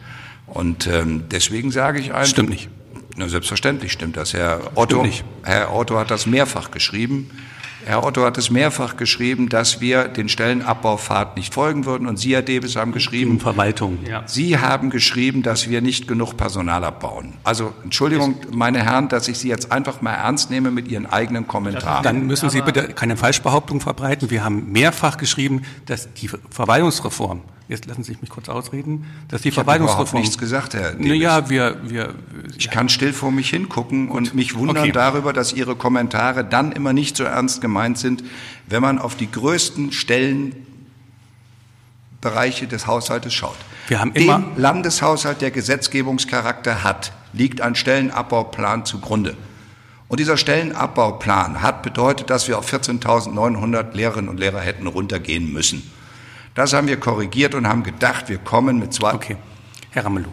Und 0.48 0.86
ähm, 0.88 1.30
deswegen 1.32 1.72
sage 1.72 2.00
ich 2.00 2.14
einfach. 2.14 2.28
Stimmt 2.28 2.50
nicht. 2.50 2.70
Na, 3.16 3.28
selbstverständlich 3.28 3.92
stimmt 3.92 4.18
das. 4.18 4.34
Herr 4.34 4.72
Otto, 4.76 5.06
Herr 5.44 5.74
Otto 5.74 5.98
hat 5.98 6.12
das 6.12 6.26
mehrfach 6.26 6.72
geschrieben. 6.72 7.30
Herr 7.86 8.04
Otto 8.04 8.24
hat 8.24 8.38
es 8.38 8.52
mehrfach 8.52 8.96
geschrieben, 8.96 9.50
dass 9.50 9.82
wir 9.82 10.08
den 10.08 10.30
Stellenabbaufahrt 10.30 11.36
nicht 11.36 11.54
folgen 11.54 11.86
würden. 11.86 12.08
Und 12.08 12.18
Sie, 12.18 12.34
Herr 12.34 12.44
Debes, 12.44 12.76
haben 12.76 12.92
geschrieben. 12.92 13.40
Verwaltung. 13.40 14.00
Ja. 14.08 14.24
Sie 14.28 14.60
haben 14.60 14.92
geschrieben, 14.92 15.42
dass 15.42 15.68
wir 15.68 15.82
nicht 15.82 16.08
genug 16.08 16.38
Personal 16.38 16.84
abbauen. 16.84 17.34
Also, 17.44 17.74
Entschuldigung, 17.84 18.36
meine 18.52 18.84
Herren, 18.84 19.10
dass 19.10 19.28
ich 19.28 19.40
Sie 19.40 19.50
jetzt 19.50 19.72
einfach 19.72 20.02
mal 20.02 20.14
ernst 20.14 20.52
nehme 20.52 20.70
mit 20.70 20.90
Ihren 20.90 21.08
eigenen 21.08 21.48
Kommentaren. 21.48 22.04
Dann 22.04 22.28
müssen 22.28 22.50
Sie 22.50 22.62
bitte 22.62 22.90
keine 22.90 23.18
Falschbehauptung 23.18 23.82
verbreiten. 23.82 24.30
Wir 24.30 24.44
haben 24.44 24.72
mehrfach 24.72 25.18
geschrieben, 25.18 25.64
dass 25.88 26.14
die 26.14 26.30
Verwaltungsreform 26.50 27.42
jetzt 27.72 27.86
lassen 27.88 28.04
Sie 28.04 28.16
mich 28.20 28.30
kurz 28.30 28.50
ausreden, 28.50 29.06
dass 29.30 29.42
die 29.42 29.48
ich 29.48 29.56
Verwaltungsreform. 29.56 30.22
Ich 30.22 30.28
nichts 30.28 30.38
gesagt, 30.38 30.74
Herr. 30.74 30.94
Naja, 30.98 31.50
wir, 31.50 31.78
wir. 31.84 32.14
Ich 32.58 32.70
kann 32.70 32.90
still 32.90 33.14
vor 33.14 33.32
mich 33.32 33.50
hingucken 33.50 34.10
Gut. 34.10 34.18
und 34.18 34.36
mich 34.36 34.56
wundern 34.56 34.84
okay. 34.84 34.92
darüber, 34.92 35.32
dass 35.34 35.54
Ihre 35.54 35.76
Kommentare 35.76 36.44
dann 36.44 36.74
immer 36.74 36.94
nicht 36.94 37.16
so 37.16 37.24
ernst 37.24 37.62
gemeint 37.62 37.98
sind, 37.98 38.24
wenn 38.68 38.82
man 38.82 39.00
auf 39.00 39.16
die 39.16 39.32
größten 39.32 39.94
Stellenbereiche 39.94 40.58
des 42.68 42.86
Haushaltes 42.88 43.34
schaut. 43.34 43.58
Wir 43.88 44.00
haben 44.00 44.12
immer 44.12 44.40
Dem 44.40 44.58
Landeshaushalt, 44.58 45.42
der 45.42 45.52
Gesetzgebungscharakter 45.52 46.84
hat, 46.84 47.14
liegt 47.34 47.62
ein 47.62 47.76
Stellenabbauplan 47.76 48.86
zugrunde. 48.86 49.36
Und 50.10 50.20
dieser 50.20 50.36
Stellenabbauplan 50.36 51.62
hat 51.62 51.84
bedeutet, 51.84 52.30
dass 52.30 52.50
wir 52.50 52.60
auf 52.60 52.72
14.900 52.72 53.94
Lehrerinnen 53.96 54.30
und 54.30 54.42
Lehrer 54.42 54.60
hätten 54.60 54.88
runtergehen 54.88 55.54
müssen. 55.54 55.90
Das 56.54 56.74
haben 56.74 56.88
wir 56.88 56.98
korrigiert 56.98 57.56
und 57.56 57.66
haben 57.66 57.84
gedacht, 57.84 58.28
wir 58.28 58.38
kommen 58.38 58.78
mit 58.78 58.94
zwei. 58.94 59.14
Okay, 59.14 59.38
Herr 59.92 60.04
Ramelow, 60.04 60.30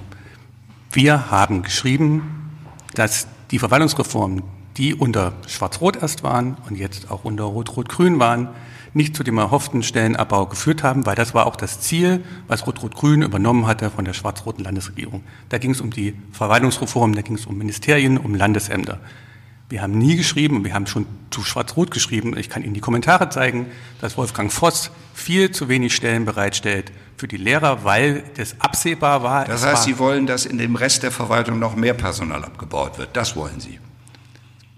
wir 0.91 1.31
haben 1.31 1.63
geschrieben, 1.63 2.51
dass 2.95 3.29
die 3.53 3.61
Verwaltungsreformen, 3.61 4.43
die 4.77 4.95
unter 4.95 5.33
Schwarz-Rot 5.47 6.03
erst 6.03 6.25
waren 6.25 6.57
und 6.69 6.77
jetzt 6.77 7.11
auch 7.11 7.25
unter 7.25 7.45
Rot-Rot-Grün 7.45 8.19
waren, 8.19 8.49
nicht 8.95 9.15
zu 9.15 9.23
dem 9.23 9.39
erhofften 9.39 9.85
Stellenabbau 9.85 10.47
geführt 10.47 10.83
haben, 10.83 11.07
weil 11.07 11.15
das 11.15 11.35
war 11.35 11.47
auch 11.47 11.55
das 11.55 11.81
Ziel, 11.81 12.25
was 12.49 12.67
Rot-Rot-Grün 12.67 13.23
übernommen 13.23 13.69
hatte 13.69 13.91
von 13.91 14.05
der 14.05 14.13
schwarz-roten 14.13 14.65
Landesregierung. 14.65 15.23
Da 15.51 15.59
ging 15.59 15.71
es 15.71 15.81
um 15.81 15.91
die 15.91 16.15
Verwaltungsreform, 16.33 17.15
da 17.15 17.23
ging 17.23 17.37
es 17.37 17.47
um 17.47 17.57
Ministerien, 17.57 18.19
um 18.19 18.35
Landesämter. 18.35 18.99
Wir 19.71 19.83
haben 19.83 19.99
nie 19.99 20.17
geschrieben, 20.17 20.65
wir 20.65 20.73
haben 20.73 20.87
schon 20.87 21.07
zu 21.31 21.43
Schwarz-Rot 21.43 21.91
geschrieben, 21.91 22.37
ich 22.39 22.49
kann 22.49 22.63
Ihnen 22.63 22.73
die 22.73 22.81
Kommentare 22.81 23.29
zeigen, 23.29 23.67
dass 24.01 24.17
Wolfgang 24.17 24.51
Voss 24.51 24.91
viel 25.13 25.51
zu 25.51 25.69
wenig 25.69 25.95
Stellen 25.95 26.25
bereitstellt 26.25 26.91
für 27.19 27.29
die 27.29 27.37
Lehrer, 27.37 27.85
weil 27.85 28.25
das 28.37 28.59
absehbar 28.61 29.23
war. 29.23 29.45
Das 29.45 29.67
heißt, 29.67 29.85
Sie 29.85 29.99
wollen, 29.99 30.27
dass 30.27 30.47
in 30.47 30.57
dem 30.57 30.75
Rest 30.75 31.03
der 31.03 31.11
Verwaltung 31.11 31.59
noch 31.59 31.77
mehr 31.77 31.93
Personal 31.93 32.45
abgebaut 32.45 32.97
wird. 32.97 33.11
Das 33.15 33.37
wollen 33.37 33.61
Sie. 33.61 33.79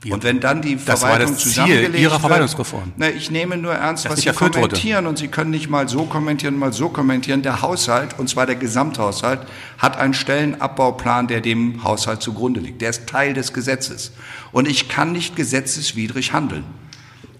Wir, 0.02 0.14
und 0.14 0.24
wenn 0.24 0.40
dann 0.40 0.62
die 0.62 0.78
Verwaltung 0.78 1.32
das 1.32 1.42
zusammengelegt 1.42 1.92
Ziel 1.92 2.02
Ihrer 2.02 2.18
Verwaltungsreform. 2.18 2.92
Na, 2.96 3.10
ich 3.10 3.30
nehme 3.30 3.58
nur 3.58 3.74
ernst, 3.74 4.08
was 4.08 4.22
Sie 4.22 4.30
kommentieren 4.30 5.04
wurde. 5.04 5.08
und 5.10 5.18
Sie 5.18 5.28
können 5.28 5.50
nicht 5.50 5.68
mal 5.68 5.90
so 5.90 6.04
kommentieren, 6.04 6.58
mal 6.58 6.72
so 6.72 6.88
kommentieren. 6.88 7.42
Der 7.42 7.60
Haushalt, 7.60 8.18
und 8.18 8.30
zwar 8.30 8.46
der 8.46 8.56
Gesamthaushalt, 8.56 9.40
hat 9.76 9.98
einen 9.98 10.14
Stellenabbauplan, 10.14 11.26
der 11.26 11.42
dem 11.42 11.84
Haushalt 11.84 12.22
zugrunde 12.22 12.60
liegt. 12.60 12.80
Der 12.80 12.88
ist 12.88 13.06
Teil 13.08 13.34
des 13.34 13.52
Gesetzes. 13.52 14.12
Und 14.52 14.66
ich 14.66 14.88
kann 14.88 15.12
nicht 15.12 15.36
gesetzeswidrig 15.36 16.32
handeln. 16.32 16.64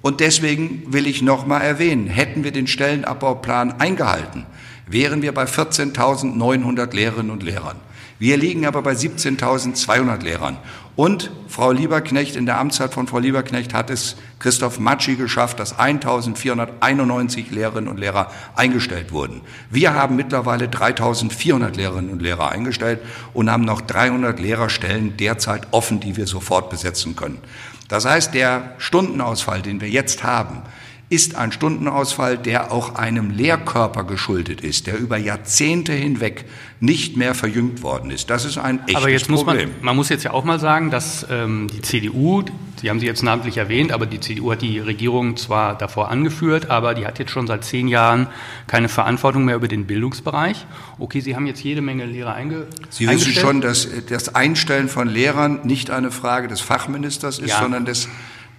Und 0.03 0.21
deswegen 0.21 0.83
will 0.93 1.07
ich 1.07 1.23
noch 1.23 1.47
mal 1.47 1.61
erwähnen, 1.61 2.09
hätten 2.09 2.45
wir 2.45 2.53
den 2.53 2.67
Stellenabbauplan 2.67 3.81
eingehalten, 3.81 4.45
wären 4.87 5.23
wir 5.23 5.33
bei 5.33 5.45
14.900 5.45 6.95
Lehrerinnen 6.95 7.31
und 7.31 7.43
Lehrern. 7.43 7.77
Wir 8.21 8.37
liegen 8.37 8.67
aber 8.67 8.83
bei 8.83 8.93
17.200 8.93 10.23
Lehrern. 10.23 10.59
Und 10.97 11.31
Frau 11.49 11.73
Lieberknecht, 11.73 12.37
in 12.37 12.47
der 12.47 12.59
Amtszeit 12.59 12.93
von 12.93 13.07
Frau 13.07 13.19
Lieberknecht 13.19 13.73
hat 13.75 13.91
es 13.91 14.17
Christoph 14.39 14.79
Matschi 14.79 15.17
geschafft, 15.17 15.61
dass 15.61 15.79
1491 15.79 17.51
Lehrerinnen 17.51 17.89
und 17.89 17.99
Lehrer 17.99 18.31
eingestellt 18.55 19.13
wurden. 19.13 19.41
Wir 19.71 19.95
haben 19.95 20.17
mittlerweile 20.17 20.69
3400 20.69 21.77
Lehrerinnen 21.77 22.11
und 22.11 22.23
Lehrer 22.23 22.51
eingestellt 22.51 23.01
und 23.33 23.51
haben 23.51 23.65
noch 23.65 23.81
300 23.81 24.39
Lehrerstellen 24.41 25.17
derzeit 25.17 25.69
offen, 25.71 26.01
die 26.01 26.17
wir 26.17 26.27
sofort 26.27 26.71
besetzen 26.71 27.17
können. 27.17 27.39
Das 27.89 28.05
heißt, 28.05 28.35
der 28.35 28.75
Stundenausfall, 28.79 29.63
den 29.63 29.81
wir 29.81 29.89
jetzt 29.89 30.23
haben, 30.23 30.63
ist 31.11 31.35
ein 31.35 31.51
Stundenausfall, 31.51 32.39
der 32.39 32.71
auch 32.71 32.95
einem 32.95 33.31
Lehrkörper 33.31 34.05
geschuldet 34.05 34.61
ist, 34.61 34.87
der 34.87 34.97
über 34.97 35.17
Jahrzehnte 35.17 35.93
hinweg 35.93 36.45
nicht 36.79 37.17
mehr 37.17 37.35
verjüngt 37.35 37.83
worden 37.83 38.13
ist. 38.13 38.31
Das 38.31 38.45
ist 38.45 38.59
ein 38.59 38.79
echtes 38.83 38.95
aber 38.95 39.11
jetzt 39.11 39.29
muss 39.29 39.45
Problem. 39.45 39.71
Man, 39.71 39.85
man 39.87 39.97
muss 39.97 40.09
jetzt 40.09 40.23
ja 40.23 40.31
auch 40.31 40.45
mal 40.45 40.61
sagen, 40.61 40.91
dass 40.91 41.27
ähm, 41.29 41.67
die 41.67 41.83
CDU, 41.83 42.45
Sie 42.81 42.89
haben 42.89 43.01
sie 43.01 43.07
jetzt 43.07 43.23
namentlich 43.23 43.59
erwähnt, 43.59 43.93
aber 43.93 44.07
die 44.07 44.21
CDU 44.21 44.53
hat 44.53 44.63
die 44.63 44.79
Regierung 44.79 45.37
zwar 45.37 45.77
davor 45.77 46.11
angeführt, 46.11 46.71
aber 46.71 46.95
die 46.95 47.05
hat 47.07 47.19
jetzt 47.19 47.33
schon 47.33 47.47
seit 47.47 47.65
zehn 47.65 47.89
Jahren 47.89 48.29
keine 48.69 48.89
Verantwortung 48.89 49.45
mehr 49.45 49.57
über 49.57 49.69
den 49.69 49.87
Bildungsbereich. 49.87 50.65
Okay, 50.99 51.21
Sie 51.21 51.35
haben 51.35 51.47
jetzt 51.47 51.63
jede 51.63 51.83
Menge 51.83 52.07
Lehrer 52.07 52.35
einge 52.35 52.69
Sie 52.89 53.09
wissen 53.09 53.33
schon, 53.33 53.61
dass 53.61 53.87
das 54.09 54.35
Einstellen 54.35 54.89
von 54.89 55.09
Lehrern 55.09 55.61
nicht 55.65 55.91
eine 55.91 56.11
Frage 56.11 56.47
des 56.47 56.61
Fachministers 56.61 57.41
ist, 57.41 57.51
ja. 57.51 57.61
sondern 57.61 57.85
des 57.85 58.09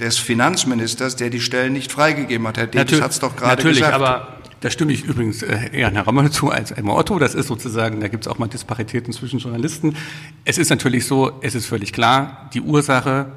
des 0.01 0.17
Finanzministers, 0.17 1.15
der 1.15 1.29
die 1.29 1.39
Stellen 1.39 1.73
nicht 1.73 1.91
freigegeben 1.91 2.47
hat. 2.47 2.57
Herr 2.57 2.67
Davis 2.67 3.01
hat 3.01 3.11
es 3.11 3.19
doch 3.19 3.35
gerade 3.35 3.63
gesagt. 3.63 3.79
Natürlich, 3.79 3.93
aber 3.93 4.39
da 4.59 4.69
stimme 4.71 4.91
ich 4.93 5.05
übrigens 5.05 5.43
äh, 5.43 5.69
Herrn 5.71 5.95
Rammer 5.95 6.31
zu 6.31 6.49
als 6.49 6.71
Emma 6.71 6.93
Otto. 6.93 7.19
Das 7.19 7.35
ist 7.35 7.47
sozusagen, 7.47 8.01
da 8.01 8.07
gibt 8.07 8.25
es 8.25 8.31
auch 8.31 8.39
mal 8.39 8.47
Disparitäten 8.47 9.13
zwischen 9.13 9.39
Journalisten. 9.39 9.95
Es 10.43 10.57
ist 10.57 10.69
natürlich 10.69 11.05
so, 11.05 11.31
es 11.41 11.53
ist 11.53 11.67
völlig 11.67 11.93
klar, 11.93 12.49
die 12.53 12.61
Ursache, 12.61 13.31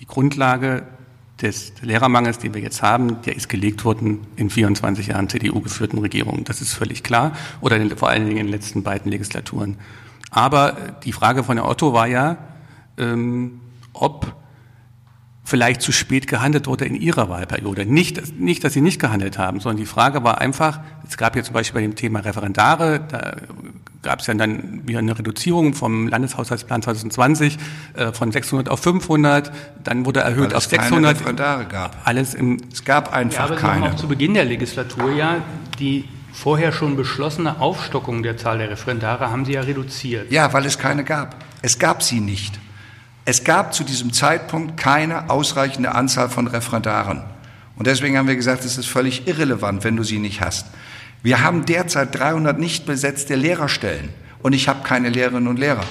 die 0.00 0.06
Grundlage 0.06 0.86
des 1.42 1.74
Lehrermangels, 1.82 2.38
den 2.38 2.54
wir 2.54 2.62
jetzt 2.62 2.82
haben, 2.82 3.20
der 3.22 3.36
ist 3.36 3.48
gelegt 3.48 3.84
worden 3.84 4.26
in 4.36 4.50
24 4.50 5.08
Jahren 5.08 5.28
CDU-geführten 5.28 5.98
Regierungen. 5.98 6.44
Das 6.44 6.62
ist 6.62 6.72
völlig 6.72 7.02
klar. 7.02 7.32
Oder 7.60 7.76
in, 7.76 7.96
vor 7.96 8.08
allen 8.08 8.26
Dingen 8.26 8.38
in 8.38 8.46
den 8.46 8.52
letzten 8.52 8.82
beiden 8.82 9.10
Legislaturen. 9.12 9.76
Aber 10.30 10.96
die 11.04 11.12
Frage 11.12 11.44
von 11.44 11.58
Herrn 11.58 11.68
Otto 11.68 11.92
war 11.92 12.06
ja, 12.06 12.38
ähm, 12.96 13.60
ob 13.92 14.34
vielleicht 15.48 15.80
zu 15.80 15.92
spät 15.92 16.26
gehandelt 16.26 16.66
wurde 16.66 16.84
in 16.84 16.94
ihrer 16.94 17.30
Wahlperiode. 17.30 17.86
Nicht, 17.86 18.38
nicht, 18.38 18.62
dass 18.64 18.74
sie 18.74 18.82
nicht 18.82 19.00
gehandelt 19.00 19.38
haben, 19.38 19.60
sondern 19.60 19.78
die 19.78 19.86
Frage 19.86 20.22
war 20.22 20.42
einfach, 20.42 20.80
es 21.08 21.16
gab 21.16 21.36
ja 21.36 21.42
zum 21.42 21.54
Beispiel 21.54 21.80
bei 21.80 21.86
dem 21.86 21.94
Thema 21.94 22.20
Referendare, 22.20 23.00
da 23.08 23.36
gab 24.02 24.20
es 24.20 24.26
ja 24.26 24.34
dann 24.34 24.86
wieder 24.86 24.98
eine 24.98 25.18
Reduzierung 25.18 25.72
vom 25.72 26.06
Landeshaushaltsplan 26.08 26.82
2020 26.82 27.56
äh, 27.94 28.12
von 28.12 28.30
600 28.30 28.68
auf 28.68 28.80
500, 28.80 29.50
dann 29.82 30.04
wurde 30.04 30.20
erhöht 30.20 30.52
auf 30.52 30.64
600. 30.64 30.90
Keine 30.90 31.08
Referendare 31.08 31.64
gab. 31.64 31.96
Alles 32.04 32.34
im 32.34 32.58
es 32.70 32.84
gab 32.84 33.14
einfach 33.14 33.38
ja, 33.38 33.44
aber 33.46 33.56
keine. 33.56 33.86
Auch 33.86 33.96
zu 33.96 34.06
Beginn 34.06 34.34
der 34.34 34.44
Legislatur 34.44 35.12
ja 35.12 35.38
die 35.78 36.04
vorher 36.34 36.72
schon 36.72 36.94
beschlossene 36.94 37.60
Aufstockung 37.60 38.22
der 38.22 38.36
Zahl 38.36 38.58
der 38.58 38.70
Referendare 38.70 39.30
haben 39.30 39.46
Sie 39.46 39.52
ja 39.52 39.62
reduziert. 39.62 40.30
Ja, 40.30 40.52
weil 40.52 40.66
es 40.66 40.78
keine 40.78 41.04
gab. 41.04 41.36
Es 41.62 41.78
gab 41.78 42.02
sie 42.02 42.20
nicht. 42.20 42.60
Es 43.30 43.44
gab 43.44 43.74
zu 43.74 43.84
diesem 43.84 44.14
Zeitpunkt 44.14 44.78
keine 44.78 45.28
ausreichende 45.28 45.94
Anzahl 45.94 46.30
von 46.30 46.46
Referendaren. 46.46 47.22
Und 47.76 47.86
deswegen 47.86 48.16
haben 48.16 48.26
wir 48.26 48.36
gesagt, 48.36 48.64
es 48.64 48.78
ist 48.78 48.88
völlig 48.88 49.28
irrelevant, 49.28 49.84
wenn 49.84 49.96
du 49.96 50.02
sie 50.02 50.18
nicht 50.18 50.40
hast. 50.40 50.64
Wir 51.22 51.42
haben 51.42 51.66
derzeit 51.66 52.18
300 52.18 52.58
nicht 52.58 52.86
besetzte 52.86 53.34
Lehrerstellen 53.34 54.08
und 54.40 54.54
ich 54.54 54.66
habe 54.66 54.82
keine 54.82 55.10
Lehrerinnen 55.10 55.46
und 55.46 55.58
Lehrer. 55.58 55.84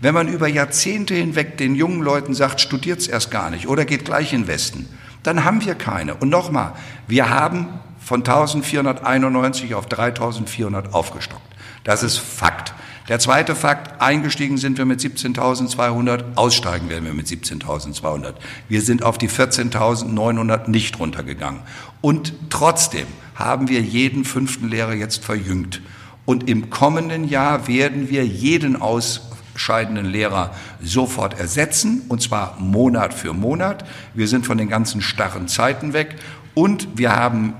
Wenn 0.00 0.14
man 0.14 0.26
über 0.26 0.48
Jahrzehnte 0.48 1.14
hinweg 1.14 1.58
den 1.58 1.76
jungen 1.76 2.02
Leuten 2.02 2.34
sagt, 2.34 2.60
studiert's 2.60 3.06
erst 3.06 3.30
gar 3.30 3.50
nicht 3.50 3.68
oder 3.68 3.84
geht 3.84 4.04
gleich 4.04 4.32
in 4.32 4.40
den 4.40 4.48
Westen, 4.48 4.88
dann 5.22 5.44
haben 5.44 5.64
wir 5.64 5.76
keine. 5.76 6.16
Und 6.16 6.28
nochmal, 6.28 6.72
wir 7.06 7.30
haben 7.30 7.68
von 8.00 8.22
1491 8.22 9.76
auf 9.76 9.86
3400 9.86 10.92
aufgestockt. 10.92 11.54
Das 11.84 12.02
ist 12.02 12.18
Fakt. 12.18 12.74
Der 13.08 13.18
zweite 13.18 13.56
Fakt, 13.56 14.00
eingestiegen 14.00 14.56
sind 14.56 14.78
wir 14.78 14.84
mit 14.84 15.00
17.200, 15.00 16.36
aussteigen 16.36 16.88
werden 16.88 17.04
wir 17.06 17.14
mit 17.14 17.26
17.200. 17.26 18.34
Wir 18.68 18.82
sind 18.82 19.02
auf 19.02 19.18
die 19.18 19.28
14.900 19.28 20.70
nicht 20.70 20.98
runtergegangen. 20.98 21.62
Und 22.00 22.34
trotzdem 22.50 23.06
haben 23.34 23.68
wir 23.68 23.80
jeden 23.80 24.24
fünften 24.24 24.68
Lehrer 24.68 24.94
jetzt 24.94 25.24
verjüngt. 25.24 25.80
Und 26.24 26.48
im 26.48 26.70
kommenden 26.70 27.26
Jahr 27.26 27.66
werden 27.66 28.10
wir 28.10 28.24
jeden 28.24 28.80
ausscheidenden 28.80 30.06
Lehrer 30.06 30.54
sofort 30.80 31.40
ersetzen, 31.40 32.02
und 32.08 32.22
zwar 32.22 32.60
Monat 32.60 33.14
für 33.14 33.32
Monat. 33.32 33.84
Wir 34.14 34.28
sind 34.28 34.46
von 34.46 34.58
den 34.58 34.68
ganzen 34.68 35.00
starren 35.00 35.48
Zeiten 35.48 35.92
weg. 35.92 36.16
Und 36.54 36.86
wir 36.96 37.16
haben, 37.16 37.54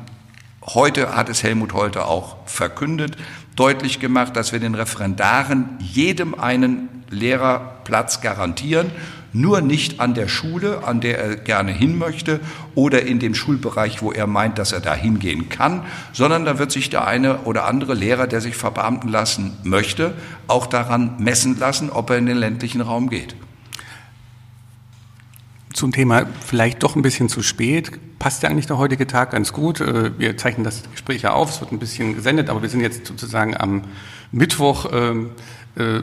heute 0.63 1.17
hat 1.17 1.29
es 1.29 1.43
Helmut 1.43 1.73
Holte 1.73 2.05
auch 2.05 2.37
verkündet, 2.47 3.17
deutlich 3.57 4.01
gemacht, 4.01 4.37
dass 4.37 4.53
wir 4.53 4.61
den 4.61 4.75
Referendaren 4.75 5.69
jedem 5.79 6.35
einen 6.35 6.89
Lehrerplatz 7.11 8.21
garantieren, 8.21 8.91
nur 9.33 9.61
nicht 9.61 10.01
an 10.01 10.15
der 10.15 10.29
Schule, 10.29 10.83
an 10.85 11.01
der 11.01 11.19
er 11.19 11.37
gerne 11.37 11.73
hin 11.73 11.99
möchte 11.99 12.41
oder 12.75 13.03
in 13.03 13.21
dem 13.21 13.35
Schulbereich, 13.35 14.03
wo 14.03 14.11
er 14.11 14.27
meint, 14.27 14.59
dass 14.59 14.73
er 14.73 14.81
da 14.81 14.95
hingehen 14.95 15.49
kann, 15.49 15.85
sondern 16.13 16.45
da 16.45 16.59
wird 16.59 16.73
sich 16.73 16.91
der 16.91 17.07
eine 17.07 17.41
oder 17.43 17.67
andere 17.67 17.95
Lehrer, 17.95 18.27
der 18.27 18.41
sich 18.41 18.57
verbeamten 18.57 19.09
lassen 19.09 19.57
möchte, 19.63 20.15
auch 20.49 20.67
daran 20.67 21.15
messen 21.19 21.59
lassen, 21.59 21.91
ob 21.91 22.11
er 22.11 22.19
in 22.19 22.27
den 22.27 22.39
ländlichen 22.39 22.81
Raum 22.81 23.09
geht 23.09 23.37
zum 25.73 25.93
Thema 25.93 26.27
vielleicht 26.45 26.83
doch 26.83 26.97
ein 26.97 27.03
bisschen 27.03 27.29
zu 27.29 27.43
spät. 27.43 27.93
Passt 28.19 28.43
ja 28.43 28.49
eigentlich 28.49 28.67
der 28.67 28.79
heutige 28.79 29.07
Tag 29.07 29.31
ganz 29.31 29.53
gut. 29.53 29.81
Äh, 29.81 30.19
wir 30.19 30.37
zeichnen 30.37 30.65
das 30.65 30.83
Gespräch 30.91 31.23
ja 31.23 31.33
auf, 31.33 31.51
es 31.51 31.61
wird 31.61 31.73
ein 31.73 31.79
bisschen 31.79 32.15
gesendet, 32.15 32.51
aber 32.51 32.63
wir 32.63 32.69
sind 32.69 32.81
jetzt 32.81 33.07
sozusagen 33.07 33.57
am 33.57 33.83
Mittwoch, 34.33 34.91
ähm, 34.93 35.31
äh, 35.77 36.01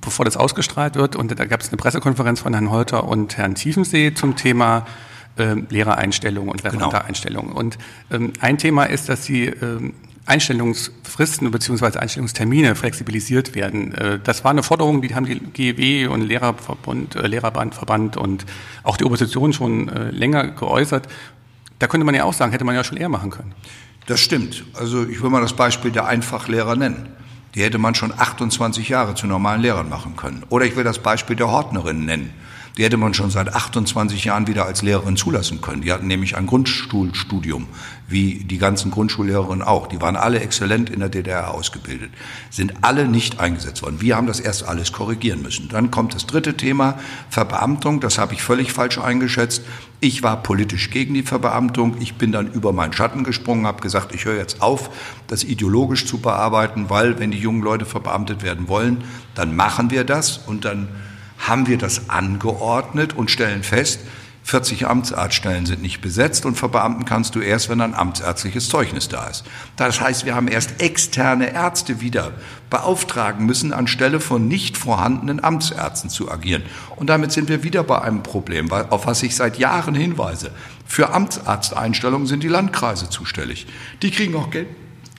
bevor 0.00 0.24
das 0.24 0.36
ausgestrahlt 0.36 0.94
wird. 0.94 1.16
Und 1.16 1.38
da 1.38 1.44
gab 1.44 1.60
es 1.60 1.68
eine 1.68 1.76
Pressekonferenz 1.76 2.40
von 2.40 2.52
Herrn 2.52 2.70
Holter 2.70 3.04
und 3.04 3.36
Herrn 3.36 3.54
Tiefensee 3.54 4.14
zum 4.14 4.36
Thema 4.36 4.86
äh, 5.36 5.54
Lehrereinstellung 5.68 6.48
und. 6.48 6.64
Referendareinstellung. 6.64 7.48
Genau. 7.48 7.58
Und 7.58 7.78
ähm, 8.10 8.32
ein 8.40 8.58
Thema 8.58 8.84
ist, 8.84 9.08
dass 9.08 9.24
Sie 9.24 9.46
ähm, 9.46 9.94
Einstellungsfristen 10.26 11.50
bzw. 11.50 11.98
Einstellungstermine 11.98 12.74
flexibilisiert 12.74 13.54
werden. 13.54 13.94
Äh, 13.94 14.18
das 14.22 14.44
war 14.44 14.50
eine 14.50 14.62
Forderung, 14.62 15.02
die 15.02 15.14
haben 15.14 15.26
die 15.26 15.38
GEW 15.38 16.12
und 16.12 16.22
Lehrerverbund, 16.22 17.16
äh, 17.16 17.26
Lehrerbandverband 17.26 18.16
und 18.16 18.46
auch 18.82 18.96
die 18.96 19.04
Opposition 19.04 19.52
schon 19.52 19.88
äh, 19.88 20.10
länger 20.10 20.48
geäußert. 20.48 21.08
Da 21.78 21.86
könnte 21.86 22.04
man 22.04 22.14
ja 22.14 22.24
auch 22.24 22.34
sagen, 22.34 22.52
hätte 22.52 22.64
man 22.64 22.74
ja 22.74 22.84
schon 22.84 22.98
eher 22.98 23.08
machen 23.08 23.30
können. 23.30 23.54
Das 24.06 24.20
stimmt. 24.20 24.64
Also 24.74 25.06
ich 25.06 25.22
will 25.22 25.30
mal 25.30 25.40
das 25.40 25.54
Beispiel 25.54 25.90
der 25.90 26.06
Einfachlehrer 26.06 26.76
nennen. 26.76 27.08
Die 27.54 27.62
hätte 27.62 27.78
man 27.78 27.94
schon 27.94 28.12
28 28.16 28.88
Jahre 28.88 29.14
zu 29.14 29.26
normalen 29.26 29.60
Lehrern 29.60 29.88
machen 29.88 30.14
können. 30.16 30.44
Oder 30.50 30.66
ich 30.66 30.76
will 30.76 30.84
das 30.84 31.00
Beispiel 31.00 31.36
der 31.36 31.50
Hortnerin 31.50 32.04
nennen. 32.04 32.32
Die 32.76 32.84
hätte 32.84 32.96
man 32.96 33.14
schon 33.14 33.30
seit 33.30 33.52
28 33.52 34.24
Jahren 34.24 34.46
wieder 34.46 34.64
als 34.64 34.82
Lehrerin 34.82 35.16
zulassen 35.16 35.60
können. 35.60 35.82
Die 35.82 35.92
hatten 35.92 36.06
nämlich 36.06 36.36
ein 36.36 36.46
Grundschulstudium, 36.46 37.66
wie 38.10 38.44
die 38.44 38.58
ganzen 38.58 38.90
Grundschullehrerinnen 38.90 39.62
auch. 39.62 39.86
Die 39.86 40.00
waren 40.00 40.16
alle 40.16 40.40
exzellent 40.40 40.90
in 40.90 41.00
der 41.00 41.08
DDR 41.08 41.54
ausgebildet, 41.54 42.10
sind 42.50 42.74
alle 42.82 43.06
nicht 43.06 43.40
eingesetzt 43.40 43.82
worden. 43.82 44.00
Wir 44.00 44.16
haben 44.16 44.26
das 44.26 44.40
erst 44.40 44.68
alles 44.68 44.92
korrigieren 44.92 45.42
müssen. 45.42 45.68
Dann 45.68 45.90
kommt 45.90 46.14
das 46.14 46.26
dritte 46.26 46.56
Thema, 46.56 46.98
Verbeamtung. 47.30 48.00
Das 48.00 48.18
habe 48.18 48.34
ich 48.34 48.42
völlig 48.42 48.72
falsch 48.72 48.98
eingeschätzt. 48.98 49.62
Ich 50.00 50.22
war 50.22 50.42
politisch 50.42 50.90
gegen 50.90 51.14
die 51.14 51.22
Verbeamtung. 51.22 51.96
Ich 52.00 52.16
bin 52.16 52.32
dann 52.32 52.50
über 52.50 52.72
meinen 52.72 52.92
Schatten 52.92 53.22
gesprungen, 53.22 53.66
habe 53.66 53.80
gesagt, 53.80 54.14
ich 54.14 54.24
höre 54.24 54.36
jetzt 54.36 54.60
auf, 54.60 54.90
das 55.28 55.44
ideologisch 55.44 56.06
zu 56.06 56.18
bearbeiten, 56.18 56.90
weil 56.90 57.18
wenn 57.18 57.30
die 57.30 57.38
jungen 57.38 57.62
Leute 57.62 57.84
verbeamtet 57.84 58.42
werden 58.42 58.68
wollen, 58.68 59.04
dann 59.34 59.54
machen 59.54 59.90
wir 59.90 60.04
das 60.04 60.38
und 60.38 60.64
dann 60.64 60.88
haben 61.38 61.66
wir 61.66 61.78
das 61.78 62.10
angeordnet 62.10 63.16
und 63.16 63.30
stellen 63.30 63.62
fest, 63.62 64.00
40 64.50 64.88
Amtsarztstellen 64.88 65.64
sind 65.64 65.80
nicht 65.80 66.00
besetzt 66.00 66.44
und 66.44 66.56
verbeamten 66.56 67.04
kannst 67.04 67.36
du 67.36 67.40
erst, 67.40 67.68
wenn 67.68 67.80
ein 67.80 67.94
amtsärztliches 67.94 68.68
Zeugnis 68.68 69.08
da 69.08 69.28
ist. 69.28 69.44
Das 69.76 70.00
heißt, 70.00 70.24
wir 70.24 70.34
haben 70.34 70.48
erst 70.48 70.82
externe 70.82 71.54
Ärzte 71.54 72.00
wieder 72.00 72.32
beauftragen 72.68 73.46
müssen, 73.46 73.72
anstelle 73.72 74.18
von 74.18 74.48
nicht 74.48 74.76
vorhandenen 74.76 75.42
Amtsärzten 75.42 76.10
zu 76.10 76.32
agieren. 76.32 76.64
Und 76.96 77.08
damit 77.08 77.30
sind 77.30 77.48
wir 77.48 77.62
wieder 77.62 77.84
bei 77.84 78.02
einem 78.02 78.24
Problem, 78.24 78.72
auf 78.72 79.06
was 79.06 79.22
ich 79.22 79.36
seit 79.36 79.56
Jahren 79.56 79.94
hinweise. 79.94 80.50
Für 80.84 81.10
Amtsarzteinstellungen 81.14 82.26
sind 82.26 82.42
die 82.42 82.48
Landkreise 82.48 83.08
zuständig. 83.08 83.68
Die 84.02 84.10
kriegen 84.10 84.34
auch 84.34 84.50
Geld 84.50 84.66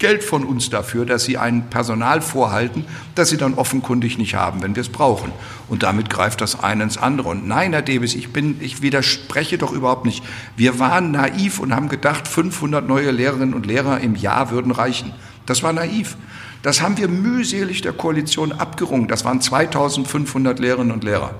Geld 0.01 0.23
von 0.23 0.43
uns 0.43 0.71
dafür, 0.71 1.05
dass 1.05 1.25
sie 1.25 1.37
ein 1.37 1.69
Personal 1.69 2.21
vorhalten, 2.21 2.85
das 3.13 3.29
sie 3.29 3.37
dann 3.37 3.53
offenkundig 3.53 4.17
nicht 4.17 4.33
haben, 4.33 4.63
wenn 4.63 4.75
wir 4.75 4.81
es 4.81 4.89
brauchen. 4.89 5.31
Und 5.69 5.83
damit 5.83 6.09
greift 6.09 6.41
das 6.41 6.59
eine 6.59 6.81
ins 6.81 6.97
andere. 6.97 7.29
Und 7.29 7.47
nein, 7.47 7.71
Herr 7.71 7.83
Debes, 7.83 8.15
ich, 8.15 8.33
bin, 8.33 8.57
ich 8.61 8.81
widerspreche 8.81 9.59
doch 9.59 9.71
überhaupt 9.71 10.05
nicht. 10.05 10.23
Wir 10.57 10.79
waren 10.79 11.11
naiv 11.11 11.59
und 11.59 11.75
haben 11.75 11.87
gedacht, 11.87 12.27
500 12.27 12.87
neue 12.87 13.11
Lehrerinnen 13.11 13.53
und 13.53 13.67
Lehrer 13.67 13.99
im 13.99 14.15
Jahr 14.15 14.49
würden 14.49 14.71
reichen. 14.71 15.13
Das 15.45 15.61
war 15.61 15.71
naiv. 15.71 16.17
Das 16.63 16.81
haben 16.81 16.97
wir 16.97 17.07
mühselig 17.07 17.81
der 17.81 17.93
Koalition 17.93 18.53
abgerungen. 18.53 19.07
Das 19.07 19.23
waren 19.23 19.39
2500 19.39 20.57
Lehrerinnen 20.57 20.91
und 20.91 21.03
Lehrer. 21.03 21.35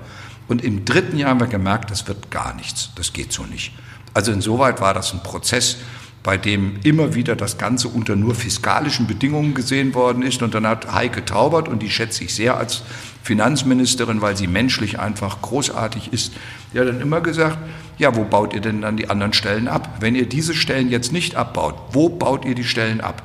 Und 0.46 0.62
im 0.62 0.84
dritten 0.84 1.18
Jahr 1.18 1.30
haben 1.30 1.40
wir 1.40 1.48
gemerkt, 1.48 1.90
das 1.90 2.06
wird 2.06 2.30
gar 2.30 2.54
nichts. 2.54 2.90
Das 2.94 3.12
geht 3.12 3.32
so 3.32 3.42
nicht. 3.42 3.72
Also 4.14 4.30
insoweit 4.30 4.80
war 4.80 4.94
das 4.94 5.12
ein 5.12 5.22
Prozess, 5.24 5.78
bei 6.22 6.36
dem 6.36 6.76
immer 6.84 7.14
wieder 7.14 7.34
das 7.34 7.58
Ganze 7.58 7.88
unter 7.88 8.14
nur 8.14 8.34
fiskalischen 8.34 9.06
Bedingungen 9.06 9.54
gesehen 9.54 9.94
worden 9.94 10.22
ist. 10.22 10.42
Und 10.42 10.54
dann 10.54 10.66
hat 10.66 10.92
Heike 10.92 11.24
Taubert, 11.24 11.68
und 11.68 11.82
die 11.82 11.90
schätze 11.90 12.24
ich 12.24 12.34
sehr 12.34 12.56
als 12.56 12.82
Finanzministerin, 13.22 14.20
weil 14.20 14.36
sie 14.36 14.46
menschlich 14.46 15.00
einfach 15.00 15.42
großartig 15.42 16.12
ist, 16.12 16.32
ja 16.72 16.84
dann 16.84 17.00
immer 17.00 17.20
gesagt, 17.20 17.58
ja, 17.98 18.14
wo 18.16 18.24
baut 18.24 18.54
ihr 18.54 18.60
denn 18.60 18.82
dann 18.82 18.96
die 18.96 19.10
anderen 19.10 19.32
Stellen 19.32 19.68
ab? 19.68 19.96
Wenn 20.00 20.14
ihr 20.14 20.28
diese 20.28 20.54
Stellen 20.54 20.90
jetzt 20.90 21.12
nicht 21.12 21.36
abbaut, 21.36 21.74
wo 21.92 22.08
baut 22.08 22.44
ihr 22.44 22.54
die 22.54 22.64
Stellen 22.64 23.00
ab? 23.00 23.22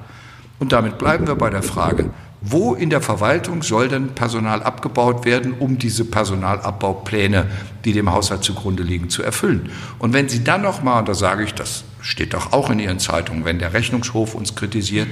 Und 0.59 0.71
damit 0.71 0.97
bleiben 0.97 1.27
wir 1.27 1.35
bei 1.35 1.49
der 1.49 1.63
Frage, 1.63 2.11
wo 2.41 2.73
in 2.73 2.89
der 2.89 3.01
Verwaltung 3.01 3.63
soll 3.63 3.89
denn 3.89 4.09
Personal 4.09 4.63
abgebaut 4.63 5.25
werden, 5.25 5.53
um 5.53 5.77
diese 5.77 6.05
Personalabbaupläne, 6.05 7.47
die 7.85 7.93
dem 7.93 8.11
Haushalt 8.11 8.43
zugrunde 8.43 8.83
liegen, 8.83 9.09
zu 9.09 9.23
erfüllen? 9.23 9.71
Und 9.99 10.13
wenn 10.13 10.29
Sie 10.29 10.43
dann 10.43 10.61
noch 10.61 10.83
mal, 10.83 10.99
und 10.99 11.09
da 11.09 11.13
sage 11.13 11.43
ich, 11.43 11.53
das 11.53 11.83
steht 12.07 12.33
doch 12.33 12.53
auch 12.53 12.69
in 12.69 12.79
Ihren 12.79 12.99
Zeitungen, 12.99 13.43
wenn 13.43 13.59
der 13.59 13.73
Rechnungshof 13.73 14.33
uns 14.33 14.55
kritisiert, 14.55 15.09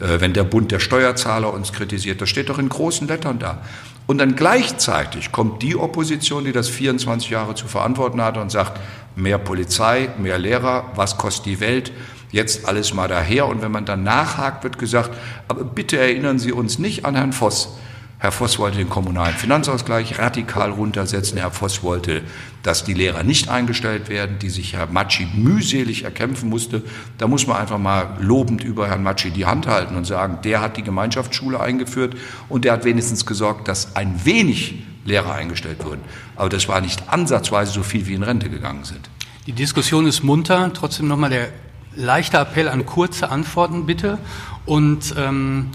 äh, 0.00 0.20
wenn 0.20 0.32
der 0.32 0.44
Bund 0.44 0.72
der 0.72 0.80
Steuerzahler 0.80 1.52
uns 1.52 1.72
kritisiert, 1.72 2.20
das 2.20 2.30
steht 2.30 2.48
doch 2.48 2.58
in 2.58 2.68
großen 2.68 3.06
Lettern 3.06 3.38
da. 3.38 3.62
Und 4.06 4.18
dann 4.18 4.34
gleichzeitig 4.34 5.32
kommt 5.32 5.62
die 5.62 5.76
Opposition, 5.76 6.44
die 6.44 6.52
das 6.52 6.68
24 6.68 7.30
Jahre 7.30 7.54
zu 7.54 7.68
verantworten 7.68 8.22
hatte 8.22 8.40
und 8.40 8.50
sagt, 8.50 8.80
mehr 9.14 9.38
Polizei, 9.38 10.08
mehr 10.18 10.38
Lehrer, 10.38 10.90
was 10.94 11.18
kostet 11.18 11.46
die 11.46 11.60
Welt? 11.60 11.92
Jetzt 12.32 12.66
alles 12.66 12.94
mal 12.94 13.08
daher. 13.08 13.46
Und 13.46 13.60
wenn 13.60 13.70
man 13.70 13.84
dann 13.84 14.02
nachhakt, 14.02 14.64
wird 14.64 14.78
gesagt, 14.78 15.10
aber 15.46 15.64
bitte 15.64 15.98
erinnern 15.98 16.38
Sie 16.38 16.52
uns 16.52 16.78
nicht 16.78 17.04
an 17.04 17.14
Herrn 17.14 17.32
Voss. 17.32 17.76
Herr 18.20 18.32
Voss 18.32 18.58
wollte 18.58 18.76
den 18.76 18.90
kommunalen 18.90 19.34
Finanzausgleich 19.34 20.18
radikal 20.18 20.70
runtersetzen. 20.70 21.38
Herr 21.38 21.50
Voss 21.50 21.82
wollte, 21.82 22.20
dass 22.62 22.84
die 22.84 22.92
Lehrer 22.92 23.22
nicht 23.22 23.48
eingestellt 23.48 24.10
werden, 24.10 24.38
die 24.38 24.50
sich 24.50 24.74
Herr 24.74 24.88
Matschi 24.88 25.26
mühselig 25.34 26.04
erkämpfen 26.04 26.50
musste. 26.50 26.82
Da 27.16 27.26
muss 27.26 27.46
man 27.46 27.56
einfach 27.56 27.78
mal 27.78 28.18
lobend 28.20 28.62
über 28.62 28.88
Herrn 28.88 29.02
Matschi 29.02 29.30
die 29.30 29.46
Hand 29.46 29.66
halten 29.66 29.96
und 29.96 30.04
sagen, 30.04 30.40
der 30.44 30.60
hat 30.60 30.76
die 30.76 30.82
Gemeinschaftsschule 30.82 31.58
eingeführt 31.60 32.14
und 32.50 32.66
der 32.66 32.74
hat 32.74 32.84
wenigstens 32.84 33.24
gesorgt, 33.24 33.68
dass 33.68 33.96
ein 33.96 34.22
wenig 34.26 34.82
Lehrer 35.06 35.32
eingestellt 35.32 35.82
wurden. 35.82 36.02
Aber 36.36 36.50
das 36.50 36.68
war 36.68 36.82
nicht 36.82 37.08
ansatzweise 37.08 37.72
so 37.72 37.82
viel, 37.82 38.06
wie 38.06 38.12
in 38.12 38.22
Rente 38.22 38.50
gegangen 38.50 38.84
sind. 38.84 39.08
Die 39.46 39.52
Diskussion 39.52 40.06
ist 40.06 40.22
munter. 40.22 40.70
Trotzdem 40.74 41.08
nochmal 41.08 41.30
der 41.30 41.48
leichte 41.96 42.36
Appell 42.36 42.68
an 42.68 42.84
kurze 42.84 43.30
Antworten 43.30 43.86
bitte. 43.86 44.18
Und 44.66 45.14
ähm, 45.16 45.70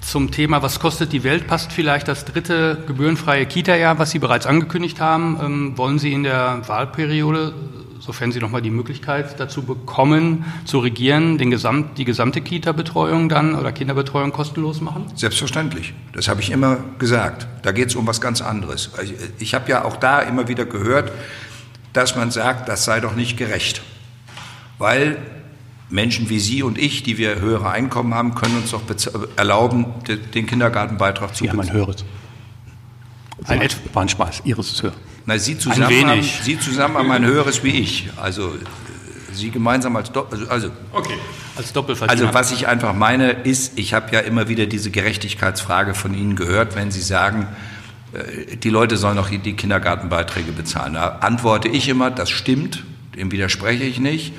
zum 0.00 0.30
Thema, 0.30 0.62
was 0.62 0.80
kostet 0.80 1.12
die 1.12 1.24
Welt, 1.24 1.46
passt 1.46 1.72
vielleicht 1.72 2.08
das 2.08 2.24
dritte 2.24 2.78
gebührenfreie 2.86 3.46
Kita-Jahr, 3.46 3.98
was 3.98 4.10
Sie 4.10 4.18
bereits 4.18 4.46
angekündigt 4.46 5.00
haben. 5.00 5.38
Ähm, 5.42 5.78
wollen 5.78 5.98
Sie 5.98 6.12
in 6.12 6.22
der 6.22 6.62
Wahlperiode, 6.66 7.52
sofern 8.00 8.32
Sie 8.32 8.40
nochmal 8.40 8.62
die 8.62 8.70
Möglichkeit 8.70 9.38
dazu 9.38 9.62
bekommen, 9.62 10.44
zu 10.64 10.78
regieren, 10.78 11.38
den 11.38 11.50
Gesamt, 11.50 11.98
die 11.98 12.04
gesamte 12.04 12.40
Kita-Betreuung 12.40 13.28
dann 13.28 13.54
oder 13.54 13.72
Kinderbetreuung 13.72 14.32
kostenlos 14.32 14.80
machen? 14.80 15.06
Selbstverständlich. 15.14 15.94
Das 16.12 16.28
habe 16.28 16.40
ich 16.40 16.50
immer 16.50 16.78
gesagt. 16.98 17.46
Da 17.62 17.72
geht 17.72 17.88
es 17.88 17.94
um 17.94 18.06
was 18.06 18.20
ganz 18.20 18.40
anderes. 18.40 18.90
Ich, 19.02 19.14
ich 19.38 19.54
habe 19.54 19.70
ja 19.70 19.84
auch 19.84 19.96
da 19.96 20.20
immer 20.20 20.48
wieder 20.48 20.64
gehört, 20.64 21.12
dass 21.92 22.16
man 22.16 22.30
sagt, 22.30 22.68
das 22.68 22.84
sei 22.84 23.00
doch 23.00 23.14
nicht 23.14 23.36
gerecht. 23.36 23.82
Weil 24.78 25.18
Menschen 25.90 26.30
wie 26.30 26.38
Sie 26.38 26.62
und 26.62 26.78
ich, 26.78 27.02
die 27.02 27.18
wir 27.18 27.40
höhere 27.40 27.70
Einkommen 27.70 28.14
haben, 28.14 28.34
können 28.34 28.56
uns 28.56 28.70
doch 28.70 28.82
erlauben, 29.36 29.86
den 30.34 30.46
Kindergartenbeitrag 30.46 31.34
zu 31.34 31.44
bezahlen. 31.44 31.66
Ja, 31.66 31.72
man 31.72 31.76
höret. 31.76 32.04
Ein 33.44 33.68
war 33.92 34.02
ein 34.02 34.08
Spaß. 34.08 34.42
Ihres 34.44 34.70
ist 34.70 34.82
höher. 34.82 34.92
Na, 35.26 35.38
Sie 35.38 35.58
zusammen, 35.58 35.92
ein 35.92 36.08
haben, 36.08 36.22
Sie 36.22 36.58
zusammen 36.58 36.96
haben 36.96 37.10
ein 37.10 37.24
höheres 37.24 37.62
wie 37.64 37.70
ich. 37.70 38.08
Also 38.16 38.54
Sie 39.32 39.50
gemeinsam 39.50 39.96
als 39.96 40.12
Doppel, 40.12 40.40
also, 40.40 40.50
also 40.50 40.70
okay. 40.92 41.14
als 41.56 41.72
Doppelverdiener. 41.72 42.20
Also 42.20 42.34
was 42.34 42.52
ich 42.52 42.66
einfach 42.66 42.94
meine 42.94 43.30
ist, 43.30 43.78
ich 43.78 43.94
habe 43.94 44.12
ja 44.12 44.20
immer 44.20 44.48
wieder 44.48 44.66
diese 44.66 44.90
Gerechtigkeitsfrage 44.90 45.94
von 45.94 46.14
Ihnen 46.14 46.36
gehört, 46.36 46.76
wenn 46.76 46.90
Sie 46.90 47.00
sagen, 47.00 47.48
äh, 48.12 48.56
die 48.56 48.70
Leute 48.70 48.96
sollen 48.96 49.16
noch 49.16 49.30
die 49.30 49.54
Kindergartenbeiträge 49.54 50.52
bezahlen. 50.52 50.94
Da 50.94 51.18
antworte 51.20 51.68
ich 51.68 51.88
immer, 51.88 52.10
das 52.10 52.30
stimmt, 52.30 52.84
dem 53.16 53.30
widerspreche 53.32 53.84
ich 53.84 54.00
nicht. 54.00 54.32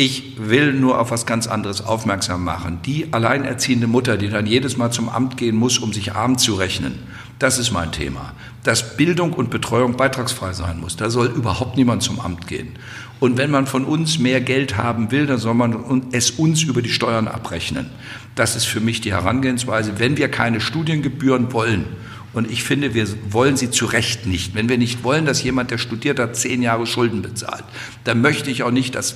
Ich 0.00 0.34
will 0.38 0.74
nur 0.74 1.00
auf 1.00 1.10
was 1.10 1.26
ganz 1.26 1.48
anderes 1.48 1.84
aufmerksam 1.84 2.44
machen. 2.44 2.78
Die 2.86 3.12
alleinerziehende 3.12 3.88
Mutter, 3.88 4.16
die 4.16 4.28
dann 4.28 4.46
jedes 4.46 4.76
Mal 4.76 4.92
zum 4.92 5.08
Amt 5.08 5.36
gehen 5.36 5.56
muss, 5.56 5.78
um 5.78 5.92
sich 5.92 6.14
arm 6.14 6.38
zu 6.38 6.54
rechnen, 6.54 7.00
das 7.40 7.58
ist 7.58 7.72
mein 7.72 7.90
Thema. 7.90 8.32
Dass 8.62 8.96
Bildung 8.96 9.32
und 9.32 9.50
Betreuung 9.50 9.96
beitragsfrei 9.96 10.52
sein 10.52 10.78
muss. 10.78 10.94
Da 10.94 11.10
soll 11.10 11.26
überhaupt 11.26 11.76
niemand 11.76 12.04
zum 12.04 12.20
Amt 12.20 12.46
gehen. 12.46 12.74
Und 13.18 13.38
wenn 13.38 13.50
man 13.50 13.66
von 13.66 13.84
uns 13.84 14.20
mehr 14.20 14.40
Geld 14.40 14.76
haben 14.76 15.10
will, 15.10 15.26
dann 15.26 15.38
soll 15.38 15.54
man 15.54 16.04
es 16.12 16.30
uns 16.30 16.62
über 16.62 16.80
die 16.80 16.90
Steuern 16.90 17.26
abrechnen. 17.26 17.90
Das 18.36 18.54
ist 18.54 18.66
für 18.66 18.80
mich 18.80 19.00
die 19.00 19.12
Herangehensweise. 19.12 19.98
Wenn 19.98 20.16
wir 20.16 20.28
keine 20.28 20.60
Studiengebühren 20.60 21.52
wollen, 21.52 21.86
und 22.34 22.50
ich 22.50 22.62
finde, 22.62 22.92
wir 22.94 23.06
wollen 23.30 23.56
sie 23.56 23.70
zu 23.70 23.86
Recht 23.86 24.26
nicht. 24.26 24.54
Wenn 24.54 24.68
wir 24.68 24.76
nicht 24.76 25.02
wollen, 25.02 25.24
dass 25.24 25.42
jemand, 25.42 25.70
der 25.70 25.78
studiert 25.78 26.18
hat, 26.18 26.36
zehn 26.36 26.62
Jahre 26.62 26.86
Schulden 26.86 27.22
bezahlt, 27.22 27.64
dann 28.04 28.20
möchte 28.20 28.50
ich 28.50 28.62
auch 28.62 28.70
nicht, 28.70 28.94
dass 28.94 29.12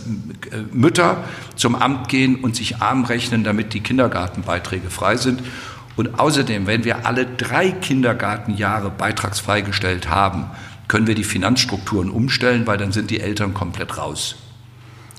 äh, 0.51 0.63
Mütter 0.73 1.25
zum 1.55 1.75
Amt 1.75 2.09
gehen 2.09 2.37
und 2.37 2.57
sich 2.57 2.77
arm 2.77 3.05
rechnen, 3.05 3.45
damit 3.45 3.75
die 3.75 3.81
Kindergartenbeiträge 3.81 4.89
frei 4.89 5.17
sind. 5.17 5.43
Und 5.95 6.19
außerdem, 6.19 6.67
wenn 6.67 6.85
wir 6.85 7.07
alle 7.07 7.27
drei 7.27 7.71
Kindergartenjahre 7.71 8.91
beitragsfrei 8.91 9.61
gestellt 9.61 10.09
haben, 10.09 10.47
können 10.89 11.07
wir 11.07 11.15
die 11.15 11.25
Finanzstrukturen 11.25 12.09
umstellen, 12.09 12.67
weil 12.67 12.79
dann 12.79 12.93
sind 12.93 13.11
die 13.11 13.21
Eltern 13.21 13.53
komplett 13.53 13.99
raus. 13.99 14.37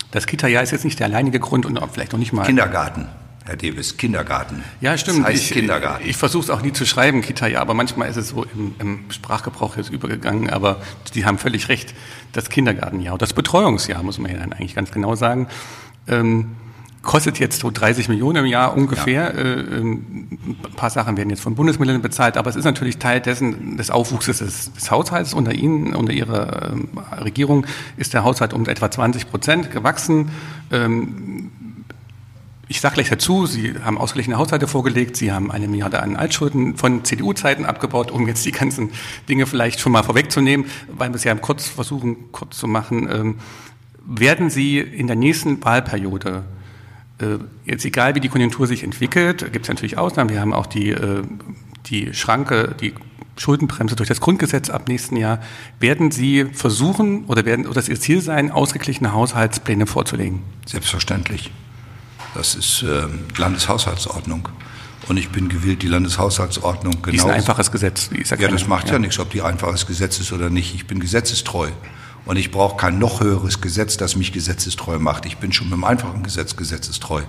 Das 0.10 0.26
Kita-Jahr 0.26 0.64
ist 0.64 0.72
jetzt 0.72 0.86
nicht 0.86 1.00
der 1.00 1.08
alleinige 1.08 1.39
Grund 1.39 1.66
und 1.66 1.80
vielleicht 1.91 2.12
noch 2.12 2.20
nicht 2.20 2.34
mal. 2.34 2.46
Kindergarten. 2.46 3.08
Herr 3.46 3.58
Davis, 3.58 3.98
Kindergarten. 3.98 4.64
Ja, 4.80 4.98
stimmt. 4.98 5.20
Das 5.20 5.28
heißt 5.28 5.44
ich, 5.44 5.52
Kindergarten. 5.52 6.08
Ich 6.08 6.16
versuche 6.16 6.44
es 6.44 6.50
auch 6.50 6.62
nie 6.62 6.72
zu 6.72 6.86
schreiben, 6.86 7.22
Kita, 7.22 7.48
ja, 7.48 7.60
aber 7.60 7.74
manchmal 7.74 8.10
ist 8.10 8.16
es 8.16 8.30
so 8.30 8.46
im, 8.56 8.76
im 8.80 9.00
Sprachgebrauch 9.10 9.76
jetzt 9.76 9.89
übergegangen. 9.89 10.50
Aber 10.50 10.82
Sie 11.12 11.26
haben 11.26 11.38
völlig 11.38 11.68
recht. 11.68 11.94
Das 12.32 12.50
Kindergartenjahr, 12.50 13.18
das 13.18 13.34
Betreuungsjahr, 13.34 14.02
muss 14.02 14.18
man 14.18 14.32
ja 14.32 14.38
dann 14.38 14.54
eigentlich 14.54 14.76
ganz 14.76 14.91
genau 14.91 15.16
sagen, 15.16 15.48
ähm, 16.08 16.56
kostet 17.02 17.38
jetzt 17.38 17.60
so 17.60 17.70
30 17.70 18.08
Millionen 18.08 18.46
im 18.46 18.46
Jahr 18.46 18.78
ungefähr. 18.78 19.36
Ja. 19.36 19.41
Äh, 19.41 19.60
ähm, 19.78 20.39
ein 20.64 20.74
paar 20.76 20.89
Sachen 20.89 21.18
werden 21.18 21.30
jetzt 21.30 21.41
von 21.41 21.54
Bundesmitteln 21.54 22.02
bezahlt, 22.02 22.38
aber 22.38 22.50
es 22.50 22.56
ist 22.56 22.64
natürlich 22.64 22.98
Teil 22.98 23.20
dessen 23.20 23.76
des 23.76 23.91
Aufwuchses 23.91 24.39
des, 24.39 24.72
des 24.72 24.89
Haushalts. 24.89 25.34
Unter 25.34 25.54
Ihnen, 25.54 25.94
unter 25.96 26.14
Ihrer 26.14 26.72
ähm, 26.72 26.88
Regierung 27.20 27.68
ist 27.98 28.14
der 28.14 28.24
Haushalt 28.24 28.54
um 28.54 28.66
etwa 28.68 28.89
20 28.89 29.30
Prozent 29.30 29.70
gewachsen. 29.70 30.32
Ähm, 30.72 31.52
ich 32.68 32.80
sage 32.80 32.95
gleich 32.95 33.09
dazu, 33.09 33.45
Sie 33.45 33.74
haben 33.84 33.97
ausgeglichene 33.97 34.38
Haushalte 34.38 34.68
vorgelegt, 34.68 35.18
Sie 35.18 35.32
haben 35.32 35.51
eine 35.51 35.68
Milliarde 35.68 36.01
an 36.01 36.16
Altschulden 36.16 36.78
von 36.78 37.03
CDU-Zeiten 37.03 37.66
abgebaut, 37.66 38.09
um 38.09 38.28
jetzt 38.28 38.45
die 38.45 38.51
ganzen 38.51 38.91
Dinge 39.28 39.45
vielleicht 39.45 39.80
schon 39.80 39.91
mal 39.91 40.03
vorwegzunehmen, 40.03 40.66
weil 40.88 41.09
wir 41.09 41.16
es 41.16 41.26
ja 41.26 41.36
kurz 41.36 41.68
versuchen, 41.68 42.32
kurz 42.32 42.57
zu 42.57 42.68
machen. 42.68 43.09
Ähm, 43.11 43.36
werden 44.05 44.49
Sie 44.49 44.80
in 44.80 45.07
der 45.07 45.16
nächsten 45.16 45.64
Wahlperiode, 45.64 46.43
äh, 47.20 47.38
jetzt 47.66 47.84
egal 47.84 48.16
wie 48.16 48.22
die 48.22 48.30
Konjunktur 48.30 48.66
sich 48.66 48.84
entwickelt, 48.84 49.51
gibt 49.51 49.66
es 49.66 49.70
natürlich 49.70 49.97
Ausnahmen, 49.97 50.30
wir 50.30 50.39
haben 50.39 50.53
auch 50.53 50.66
die, 50.66 50.91
äh, 50.91 51.24
die 51.88 52.14
Schranke, 52.14 52.76
die 52.80 52.93
Schuldenbremse 53.36 53.95
durch 53.95 54.09
das 54.09 54.22
Grundgesetz 54.22 54.70
ab 54.70 54.88
nächsten 54.88 55.18
Jahr, 55.18 55.39
werden 55.80 56.11
Sie 56.11 56.45
versuchen 56.45 57.26
oder 57.26 57.45
werden 57.45 57.66
oder 57.66 57.76
das 57.76 57.89
Ihr 57.89 57.99
Ziel 57.99 58.22
sein, 58.22 58.51
ausgeglichene 58.51 59.11
Haushaltspläne 59.11 59.86
vorzulegen? 59.86 60.41
Selbstverständlich. 60.66 61.51
Das 62.34 62.55
ist 62.55 62.84
äh, 62.84 63.03
Landeshaushaltsordnung. 63.38 64.49
Und 65.07 65.17
ich 65.17 65.29
bin 65.29 65.49
gewillt, 65.49 65.81
die 65.81 65.88
Landeshaushaltsordnung 65.88 67.01
genau. 67.01 67.15
ist 67.15 67.25
ein 67.25 67.31
einfaches 67.31 67.71
Gesetz. 67.71 68.09
Ja, 68.11 68.38
ja, 68.38 68.47
das 68.47 68.67
macht 68.67 68.88
ja. 68.88 68.93
ja 68.93 68.99
nichts, 68.99 69.19
ob 69.19 69.29
die 69.31 69.41
einfaches 69.41 69.86
Gesetz 69.86 70.19
ist 70.19 70.31
oder 70.31 70.49
nicht. 70.49 70.73
Ich 70.75 70.88
bin 70.88 70.99
gesetzestreu. 70.99 71.69
Und 72.25 72.38
ich 72.38 72.51
brauche 72.51 72.77
kein 72.77 72.99
noch 72.99 73.19
höheres 73.19 73.59
Gesetz, 73.59 73.97
das 73.97 74.15
mich 74.15 74.31
gesetzestreu 74.31 74.97
macht. 74.97 75.25
Ich 75.25 75.38
bin 75.38 75.51
schon 75.51 75.67
mit 75.67 75.73
einem 75.73 75.84
einfachen 75.84 76.23
Gesetz 76.23 76.55
gesetzestreu. 76.55 77.23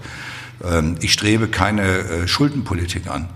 Ähm, 0.62 0.96
ich 1.00 1.12
strebe 1.12 1.48
keine 1.48 1.82
äh, 1.82 2.28
Schuldenpolitik 2.28 3.08
an. 3.08 3.28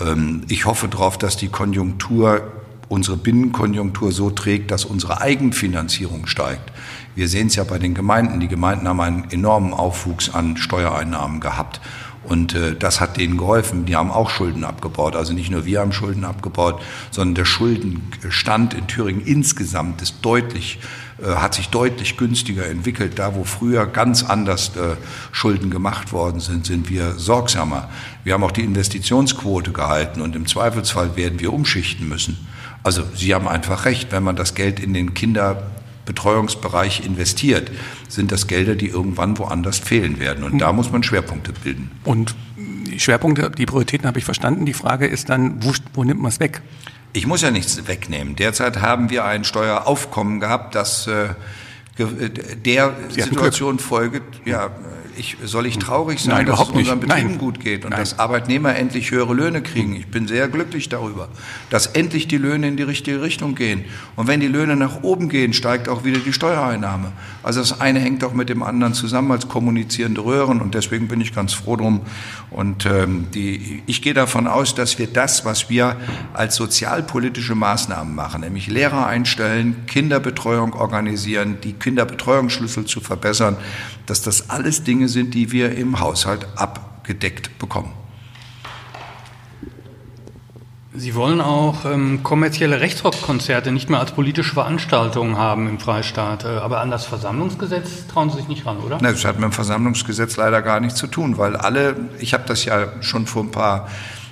Ähm, 0.00 0.42
ich 0.48 0.66
hoffe 0.66 0.88
darauf, 0.88 1.16
dass 1.16 1.36
die 1.36 1.48
Konjunktur, 1.48 2.52
unsere 2.88 3.16
Binnenkonjunktur 3.16 4.10
so 4.10 4.30
trägt, 4.30 4.72
dass 4.72 4.84
unsere 4.84 5.20
Eigenfinanzierung 5.20 6.26
steigt. 6.26 6.72
Wir 7.16 7.28
sehen 7.28 7.48
es 7.48 7.56
ja 7.56 7.64
bei 7.64 7.78
den 7.78 7.94
Gemeinden. 7.94 8.38
Die 8.38 8.46
Gemeinden 8.46 8.86
haben 8.86 9.00
einen 9.00 9.30
enormen 9.30 9.74
Aufwuchs 9.74 10.32
an 10.32 10.56
Steuereinnahmen 10.56 11.40
gehabt. 11.40 11.80
Und 12.22 12.54
äh, 12.54 12.76
das 12.76 13.00
hat 13.00 13.16
denen 13.16 13.36
geholfen. 13.38 13.86
Die 13.86 13.96
haben 13.96 14.10
auch 14.10 14.30
Schulden 14.30 14.64
abgebaut. 14.64 15.16
Also 15.16 15.32
nicht 15.32 15.50
nur 15.50 15.64
wir 15.64 15.80
haben 15.80 15.92
Schulden 15.92 16.24
abgebaut, 16.24 16.80
sondern 17.10 17.34
der 17.34 17.44
Schuldenstand 17.44 18.74
in 18.74 18.86
Thüringen 18.86 19.22
insgesamt 19.22 20.02
ist 20.02 20.16
deutlich 20.22 20.78
äh, 21.22 21.36
hat 21.36 21.54
sich 21.54 21.68
deutlich 21.70 22.16
günstiger 22.16 22.66
entwickelt. 22.66 23.18
Da, 23.18 23.34
wo 23.34 23.44
früher 23.44 23.86
ganz 23.86 24.22
anders 24.22 24.76
äh, 24.76 24.96
Schulden 25.32 25.70
gemacht 25.70 26.12
worden 26.12 26.40
sind, 26.40 26.66
sind 26.66 26.90
wir 26.90 27.12
sorgsamer. 27.12 27.88
Wir 28.24 28.34
haben 28.34 28.44
auch 28.44 28.52
die 28.52 28.64
Investitionsquote 28.64 29.72
gehalten 29.72 30.20
und 30.20 30.36
im 30.36 30.46
Zweifelsfall 30.46 31.16
werden 31.16 31.40
wir 31.40 31.52
umschichten 31.52 32.08
müssen. 32.08 32.46
Also 32.82 33.02
Sie 33.14 33.34
haben 33.34 33.48
einfach 33.48 33.86
recht, 33.86 34.12
wenn 34.12 34.22
man 34.22 34.36
das 34.36 34.54
Geld 34.54 34.78
in 34.78 34.92
den 34.92 35.14
Kinderbetreuungsbereich 36.06 37.04
investiert, 37.04 37.70
sind 38.08 38.32
das 38.32 38.46
Gelder, 38.46 38.74
die 38.74 38.88
irgendwann 38.88 39.38
woanders 39.38 39.78
fehlen 39.78 40.18
werden. 40.20 40.44
Und 40.44 40.58
da 40.58 40.72
muss 40.72 40.90
man 40.90 41.02
Schwerpunkte 41.02 41.52
bilden. 41.52 41.90
Und 42.04 42.34
die 42.56 43.00
Schwerpunkte, 43.00 43.50
die 43.50 43.66
Prioritäten 43.66 44.06
habe 44.06 44.18
ich 44.18 44.24
verstanden. 44.24 44.64
Die 44.64 44.72
Frage 44.72 45.06
ist 45.06 45.28
dann, 45.28 45.62
wo, 45.62 45.72
wo 45.94 46.04
nimmt 46.04 46.20
man 46.20 46.30
es 46.30 46.40
weg? 46.40 46.62
Ich 47.12 47.26
muss 47.26 47.42
ja 47.42 47.50
nichts 47.50 47.86
wegnehmen. 47.86 48.36
Derzeit 48.36 48.80
haben 48.80 49.10
wir 49.10 49.24
ein 49.24 49.44
Steueraufkommen 49.44 50.40
gehabt, 50.40 50.74
das 50.74 51.06
äh, 51.06 51.28
der 51.98 52.92
Situation 53.08 53.78
folgt, 53.78 54.46
ja, 54.46 54.70
ich, 55.16 55.36
soll 55.44 55.66
ich 55.66 55.78
traurig 55.78 56.20
sein, 56.20 56.34
Nein, 56.34 56.46
dass 56.46 56.60
es 56.60 56.68
unseren. 56.68 57.00
Betrieben 57.00 57.28
Nein. 57.28 57.38
gut 57.38 57.60
geht 57.60 57.84
und 57.84 57.90
Nein. 57.90 58.00
dass 58.00 58.18
Arbeitnehmer 58.18 58.76
endlich 58.76 59.10
höhere 59.10 59.34
Löhne 59.34 59.62
kriegen. 59.62 59.94
Ich 59.96 60.06
bin 60.08 60.26
sehr 60.28 60.48
glücklich 60.48 60.88
darüber, 60.88 61.28
dass 61.70 61.86
endlich 61.86 62.28
die 62.28 62.38
Löhne 62.38 62.68
in 62.68 62.76
die 62.76 62.82
richtige 62.82 63.22
Richtung 63.22 63.54
gehen. 63.54 63.84
Und 64.16 64.26
wenn 64.28 64.40
die 64.40 64.48
Löhne 64.48 64.76
nach 64.76 65.02
oben 65.02 65.28
gehen, 65.28 65.52
steigt 65.52 65.88
auch 65.88 66.04
wieder 66.04 66.18
die 66.18 66.32
Steuereinnahme. 66.32 67.12
Also 67.42 67.60
das 67.60 67.80
eine 67.80 68.00
hängt 68.00 68.24
auch 68.24 68.32
mit 68.32 68.48
dem 68.48 68.62
anderen 68.62 68.94
zusammen 68.94 69.30
als 69.32 69.48
kommunizierende 69.48 70.24
Röhren 70.24 70.60
und 70.60 70.74
deswegen 70.74 71.08
bin 71.08 71.20
ich 71.20 71.34
ganz 71.34 71.52
froh 71.52 71.76
drum. 71.76 72.00
Und 72.50 72.86
ähm, 72.86 73.26
die, 73.34 73.82
ich 73.86 74.02
gehe 74.02 74.14
davon 74.14 74.46
aus, 74.46 74.74
dass 74.74 74.98
wir 74.98 75.06
das, 75.06 75.44
was 75.44 75.68
wir 75.68 75.96
als 76.32 76.56
sozialpolitische 76.56 77.54
Maßnahmen 77.54 78.14
machen, 78.14 78.40
nämlich 78.40 78.66
Lehrer 78.68 79.06
einstellen, 79.06 79.84
Kinderbetreuung 79.86 80.72
organisieren, 80.72 81.58
die 81.62 81.72
Kinderbetreuungsschlüssel 81.72 82.84
zu 82.86 83.00
verbessern, 83.00 83.56
dass 84.06 84.22
das 84.22 84.50
alles 84.50 84.84
Dinge 84.84 85.08
sind, 85.08 85.34
die 85.34 85.52
wir 85.52 85.76
im 85.76 86.00
Haushalt 86.00 86.46
abgedeckt 86.56 87.58
bekommen. 87.58 87.92
Sie 90.98 91.14
wollen 91.14 91.42
auch 91.42 91.84
ähm, 91.84 92.22
kommerzielle 92.22 92.80
Rechtsrockkonzerte 92.80 93.70
nicht 93.70 93.90
mehr 93.90 94.00
als 94.00 94.12
politische 94.12 94.54
Veranstaltungen 94.54 95.36
haben 95.36 95.68
im 95.68 95.78
Freistaat. 95.78 96.44
Äh, 96.44 96.48
aber 96.48 96.80
an 96.80 96.90
das 96.90 97.04
Versammlungsgesetz 97.04 98.06
trauen 98.06 98.30
Sie 98.30 98.38
sich 98.38 98.48
nicht 98.48 98.64
ran, 98.64 98.78
oder? 98.78 98.96
Na, 99.02 99.12
Das 99.12 99.24
hat 99.26 99.36
mit 99.36 99.44
dem 99.44 99.52
Versammlungsgesetz 99.52 100.36
leider 100.38 100.62
gar 100.62 100.80
nichts 100.80 100.98
zu 100.98 101.06
tun, 101.06 101.36
weil 101.36 101.54
alle, 101.54 101.96
ich 102.18 102.32
habe 102.32 102.44
das 102.46 102.64
ja 102.64 103.02
schon 103.02 103.26
vor 103.26 103.42
ein 103.42 103.50
paar, 103.50 103.88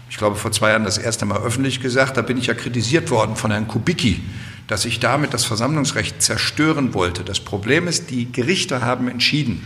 ich 0.09 0.17
glaube 0.17 0.37
vor 0.37 0.53
zwei 0.53 0.71
Jahren 0.71 0.85
das 0.85 0.97
erste 0.97 1.27
Mal 1.27 1.43
öffentlich 1.43 1.81
gesagt, 1.81 2.17
da 2.17 2.23
bin 2.23 2.39
ich 2.39 2.47
ja 2.47 2.55
kritisiert 2.55 3.11
worden 3.11 3.37
von 3.37 3.51
Herrn 3.51 3.69
Kubicki, 3.69 4.23
dass 4.67 4.85
ich 4.85 5.01
damit 5.01 5.35
das 5.35 5.45
Versammlungsrecht 5.45 6.23
zerstören 6.23 6.95
wollte. 6.95 7.25
Das 7.25 7.41
Problem 7.41 7.87
ist, 7.87 8.11
die 8.11 8.31
Gerichte 8.31 8.83
haben 8.83 9.09
entschieden, 9.09 9.63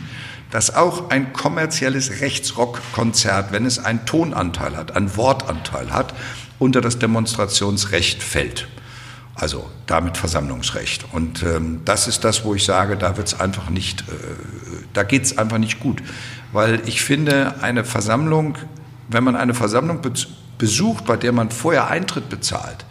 dass 0.51 0.75
auch 0.75 1.11
ein 1.11 1.33
kommerzielles 1.33 2.21
Rechtsrockkonzert, 2.21 3.53
wenn 3.53 3.67
es 3.67 3.79
einen 3.79 4.07
Tonanteil 4.07 4.77
hat, 4.77 4.97
einen 4.97 5.17
Wortanteil 5.17 5.93
hat, 5.93 6.15
unter 6.59 6.81
das 6.81 6.99
Demonstrationsrecht 6.99 8.23
fällt. 8.23 8.67
Also 9.35 9.71
damit 9.87 10.17
Versammlungsrecht. 10.17 11.05
Und 11.13 11.45
ähm, 11.45 11.83
das 11.85 12.09
ist 12.09 12.25
das, 12.25 12.45
wo 12.45 12.57
ich 12.57 12.65
sage, 12.65 12.97
da 12.97 13.17
wird 13.17 13.29
es 13.29 13.39
einfach 13.39 13.71
nicht, 13.71 14.01
äh, 14.01 14.05
da 14.95 15.05
geht 15.05 15.25
es 15.25 15.39
einfach 15.39 15.59
nicht 15.59 15.79
gut. 15.79 16.03
Weil 16.53 16.81
ich 16.87 17.03
finde, 17.03 17.55
eine 17.63 17.85
Versammlung, 17.85 18.57
wenn 19.09 19.23
man 19.23 19.37
eine 19.37 19.55
Versammlung 19.55 20.01
be 20.03 20.13
besucht, 20.57 21.05
bei 21.05 21.17
der 21.17 21.31
man 21.31 21.53
vorher 21.53 21.87
Eintritt 21.87 22.29
bezahlt, 22.29 22.85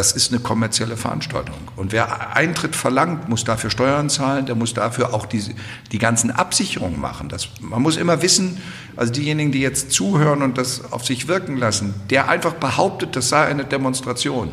das 0.00 0.12
ist 0.12 0.32
eine 0.32 0.40
kommerzielle 0.40 0.96
Veranstaltung. 0.96 1.58
Und 1.76 1.92
wer 1.92 2.34
Eintritt 2.34 2.74
verlangt, 2.74 3.28
muss 3.28 3.44
dafür 3.44 3.68
Steuern 3.68 4.08
zahlen, 4.08 4.46
der 4.46 4.54
muss 4.54 4.72
dafür 4.72 5.12
auch 5.12 5.26
die, 5.26 5.44
die 5.92 5.98
ganzen 5.98 6.30
Absicherungen 6.30 6.98
machen. 6.98 7.28
Das, 7.28 7.50
man 7.60 7.82
muss 7.82 7.98
immer 7.98 8.22
wissen, 8.22 8.56
also 8.96 9.12
diejenigen, 9.12 9.52
die 9.52 9.60
jetzt 9.60 9.92
zuhören 9.92 10.40
und 10.40 10.56
das 10.56 10.90
auf 10.90 11.04
sich 11.04 11.28
wirken 11.28 11.58
lassen, 11.58 11.92
der 12.08 12.30
einfach 12.30 12.54
behauptet, 12.54 13.14
das 13.14 13.28
sei 13.28 13.44
eine 13.44 13.66
Demonstration, 13.66 14.50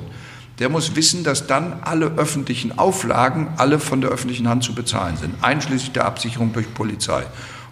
der 0.59 0.67
muss 0.67 0.97
wissen, 0.97 1.23
dass 1.23 1.47
dann 1.47 1.79
alle 1.81 2.07
öffentlichen 2.17 2.77
Auflagen 2.77 3.47
alle 3.55 3.79
von 3.79 4.01
der 4.01 4.09
öffentlichen 4.09 4.49
Hand 4.49 4.65
zu 4.65 4.75
bezahlen 4.75 5.15
sind, 5.15 5.33
einschließlich 5.41 5.93
der 5.93 6.03
Absicherung 6.03 6.51
durch 6.51 6.73
Polizei. 6.73 7.23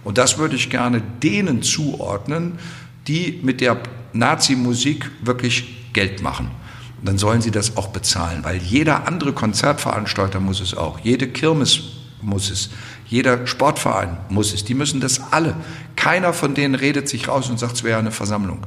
Und 0.05 0.17
das 0.17 0.37
würde 0.37 0.55
ich 0.55 0.69
gerne 0.69 1.01
denen 1.21 1.61
zuordnen, 1.61 2.57
die 3.09 3.41
mit 3.43 3.59
der 3.59 3.79
Nazi-Musik 4.13 5.11
wirklich 5.23 5.91
Geld 5.91 6.21
machen 6.21 6.51
dann 7.07 7.17
sollen 7.17 7.41
sie 7.41 7.51
das 7.51 7.77
auch 7.77 7.87
bezahlen, 7.87 8.43
weil 8.43 8.57
jeder 8.57 9.07
andere 9.07 9.33
Konzertveranstalter 9.33 10.39
muss 10.39 10.59
es 10.59 10.75
auch, 10.75 10.99
jede 10.99 11.27
Kirmes 11.27 11.79
muss 12.21 12.49
es, 12.49 12.69
jeder 13.07 13.45
Sportverein 13.45 14.17
muss 14.29 14.53
es, 14.53 14.63
die 14.63 14.73
müssen 14.73 14.99
das 14.99 15.31
alle. 15.31 15.55
Keiner 15.95 16.33
von 16.33 16.55
denen 16.55 16.75
redet 16.75 17.07
sich 17.07 17.27
raus 17.27 17.49
und 17.49 17.59
sagt, 17.59 17.73
es 17.73 17.83
wäre 17.83 17.99
eine 17.99 18.11
Versammlung. 18.11 18.65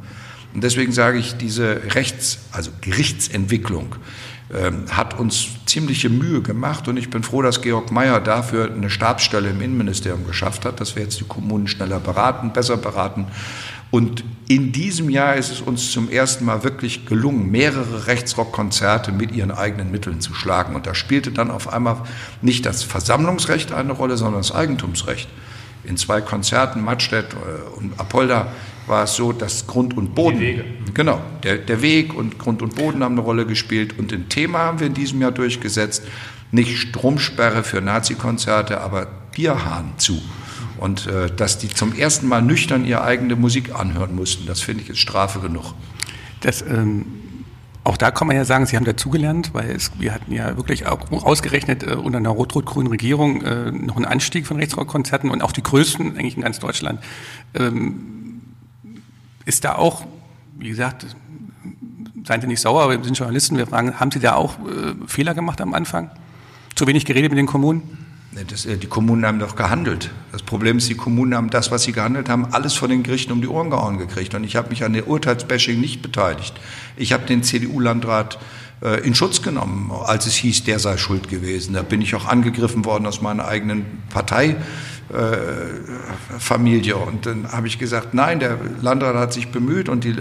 Und 0.54 0.64
deswegen 0.64 0.92
sage 0.92 1.18
ich, 1.18 1.36
diese 1.36 1.94
Rechts-, 1.94 2.38
also 2.52 2.70
Gerichtsentwicklung 2.80 3.96
ähm, 4.54 4.84
hat 4.90 5.18
uns 5.18 5.48
ziemliche 5.66 6.08
Mühe 6.08 6.40
gemacht 6.40 6.88
und 6.88 6.96
ich 6.96 7.10
bin 7.10 7.22
froh, 7.22 7.42
dass 7.42 7.60
Georg 7.60 7.92
Mayer 7.92 8.20
dafür 8.20 8.72
eine 8.72 8.88
Stabsstelle 8.88 9.50
im 9.50 9.60
Innenministerium 9.60 10.26
geschafft 10.26 10.64
hat, 10.64 10.80
dass 10.80 10.96
wir 10.96 11.02
jetzt 11.02 11.20
die 11.20 11.24
Kommunen 11.24 11.68
schneller 11.68 12.00
beraten, 12.00 12.52
besser 12.52 12.78
beraten. 12.78 13.26
Und 13.90 14.22
in 14.48 14.72
diesem 14.72 15.08
Jahr 15.08 15.36
ist 15.36 15.50
es 15.50 15.60
uns 15.60 15.92
zum 15.92 16.10
ersten 16.10 16.44
Mal 16.44 16.62
wirklich 16.62 17.06
gelungen, 17.06 17.50
mehrere 17.50 18.06
Rechtsrockkonzerte 18.06 19.12
mit 19.12 19.32
ihren 19.32 19.50
eigenen 19.50 19.90
Mitteln 19.90 20.20
zu 20.20 20.34
schlagen. 20.34 20.74
Und 20.74 20.86
da 20.86 20.94
spielte 20.94 21.32
dann 21.32 21.50
auf 21.50 21.72
einmal 21.72 22.02
nicht 22.42 22.66
das 22.66 22.82
Versammlungsrecht 22.82 23.72
eine 23.72 23.92
Rolle, 23.92 24.16
sondern 24.16 24.40
das 24.40 24.52
Eigentumsrecht. 24.52 25.28
In 25.84 25.96
zwei 25.96 26.20
Konzerten, 26.20 26.82
Mattstedt 26.82 27.32
äh, 27.32 27.78
und 27.78 27.98
Apolda, 27.98 28.48
war 28.86 29.04
es 29.04 29.14
so, 29.14 29.32
dass 29.32 29.66
Grund 29.66 29.96
und 29.96 30.14
Boden. 30.14 30.38
Die 30.38 30.46
Wege. 30.46 30.64
Genau, 30.94 31.20
der, 31.42 31.58
der 31.58 31.82
Weg 31.82 32.14
und 32.14 32.38
Grund 32.38 32.62
und 32.62 32.74
Boden 32.74 33.04
haben 33.04 33.12
eine 33.12 33.20
Rolle 33.20 33.46
gespielt. 33.46 33.98
Und 33.98 34.12
ein 34.12 34.28
Thema 34.28 34.60
haben 34.60 34.80
wir 34.80 34.86
in 34.86 34.94
diesem 34.94 35.20
Jahr 35.20 35.32
durchgesetzt. 35.32 36.02
Nicht 36.50 36.76
Stromsperre 36.78 37.62
für 37.62 37.80
Nazi-Konzerte, 37.80 38.80
aber 38.80 39.06
Bierhahn 39.32 39.92
zu. 39.98 40.20
Und 40.78 41.06
äh, 41.06 41.30
dass 41.34 41.58
die 41.58 41.68
zum 41.68 41.94
ersten 41.94 42.28
Mal 42.28 42.42
nüchtern 42.42 42.84
ihre 42.84 43.02
eigene 43.02 43.36
Musik 43.36 43.74
anhören 43.74 44.14
mussten, 44.14 44.46
das 44.46 44.60
finde 44.60 44.82
ich 44.82 44.90
ist 44.90 44.98
Strafe 44.98 45.40
genug. 45.40 45.74
Das, 46.40 46.62
ähm, 46.62 47.06
auch 47.84 47.96
da 47.96 48.10
kann 48.10 48.26
man 48.26 48.36
ja 48.36 48.44
sagen, 48.44 48.66
Sie 48.66 48.76
haben 48.76 48.84
dazugelernt, 48.84 49.54
weil 49.54 49.70
es, 49.70 49.92
wir 49.98 50.12
hatten 50.12 50.32
ja 50.32 50.56
wirklich 50.56 50.86
auch 50.86 51.10
ausgerechnet 51.10 51.82
äh, 51.82 51.94
unter 51.94 52.18
einer 52.18 52.30
rot-rot-grünen 52.30 52.88
Regierung 52.88 53.42
äh, 53.42 53.72
noch 53.72 53.96
einen 53.96 54.04
Anstieg 54.04 54.46
von 54.46 54.58
Rechtsrockkonzerten 54.58 55.30
und 55.30 55.42
auch 55.42 55.52
die 55.52 55.62
größten 55.62 56.16
eigentlich 56.16 56.36
in 56.36 56.42
ganz 56.42 56.58
Deutschland. 56.58 57.00
Ähm, 57.54 58.42
ist 59.46 59.64
da 59.64 59.76
auch, 59.76 60.04
wie 60.58 60.68
gesagt, 60.68 61.06
seien 62.24 62.40
Sie 62.40 62.46
nicht 62.46 62.60
sauer, 62.60 62.90
wir 62.90 63.02
sind 63.02 63.16
Journalisten, 63.16 63.56
wir 63.56 63.66
fragen, 63.66 63.98
haben 63.98 64.10
Sie 64.10 64.20
da 64.20 64.34
auch 64.34 64.54
äh, 64.58 64.94
Fehler 65.06 65.34
gemacht 65.34 65.60
am 65.60 65.74
Anfang? 65.74 66.10
Zu 66.74 66.86
wenig 66.86 67.06
geredet 67.06 67.30
mit 67.30 67.38
den 67.38 67.46
Kommunen? 67.46 68.07
Das, 68.46 68.66
äh, 68.66 68.76
die 68.76 68.86
Kommunen 68.86 69.26
haben 69.26 69.38
doch 69.38 69.56
gehandelt. 69.56 70.10
Das 70.32 70.42
Problem 70.42 70.78
ist, 70.78 70.88
die 70.88 70.94
Kommunen 70.94 71.34
haben 71.34 71.50
das, 71.50 71.70
was 71.70 71.82
sie 71.82 71.92
gehandelt 71.92 72.28
haben, 72.28 72.46
alles 72.52 72.74
von 72.74 72.90
den 72.90 73.02
Gerichten 73.02 73.32
um 73.32 73.40
die 73.40 73.48
Ohren 73.48 73.70
gehauen 73.70 73.98
gekriegt. 73.98 74.34
Und 74.34 74.44
ich 74.44 74.56
habe 74.56 74.68
mich 74.70 74.84
an 74.84 74.92
der 74.92 75.08
Urteilsbashing 75.08 75.80
nicht 75.80 76.02
beteiligt. 76.02 76.54
Ich 76.96 77.12
habe 77.12 77.26
den 77.26 77.42
CDU-Landrat 77.42 78.38
äh, 78.82 79.00
in 79.06 79.14
Schutz 79.14 79.42
genommen, 79.42 79.90
als 79.90 80.26
es 80.26 80.34
hieß, 80.34 80.64
der 80.64 80.78
sei 80.78 80.96
schuld 80.96 81.28
gewesen. 81.28 81.74
Da 81.74 81.82
bin 81.82 82.00
ich 82.00 82.14
auch 82.14 82.26
angegriffen 82.26 82.84
worden 82.84 83.06
aus 83.06 83.20
meiner 83.20 83.46
eigenen 83.48 83.84
Partei. 84.10 84.56
Äh, 85.10 86.38
Familie. 86.38 86.96
Und 86.96 87.24
dann 87.24 87.50
habe 87.50 87.66
ich 87.66 87.78
gesagt, 87.78 88.12
nein, 88.12 88.40
der 88.40 88.58
Landrat 88.82 89.16
hat 89.16 89.32
sich 89.32 89.48
bemüht 89.48 89.88
und 89.88 90.04
die 90.04 90.14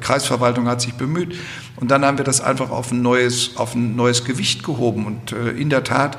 Kreisverwaltung 0.00 0.68
hat 0.68 0.82
sich 0.82 0.92
bemüht. 0.92 1.34
Und 1.76 1.90
dann 1.90 2.04
haben 2.04 2.18
wir 2.18 2.24
das 2.24 2.42
einfach 2.42 2.70
auf 2.70 2.92
ein 2.92 3.00
neues, 3.00 3.56
auf 3.56 3.74
ein 3.74 3.96
neues 3.96 4.24
Gewicht 4.24 4.62
gehoben. 4.62 5.06
Und 5.06 5.32
in 5.32 5.70
der 5.70 5.84
Tat, 5.84 6.18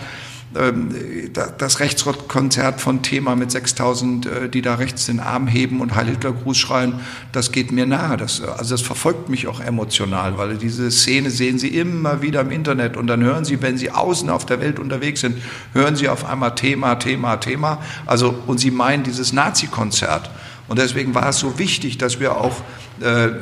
das 1.57 1.79
Rechtsrockkonzert 1.81 2.79
von 2.79 3.01
Thema 3.01 3.35
mit 3.35 3.51
6000, 3.51 4.25
äh, 4.25 4.49
die 4.49 4.61
da 4.61 4.75
rechts 4.75 5.05
den 5.05 5.19
Arm 5.19 5.47
heben 5.47 5.81
und 5.81 5.95
Heil 5.95 6.07
Hitler 6.07 6.31
Gruß 6.31 6.57
schreien, 6.57 7.01
das 7.33 7.51
geht 7.51 7.71
mir 7.71 7.85
nahe. 7.85 8.15
Das, 8.15 8.41
also 8.41 8.73
das 8.73 8.81
verfolgt 8.81 9.27
mich 9.27 9.47
auch 9.47 9.59
emotional, 9.59 10.37
weil 10.37 10.55
diese 10.57 10.89
Szene 10.91 11.29
sehen 11.29 11.59
Sie 11.59 11.67
immer 11.67 12.21
wieder 12.21 12.41
im 12.41 12.51
Internet 12.51 12.95
und 12.95 13.07
dann 13.07 13.21
hören 13.21 13.43
Sie, 13.43 13.61
wenn 13.61 13.77
Sie 13.77 13.91
außen 13.91 14.29
auf 14.29 14.45
der 14.45 14.61
Welt 14.61 14.79
unterwegs 14.79 15.21
sind, 15.21 15.37
hören 15.73 15.97
Sie 15.97 16.07
auf 16.07 16.23
einmal 16.23 16.55
Thema, 16.55 16.95
Thema, 16.95 17.35
Thema. 17.35 17.81
Also 18.05 18.33
und 18.47 18.59
Sie 18.59 18.71
meinen 18.71 19.03
dieses 19.03 19.33
Nazi-Konzert. 19.33 20.29
Und 20.67 20.79
deswegen 20.79 21.13
war 21.13 21.29
es 21.29 21.39
so 21.39 21.59
wichtig, 21.59 21.97
dass 21.97 22.19
wir 22.19 22.37
auch 22.37 22.55
äh, 23.01 23.25
äh, 23.25 23.33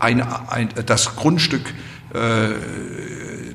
ein, 0.00 0.22
ein, 0.22 0.68
das 0.86 1.16
Grundstück 1.16 1.74
äh, 2.14 2.50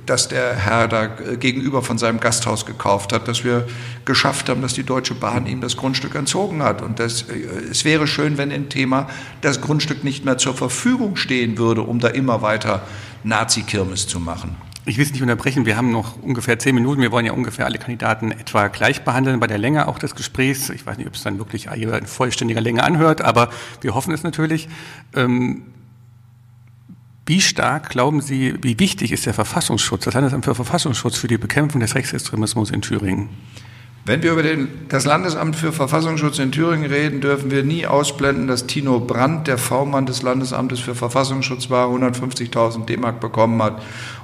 das 0.10 0.28
der 0.28 0.56
Herr 0.56 0.88
da 0.88 1.06
gegenüber 1.06 1.84
von 1.84 1.98
seinem 1.98 2.20
Gasthaus 2.20 2.66
gekauft 2.66 3.14
hat, 3.14 3.28
dass 3.28 3.44
wir 3.44 3.68
geschafft 4.06 4.50
haben, 4.50 4.62
dass 4.62 4.74
die 4.74 4.84
Deutsche 4.84 5.14
Bahn 5.14 5.46
ihm 5.46 5.62
das 5.62 5.78
Grundstück 5.78 6.16
entzogen 6.16 6.64
hat. 6.64 6.82
Und 6.82 7.00
das, 7.00 7.24
äh, 7.24 7.36
es 7.70 7.86
wäre 7.86 8.08
schön, 8.08 8.38
wenn 8.38 8.52
im 8.52 8.70
Thema 8.70 9.08
das 9.42 9.62
Grundstück 9.62 10.04
nicht 10.04 10.26
mehr 10.26 10.38
zur 10.38 10.56
Verfügung 10.56 11.16
stehen 11.16 11.58
würde, 11.58 11.84
um 11.84 12.00
da 12.00 12.08
immer 12.08 12.42
weiter 12.42 12.82
Nazi-Kirmes 13.24 14.08
zu 14.08 14.20
machen. 14.20 14.56
Ich 14.86 14.98
will 14.98 15.06
es 15.06 15.12
nicht 15.12 15.22
unterbrechen. 15.22 15.68
Wir 15.68 15.78
haben 15.78 15.92
noch 15.92 16.22
ungefähr 16.24 16.58
zehn 16.58 16.74
Minuten. 16.74 17.02
Wir 17.02 17.12
wollen 17.12 17.26
ja 17.26 17.34
ungefähr 17.34 17.66
alle 17.66 17.78
Kandidaten 17.78 18.32
etwa 18.32 18.68
gleich 18.70 19.04
behandeln 19.04 19.40
bei 19.40 19.46
der 19.46 19.60
Länge 19.60 19.88
auch 19.88 20.00
des 20.00 20.16
Gesprächs. 20.16 20.70
Ich 20.70 20.86
weiß 20.86 20.98
nicht, 20.98 21.06
ob 21.06 21.14
es 21.14 21.22
dann 21.22 21.38
wirklich 21.38 21.68
in 21.68 22.08
vollständiger 22.08 22.62
Länge 22.62 22.82
anhört, 22.82 23.22
aber 23.22 23.50
wir 23.82 23.94
hoffen 23.94 24.14
es 24.14 24.24
natürlich. 24.24 24.68
Ähm, 25.16 25.64
wie 27.30 27.42
stark 27.42 27.90
glauben 27.90 28.22
Sie, 28.22 28.56
wie 28.64 28.80
wichtig 28.80 29.12
ist 29.12 29.28
der 29.28 29.36
Verfassungsschutz, 29.36 30.06
das 30.06 30.16
Landesamt 30.16 30.46
für 30.46 30.56
Verfassungsschutz 30.56 31.16
für 31.16 31.28
die 31.28 31.38
Bekämpfung 31.38 31.80
des 31.80 31.94
Rechtsextremismus 31.94 32.72
in 32.72 32.82
Thüringen? 32.82 33.30
Wenn 34.04 34.24
wir 34.24 34.32
über 34.32 34.42
den, 34.42 34.70
das 34.88 35.06
Landesamt 35.06 35.56
für 35.56 35.72
Verfassungsschutz 35.72 36.40
in 36.40 36.52
Thüringen 36.52 36.90
reden, 36.90 37.22
dürfen 37.22 37.52
wir 37.52 37.64
nie 37.64 37.86
ausblenden, 37.86 38.48
dass 38.48 38.66
Tino 38.66 39.00
Brandt, 39.00 39.48
der 39.48 39.60
V-Mann 39.60 40.08
des 40.08 40.24
Landesamtes 40.24 40.80
für 40.80 40.96
Verfassungsschutz 40.96 41.70
war, 41.70 41.90
150.000 41.90 42.86
D-Mark 42.86 43.20
bekommen 43.20 43.62
hat. 43.62 43.80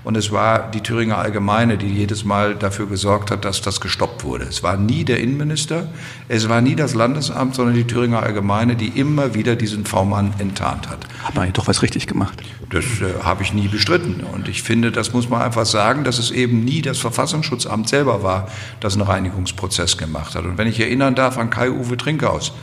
Und 0.05 0.15
es 0.15 0.31
war 0.31 0.69
die 0.69 0.81
Thüringer 0.81 1.17
Allgemeine, 1.17 1.79
die 1.79 1.87
jedes 1.87 2.25
Mal 2.25 2.53
dafür 2.53 2.85
gesorgt 2.85 3.31
hat, 3.31 3.43
dass 3.43 3.61
das 3.61 3.81
gestoppt 3.81 4.23
wurde. 4.23 4.45
Es 4.45 4.61
war 4.61 4.77
nie 4.77 5.03
der 5.03 5.19
Innenminister, 5.19 5.87
es 6.27 6.47
war 6.47 6.61
nie 6.61 6.75
das 6.75 6.93
Landesamt, 6.93 7.55
sondern 7.55 7.73
die 7.73 7.85
Thüringer 7.85 8.21
Allgemeine, 8.21 8.75
die 8.75 8.89
immer 8.89 9.33
wieder 9.33 9.55
diesen 9.55 9.83
V-Mann 9.83 10.35
enttarnt 10.37 10.89
hat. 10.89 10.99
Hat 11.23 11.33
man 11.33 11.51
doch 11.53 11.67
was 11.67 11.81
richtig 11.81 12.05
gemacht. 12.05 12.39
Das 12.69 12.85
äh, 12.85 13.23
habe 13.23 13.41
ich 13.41 13.51
nie 13.51 13.67
bestritten. 13.67 14.23
Und 14.31 14.47
ich 14.47 14.61
finde, 14.61 14.91
das 14.91 15.11
muss 15.11 15.27
man 15.27 15.41
einfach 15.41 15.65
sagen, 15.65 16.03
dass 16.03 16.19
es 16.19 16.29
eben 16.29 16.63
nie 16.63 16.83
das 16.83 16.99
Verfassungsschutzamt 16.99 17.89
selber 17.89 18.21
war, 18.21 18.47
das 18.81 18.93
einen 18.93 19.07
Reinigungsprozess 19.07 19.97
gemacht 19.97 20.35
hat. 20.35 20.45
Und 20.45 20.59
wenn 20.59 20.67
ich 20.67 20.79
erinnern 20.79 21.15
darf 21.15 21.39
an 21.39 21.49
Kai-Uwe 21.49 21.97
Trinkhaus, 21.97 22.53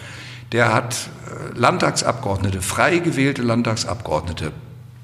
der 0.53 0.73
hat 0.73 0.95
äh, 0.95 1.59
Landtagsabgeordnete, 1.59 2.63
frei 2.63 2.99
gewählte 2.99 3.43
Landtagsabgeordnete, 3.43 4.53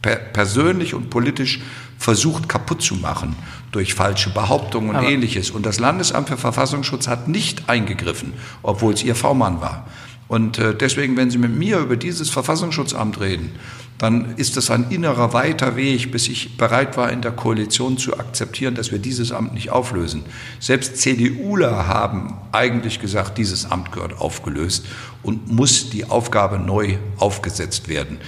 per 0.02 0.14
persönlich 0.14 0.94
und 0.94 1.10
politisch 1.10 1.60
versucht 1.98 2.48
kaputt 2.48 2.80
zu 2.80 2.94
machen 2.94 3.36
durch 3.72 3.94
falsche 3.94 4.30
Behauptungen 4.30 4.90
und 4.90 4.96
Aber 4.96 5.08
ähnliches. 5.08 5.50
Und 5.50 5.66
das 5.66 5.78
Landesamt 5.78 6.28
für 6.28 6.38
Verfassungsschutz 6.38 7.08
hat 7.08 7.28
nicht 7.28 7.68
eingegriffen, 7.68 8.32
obwohl 8.62 8.94
es 8.94 9.02
ihr 9.02 9.14
V-Mann 9.14 9.60
war. 9.60 9.86
Und 10.28 10.58
äh, 10.58 10.74
deswegen, 10.74 11.16
wenn 11.16 11.30
Sie 11.30 11.38
mit 11.38 11.56
mir 11.56 11.78
über 11.78 11.96
dieses 11.96 12.30
Verfassungsschutzamt 12.30 13.18
reden, 13.20 13.52
dann 13.96 14.36
ist 14.36 14.56
das 14.56 14.70
ein 14.70 14.90
innerer 14.90 15.32
weiter 15.32 15.74
Weg, 15.74 16.12
bis 16.12 16.28
ich 16.28 16.56
bereit 16.56 16.96
war, 16.96 17.10
in 17.10 17.20
der 17.20 17.32
Koalition 17.32 17.98
zu 17.98 18.16
akzeptieren, 18.16 18.74
dass 18.76 18.92
wir 18.92 18.98
dieses 18.98 19.32
Amt 19.32 19.54
nicht 19.54 19.70
auflösen. 19.70 20.22
Selbst 20.60 20.98
CDUler 20.98 21.88
haben 21.88 22.36
eigentlich 22.52 23.00
gesagt, 23.00 23.38
dieses 23.38 23.68
Amt 23.70 23.90
gehört 23.90 24.20
aufgelöst 24.20 24.86
und 25.22 25.50
muss 25.50 25.90
die 25.90 26.04
Aufgabe 26.04 26.58
neu 26.58 26.98
aufgesetzt 27.16 27.88
werden. 27.88 28.18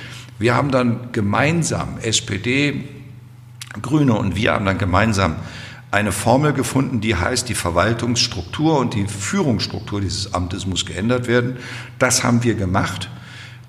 Wir 0.40 0.56
haben 0.56 0.70
dann 0.70 1.12
gemeinsam, 1.12 1.98
SPD, 2.02 2.88
Grüne 3.80 4.14
und 4.14 4.36
wir 4.36 4.52
haben 4.52 4.64
dann 4.64 4.78
gemeinsam 4.78 5.36
eine 5.90 6.12
Formel 6.12 6.52
gefunden, 6.52 7.00
die 7.00 7.16
heißt, 7.16 7.48
die 7.48 7.54
Verwaltungsstruktur 7.54 8.78
und 8.78 8.94
die 8.94 9.06
Führungsstruktur 9.06 10.00
dieses 10.00 10.34
Amtes 10.34 10.66
muss 10.66 10.86
geändert 10.86 11.26
werden. 11.26 11.56
Das 11.98 12.22
haben 12.22 12.42
wir 12.44 12.54
gemacht. 12.54 13.10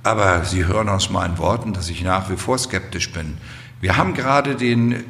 Aber 0.04 0.46
Sie 0.46 0.66
hören 0.66 0.90
aus 0.90 1.10
meinen 1.10 1.38
Worten, 1.38 1.74
dass 1.74 1.90
ich 1.90 2.04
nach 2.04 2.30
wie 2.30 2.38
vor 2.38 2.58
skeptisch 2.58 3.12
bin. 3.12 3.38
Wir 3.80 3.98
haben 3.98 4.14
gerade 4.14 4.56
den 4.56 5.04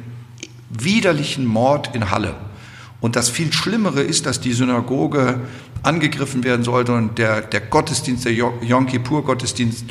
widerlichen 0.68 1.46
Mord 1.46 1.94
in 1.94 2.10
Halle. 2.10 2.34
Und 3.00 3.16
das 3.16 3.28
viel 3.28 3.52
Schlimmere 3.52 4.00
ist, 4.02 4.26
dass 4.26 4.40
die 4.40 4.52
Synagoge 4.52 5.40
angegriffen 5.82 6.44
werden 6.44 6.62
sollte 6.62 6.92
und 6.94 7.18
der, 7.18 7.40
der 7.40 7.60
Gottesdienst, 7.60 8.24
der 8.24 8.32
Yom 8.32 8.86
Kippur-Gottesdienst 8.86 9.86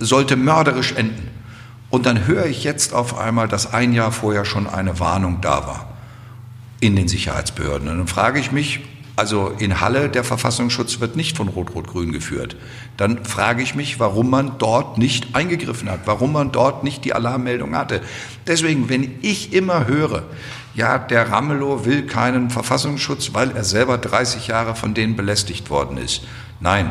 sollte 0.00 0.36
mörderisch 0.36 0.92
enden. 0.92 1.28
Und 1.96 2.04
dann 2.04 2.26
höre 2.26 2.44
ich 2.44 2.62
jetzt 2.62 2.92
auf 2.92 3.16
einmal, 3.16 3.48
dass 3.48 3.72
ein 3.72 3.94
Jahr 3.94 4.12
vorher 4.12 4.44
schon 4.44 4.66
eine 4.66 5.00
Warnung 5.00 5.40
da 5.40 5.66
war 5.66 5.96
in 6.78 6.94
den 6.94 7.08
Sicherheitsbehörden. 7.08 7.88
Und 7.88 7.96
dann 7.96 8.06
frage 8.06 8.38
ich 8.38 8.52
mich, 8.52 8.80
also 9.16 9.50
in 9.58 9.80
Halle, 9.80 10.10
der 10.10 10.22
Verfassungsschutz 10.22 11.00
wird 11.00 11.16
nicht 11.16 11.38
von 11.38 11.48
Rot-Rot-Grün 11.48 12.12
geführt. 12.12 12.58
Dann 12.98 13.24
frage 13.24 13.62
ich 13.62 13.74
mich, 13.74 13.98
warum 13.98 14.28
man 14.28 14.58
dort 14.58 14.98
nicht 14.98 15.34
eingegriffen 15.34 15.90
hat, 15.90 16.00
warum 16.04 16.32
man 16.32 16.52
dort 16.52 16.84
nicht 16.84 17.02
die 17.06 17.14
Alarmmeldung 17.14 17.74
hatte. 17.74 18.02
Deswegen, 18.46 18.90
wenn 18.90 19.18
ich 19.22 19.54
immer 19.54 19.86
höre, 19.86 20.24
ja, 20.74 20.98
der 20.98 21.30
Ramelow 21.30 21.86
will 21.86 22.04
keinen 22.04 22.50
Verfassungsschutz, 22.50 23.30
weil 23.32 23.52
er 23.52 23.64
selber 23.64 23.96
30 23.96 24.48
Jahre 24.48 24.74
von 24.74 24.92
denen 24.92 25.16
belästigt 25.16 25.70
worden 25.70 25.96
ist. 25.96 26.24
Nein, 26.60 26.90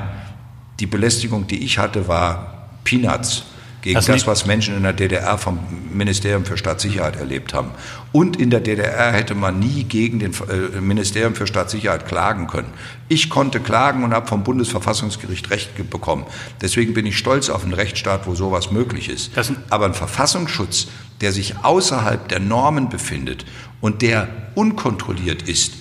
die 0.80 0.88
Belästigung, 0.88 1.46
die 1.46 1.64
ich 1.64 1.78
hatte, 1.78 2.08
war 2.08 2.70
Peanuts 2.84 3.44
gegen 3.86 3.94
das, 3.94 4.08
das, 4.08 4.26
was 4.26 4.48
Menschen 4.48 4.76
in 4.76 4.82
der 4.82 4.94
DDR 4.94 5.38
vom 5.38 5.60
Ministerium 5.94 6.44
für 6.44 6.58
Staatssicherheit 6.58 7.18
erlebt 7.18 7.54
haben. 7.54 7.70
Und 8.12 8.36
in 8.36 8.50
der 8.50 8.60
DDR 8.60 9.12
hätte 9.12 9.36
man 9.36 9.60
nie 9.60 9.84
gegen 9.84 10.20
das 10.20 10.42
äh, 10.50 10.82
Ministerium 10.82 11.36
für 11.36 11.46
Staatssicherheit 11.46 12.08
klagen 12.08 12.48
können. 12.48 12.70
Ich 13.10 13.30
konnte 13.30 13.60
klagen 13.60 14.04
und 14.04 14.12
habe 14.12 14.26
vom 14.26 14.44
Bundesverfassungsgericht 14.44 15.52
Recht 15.52 15.90
bekommen. 15.92 16.26
Deswegen 16.62 16.96
bin 16.96 17.06
ich 17.06 17.16
stolz 17.20 17.52
auf 17.52 17.64
einen 17.64 17.76
Rechtsstaat, 17.76 18.26
wo 18.26 18.34
sowas 18.34 18.72
möglich 18.72 19.08
ist. 19.08 19.30
Aber 19.70 19.86
ein 19.86 19.94
Verfassungsschutz, 19.94 20.88
der 21.22 21.32
sich 21.32 21.56
außerhalb 21.62 22.28
der 22.28 22.40
Normen 22.40 22.90
befindet 22.90 23.46
und 23.82 24.02
der 24.02 24.28
unkontrolliert 24.56 25.44
ist, 25.44 25.74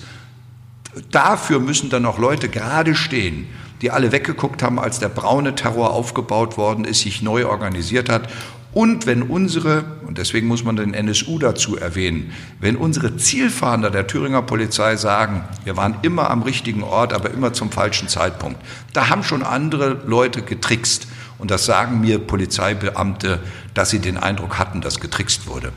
dafür 1.09 1.59
müssen 1.59 1.89
dann 1.89 2.05
auch 2.05 2.19
Leute 2.19 2.49
gerade 2.49 2.93
stehen 2.93 3.47
die 3.81 3.91
alle 3.91 4.11
weggeguckt 4.11 4.63
haben, 4.63 4.79
als 4.79 4.99
der 4.99 5.09
braune 5.09 5.55
Terror 5.55 5.91
aufgebaut 5.91 6.57
worden 6.57 6.85
ist, 6.85 7.01
sich 7.01 7.21
neu 7.21 7.45
organisiert 7.47 8.09
hat. 8.09 8.29
Und 8.75 9.05
wenn 9.05 9.21
unsere, 9.23 9.85
und 10.05 10.17
deswegen 10.17 10.47
muss 10.47 10.65
man 10.65 10.75
den 10.75 10.93
NSU 10.93 11.39
dazu 11.39 11.77
erwähnen, 11.77 12.33
wenn 12.59 12.75
unsere 12.75 13.15
Zielfahnder 13.15 13.89
der 13.89 14.05
Thüringer 14.05 14.41
Polizei 14.41 14.97
sagen, 14.97 15.45
wir 15.63 15.77
waren 15.77 15.95
immer 16.01 16.29
am 16.29 16.41
richtigen 16.41 16.83
Ort, 16.83 17.13
aber 17.13 17.31
immer 17.31 17.53
zum 17.53 17.71
falschen 17.71 18.09
Zeitpunkt, 18.09 18.59
da 18.91 19.07
haben 19.07 19.23
schon 19.23 19.43
andere 19.43 20.01
Leute 20.05 20.41
getrickst. 20.41 21.07
Und 21.37 21.51
das 21.51 21.65
sagen 21.65 22.01
mir 22.01 22.19
Polizeibeamte, 22.19 23.39
dass 23.73 23.91
sie 23.91 23.99
den 23.99 24.17
Eindruck 24.17 24.59
hatten, 24.59 24.81
dass 24.81 24.99
getrickst 24.99 25.47
wurde. 25.47 25.71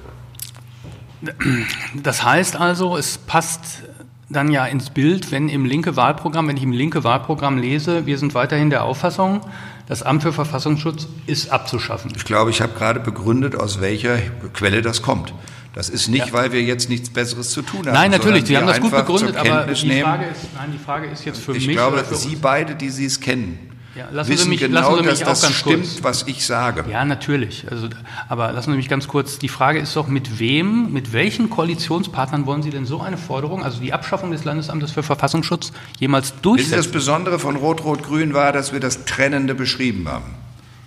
Das 1.94 2.24
heißt 2.24 2.56
also, 2.56 2.96
es 2.96 3.18
passt 3.18 3.82
dann 4.30 4.50
ja 4.50 4.66
ins 4.66 4.90
Bild, 4.90 5.32
wenn 5.32 5.48
im 5.48 5.64
linke 5.64 5.96
Wahlprogramm, 5.96 6.48
wenn 6.48 6.56
ich 6.56 6.62
im 6.62 6.72
linke 6.72 7.04
Wahlprogramm 7.04 7.58
lese, 7.58 8.06
wir 8.06 8.18
sind 8.18 8.34
weiterhin 8.34 8.70
der 8.70 8.84
Auffassung, 8.84 9.40
das 9.86 10.02
Amt 10.02 10.22
für 10.22 10.32
Verfassungsschutz 10.32 11.08
ist 11.26 11.50
abzuschaffen. 11.50 12.12
Ich 12.14 12.24
glaube, 12.24 12.50
ich 12.50 12.60
habe 12.60 12.74
gerade 12.74 13.00
begründet, 13.00 13.56
aus 13.56 13.80
welcher 13.80 14.18
Quelle 14.52 14.82
das 14.82 15.00
kommt. 15.00 15.32
Das 15.74 15.88
ist 15.88 16.08
nicht, 16.08 16.26
ja. 16.26 16.32
weil 16.32 16.52
wir 16.52 16.62
jetzt 16.62 16.90
nichts 16.90 17.08
Besseres 17.08 17.50
zu 17.50 17.62
tun 17.62 17.86
haben. 17.86 17.94
Nein, 17.94 18.10
natürlich, 18.10 18.46
Sie 18.46 18.56
haben 18.56 18.66
das 18.66 18.80
gut 18.80 18.90
begründet, 18.90 19.36
aber 19.36 19.66
die 19.72 20.00
Frage, 20.02 20.24
ist, 20.26 20.48
nein, 20.56 20.70
die 20.72 20.78
Frage 20.78 21.06
ist 21.06 21.24
jetzt 21.24 21.40
für 21.40 21.52
ich 21.52 21.66
mich. 21.66 21.68
Ich 21.68 21.74
glaube, 21.74 22.04
Sie 22.10 22.36
beide, 22.36 22.74
die 22.74 22.90
Sie 22.90 23.04
es 23.04 23.20
kennen, 23.20 23.67
ja, 23.98 24.08
lassen 24.12 24.30
wissen 24.30 24.44
Sie 24.44 24.48
mich, 24.50 24.60
genau, 24.60 24.96
Sie 24.96 25.02
mich 25.02 25.18
dass 25.18 25.40
das 25.40 25.52
stimmt, 25.52 25.82
kurz. 25.82 26.02
was 26.02 26.22
ich 26.28 26.46
sage. 26.46 26.84
Ja, 26.88 27.04
natürlich. 27.04 27.66
Also, 27.68 27.88
aber 28.28 28.52
lassen 28.52 28.70
Sie 28.70 28.76
mich 28.76 28.88
ganz 28.88 29.08
kurz. 29.08 29.40
Die 29.40 29.48
Frage 29.48 29.80
ist 29.80 29.96
doch, 29.96 30.06
mit 30.06 30.38
wem, 30.38 30.92
mit 30.92 31.12
welchen 31.12 31.50
Koalitionspartnern 31.50 32.46
wollen 32.46 32.62
Sie 32.62 32.70
denn 32.70 32.86
so 32.86 33.00
eine 33.00 33.18
Forderung, 33.18 33.64
also 33.64 33.80
die 33.80 33.92
Abschaffung 33.92 34.30
des 34.30 34.44
Landesamtes 34.44 34.92
für 34.92 35.02
Verfassungsschutz, 35.02 35.72
jemals 35.98 36.40
durchsetzen? 36.42 36.76
Das 36.76 36.88
Besondere 36.92 37.40
von 37.40 37.56
Rot-Rot-Grün 37.56 38.34
war, 38.34 38.52
dass 38.52 38.72
wir 38.72 38.78
das 38.78 39.04
Trennende 39.04 39.56
beschrieben 39.56 40.08
haben. 40.08 40.36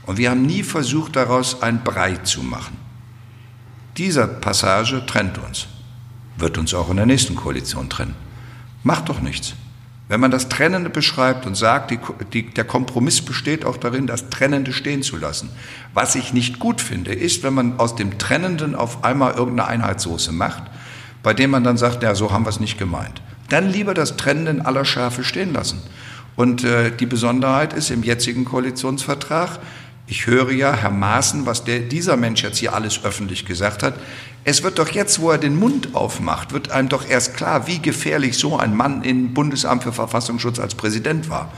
Und 0.06 0.18
wir 0.18 0.30
haben 0.30 0.44
nie 0.44 0.64
versucht, 0.64 1.18
daraus 1.18 1.62
ein 1.62 1.84
Brei 1.84 2.16
zu 2.16 2.42
machen. 2.42 2.78
Dieser 3.98 4.26
Passage 4.26 5.06
trennt 5.06 5.38
uns, 5.38 5.68
wird 6.38 6.58
uns 6.58 6.74
auch 6.74 6.90
in 6.90 6.96
der 6.96 7.06
nächsten 7.06 7.36
Koalition 7.36 7.90
trennen. 7.90 8.16
Macht 8.84 9.10
doch 9.10 9.20
nichts. 9.20 9.54
Wenn 10.12 10.20
man 10.20 10.30
das 10.30 10.50
Trennende 10.50 10.90
beschreibt 10.90 11.46
und 11.46 11.56
sagt, 11.56 11.90
die, 11.90 12.00
die, 12.34 12.50
der 12.50 12.66
Kompromiss 12.66 13.22
besteht 13.22 13.64
auch 13.64 13.78
darin, 13.78 14.08
das 14.08 14.30
Trennende 14.30 14.74
stehen 14.74 15.04
zu 15.04 15.16
lassen. 15.16 15.50
Was 15.94 16.16
ich 16.16 16.34
nicht 16.34 16.60
gut 16.60 16.82
finde, 16.82 17.14
ist, 17.14 17.44
wenn 17.44 17.54
man 17.54 17.80
aus 17.80 17.96
dem 17.96 18.18
Trennenden 18.18 18.76
auf 18.76 19.06
einmal 19.06 19.36
irgendeine 19.36 19.70
Einheitssoße 19.70 20.34
macht, 20.34 20.64
bei 21.24 21.34
dem 21.34 21.52
man 21.52 21.64
dann 21.64 21.78
sagt, 21.78 22.04
ja, 22.04 22.14
so 22.14 22.34
haben 22.34 22.44
wir 22.44 22.50
es 22.50 22.60
nicht 22.60 22.78
gemeint. 22.78 23.22
Dann 23.48 23.70
lieber 23.70 23.94
das 23.94 24.18
Trennende 24.18 24.52
in 24.52 24.60
aller 24.60 24.84
Schärfe 24.84 25.24
stehen 25.24 25.54
lassen. 25.54 25.82
Und 26.36 26.66
äh, 26.66 26.92
die 26.92 27.06
Besonderheit 27.06 27.72
ist 27.72 27.90
im 27.90 28.04
jetzigen 28.04 28.44
Koalitionsvertrag, 28.44 29.60
ich 30.08 30.28
höre 30.28 30.52
ja, 30.52 30.74
Herr 30.74 30.92
Maaßen, 30.92 31.46
was 31.46 31.64
der, 31.64 31.80
dieser 31.80 32.18
Mensch 32.18 32.44
jetzt 32.44 32.58
hier 32.58 32.74
alles 32.74 33.06
öffentlich 33.06 33.46
gesagt 33.46 33.82
hat. 33.82 33.94
Es 34.44 34.64
wird 34.64 34.80
doch 34.80 34.90
jetzt, 34.90 35.22
wo 35.22 35.30
er 35.30 35.38
den 35.38 35.56
Mund 35.56 35.94
aufmacht, 35.94 36.52
wird 36.52 36.72
einem 36.72 36.90
doch 36.90 37.08
erst 37.08 37.36
klar, 37.36 37.68
wie 37.68 37.80
gefährlich 37.80 38.38
so 38.38 38.58
ein 38.58 38.76
Mann 38.76 39.04
im 39.04 39.36
Bundesamt 39.36 39.84
für 39.84 39.94
Verfassungsschutz 39.94 40.60
als 40.60 40.74
Präsident 40.74 41.30
war. 41.30 41.52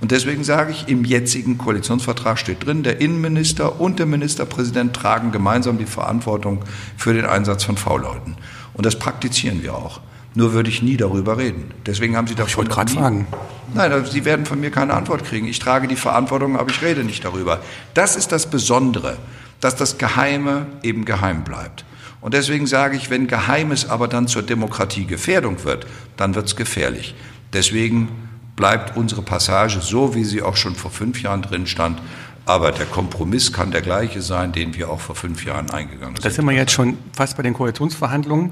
Und 0.00 0.12
deswegen 0.12 0.44
sage 0.44 0.70
ich, 0.70 0.86
im 0.86 1.04
jetzigen 1.04 1.58
Koalitionsvertrag 1.58 2.38
steht 2.38 2.64
drin, 2.64 2.84
der 2.84 3.00
Innenminister 3.00 3.80
und 3.80 3.98
der 3.98 4.06
Ministerpräsident 4.06 4.94
tragen 4.94 5.32
gemeinsam 5.32 5.78
die 5.78 5.86
Verantwortung 5.86 6.60
für 6.96 7.12
den 7.12 7.26
Einsatz 7.26 7.64
von 7.64 7.76
V-Leuten. 7.76 8.36
Und 8.74 8.86
das 8.86 8.96
praktizieren 8.96 9.64
wir 9.64 9.74
auch. 9.74 10.00
Nur 10.34 10.52
würde 10.52 10.70
ich 10.70 10.82
nie 10.82 10.96
darüber 10.96 11.38
reden. 11.38 11.72
Deswegen 11.86 12.16
haben 12.16 12.28
Sie 12.28 12.36
davon. 12.36 12.50
Ich 12.50 12.56
wollte 12.56 12.70
gerade 12.70 12.92
fragen. 12.92 13.26
Nein, 13.74 13.90
also 13.90 14.12
Sie 14.12 14.24
werden 14.24 14.46
von 14.46 14.60
mir 14.60 14.70
keine 14.70 14.94
Antwort 14.94 15.24
kriegen. 15.24 15.48
Ich 15.48 15.58
trage 15.58 15.88
die 15.88 15.96
Verantwortung, 15.96 16.56
aber 16.56 16.70
ich 16.70 16.80
rede 16.80 17.02
nicht 17.02 17.24
darüber. 17.24 17.60
Das 17.94 18.14
ist 18.14 18.30
das 18.30 18.48
Besondere, 18.48 19.16
dass 19.60 19.74
das 19.74 19.98
Geheime 19.98 20.66
eben 20.84 21.04
geheim 21.04 21.42
bleibt. 21.42 21.84
Und 22.20 22.34
deswegen 22.34 22.66
sage 22.66 22.96
ich, 22.96 23.10
wenn 23.10 23.28
Geheimes 23.28 23.88
aber 23.88 24.08
dann 24.08 24.26
zur 24.26 24.42
Demokratiegefährdung 24.42 25.64
wird, 25.64 25.86
dann 26.16 26.34
wird 26.34 26.46
es 26.46 26.56
gefährlich. 26.56 27.14
Deswegen 27.52 28.08
bleibt 28.56 28.96
unsere 28.96 29.22
Passage 29.22 29.80
so, 29.80 30.14
wie 30.14 30.24
sie 30.24 30.42
auch 30.42 30.56
schon 30.56 30.74
vor 30.74 30.90
fünf 30.90 31.22
Jahren 31.22 31.42
drin 31.42 31.66
stand. 31.66 32.00
Aber 32.44 32.72
der 32.72 32.86
Kompromiss 32.86 33.52
kann 33.52 33.70
der 33.70 33.82
gleiche 33.82 34.22
sein, 34.22 34.52
den 34.52 34.74
wir 34.74 34.90
auch 34.90 35.00
vor 35.00 35.14
fünf 35.14 35.44
Jahren 35.44 35.70
eingegangen 35.70 36.16
sind. 36.16 36.24
Da 36.24 36.30
sind 36.30 36.44
wir 36.46 36.52
jetzt 36.52 36.72
schon 36.72 36.96
fast 37.12 37.36
bei 37.36 37.42
den 37.42 37.54
Koalitionsverhandlungen. 37.54 38.50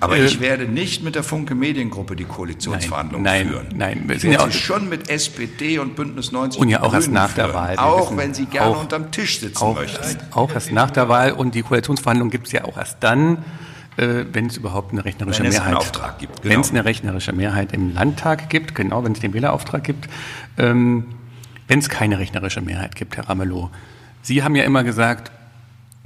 Aber 0.00 0.16
äh, 0.16 0.24
ich 0.24 0.40
werde 0.40 0.64
nicht 0.66 1.02
mit 1.02 1.14
der 1.14 1.22
Funke 1.22 1.54
Mediengruppe 1.54 2.16
die 2.16 2.24
Koalitionsverhandlungen 2.24 3.24
nein, 3.24 3.48
führen. 3.48 3.68
Nein, 3.74 3.98
nein. 3.98 4.08
Wir 4.08 4.20
sind 4.20 4.32
ja 4.32 4.50
schon 4.50 4.88
mit 4.88 5.08
SPD 5.08 5.78
und 5.78 5.96
Bündnis 5.96 6.32
90 6.32 6.60
Und 6.60 6.68
ja 6.68 6.82
auch 6.82 6.94
erst 6.94 7.10
nach 7.10 7.30
führen, 7.30 7.48
der 7.48 7.54
Wahl. 7.54 7.78
auch 7.78 8.06
wissen, 8.06 8.16
wenn 8.18 8.34
Sie 8.34 8.46
gerne 8.46 8.76
auch, 8.76 8.80
unterm 8.80 9.10
Tisch 9.10 9.40
sitzen 9.40 9.62
auch, 9.62 9.74
möchten. 9.74 10.18
Auch 10.32 10.52
erst 10.52 10.72
nach 10.72 10.90
der 10.90 11.08
Wahl. 11.08 11.32
Und 11.32 11.54
die 11.54 11.62
Koalitionsverhandlungen 11.62 12.30
gibt 12.30 12.46
es 12.46 12.52
ja 12.52 12.64
auch 12.64 12.76
erst 12.76 12.98
dann, 13.00 13.44
äh, 13.96 14.24
wenn 14.32 14.46
es 14.46 14.56
überhaupt 14.56 14.92
eine 14.92 15.04
rechnerische 15.04 15.42
wenn 15.42 15.50
Mehrheit 15.50 15.76
Auftrag 15.76 16.18
gibt. 16.18 16.42
Genau. 16.42 16.54
Wenn 16.54 16.60
es 16.60 16.70
eine 16.70 16.84
rechnerische 16.84 17.32
Mehrheit 17.32 17.72
im 17.72 17.92
Landtag 17.92 18.50
gibt, 18.50 18.74
genau, 18.74 19.04
wenn 19.04 19.12
es 19.12 19.20
den 19.20 19.34
Wählerauftrag 19.34 19.84
gibt. 19.84 20.08
Ähm, 20.58 21.06
wenn 21.66 21.78
es 21.78 21.88
keine 21.88 22.18
rechnerische 22.18 22.60
Mehrheit 22.60 22.94
gibt, 22.94 23.16
Herr 23.16 23.28
Ramelow. 23.28 23.70
Sie 24.22 24.42
haben 24.42 24.54
ja 24.54 24.64
immer 24.64 24.84
gesagt, 24.84 25.32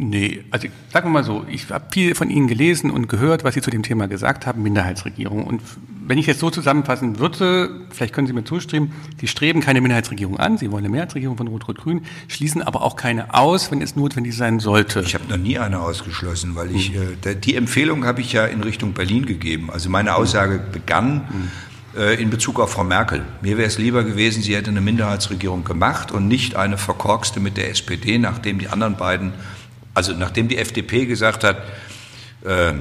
Nee, 0.00 0.44
also 0.52 0.68
sagen 0.92 1.08
wir 1.08 1.10
mal 1.10 1.24
so, 1.24 1.44
ich 1.50 1.68
habe 1.70 1.86
viel 1.90 2.14
von 2.14 2.30
Ihnen 2.30 2.46
gelesen 2.46 2.92
und 2.92 3.08
gehört, 3.08 3.42
was 3.42 3.54
Sie 3.54 3.60
zu 3.60 3.72
dem 3.72 3.82
Thema 3.82 4.06
gesagt 4.06 4.46
haben, 4.46 4.62
Minderheitsregierung. 4.62 5.44
Und 5.44 5.60
wenn 6.06 6.18
ich 6.18 6.28
jetzt 6.28 6.38
so 6.38 6.50
zusammenfassen 6.50 7.18
würde, 7.18 7.80
vielleicht 7.90 8.14
können 8.14 8.28
Sie 8.28 8.32
mir 8.32 8.44
zustimmen, 8.44 8.92
Sie 9.20 9.26
streben 9.26 9.60
keine 9.60 9.80
Minderheitsregierung 9.80 10.38
an, 10.38 10.56
Sie 10.56 10.70
wollen 10.70 10.84
eine 10.84 10.92
Mehrheitsregierung 10.92 11.36
von 11.36 11.48
Rot-Rot-Grün, 11.48 12.02
schließen 12.28 12.62
aber 12.62 12.82
auch 12.82 12.94
keine 12.94 13.34
aus, 13.34 13.72
wenn 13.72 13.82
es 13.82 13.96
notwendig 13.96 14.36
sein 14.36 14.60
sollte. 14.60 15.00
Ich 15.00 15.14
habe 15.14 15.24
noch 15.28 15.36
nie 15.36 15.58
eine 15.58 15.80
ausgeschlossen, 15.80 16.54
weil 16.54 16.70
ich, 16.70 16.92
mhm. 16.92 17.16
äh, 17.24 17.34
die 17.34 17.56
Empfehlung 17.56 18.04
habe 18.04 18.20
ich 18.20 18.32
ja 18.32 18.46
in 18.46 18.62
Richtung 18.62 18.92
Berlin 18.92 19.26
gegeben. 19.26 19.68
Also 19.68 19.90
meine 19.90 20.14
Aussage 20.14 20.60
begann, 20.60 21.26
mhm. 21.94 22.00
äh, 22.00 22.14
in 22.22 22.30
Bezug 22.30 22.60
auf 22.60 22.70
Frau 22.70 22.84
Merkel. 22.84 23.24
Mir 23.42 23.58
wäre 23.58 23.66
es 23.66 23.78
lieber 23.78 24.04
gewesen, 24.04 24.44
sie 24.44 24.54
hätte 24.54 24.70
eine 24.70 24.80
Minderheitsregierung 24.80 25.64
gemacht 25.64 26.12
und 26.12 26.28
nicht 26.28 26.54
eine 26.54 26.78
verkorkste 26.78 27.40
mit 27.40 27.56
der 27.56 27.68
SPD, 27.68 28.16
nachdem 28.18 28.60
die 28.60 28.68
anderen 28.68 28.96
beiden 28.96 29.32
also 29.98 30.12
nachdem 30.12 30.46
die 30.46 30.58
FDP 30.58 31.06
gesagt 31.06 31.42
hat, 31.42 31.56
äh, 32.44 32.72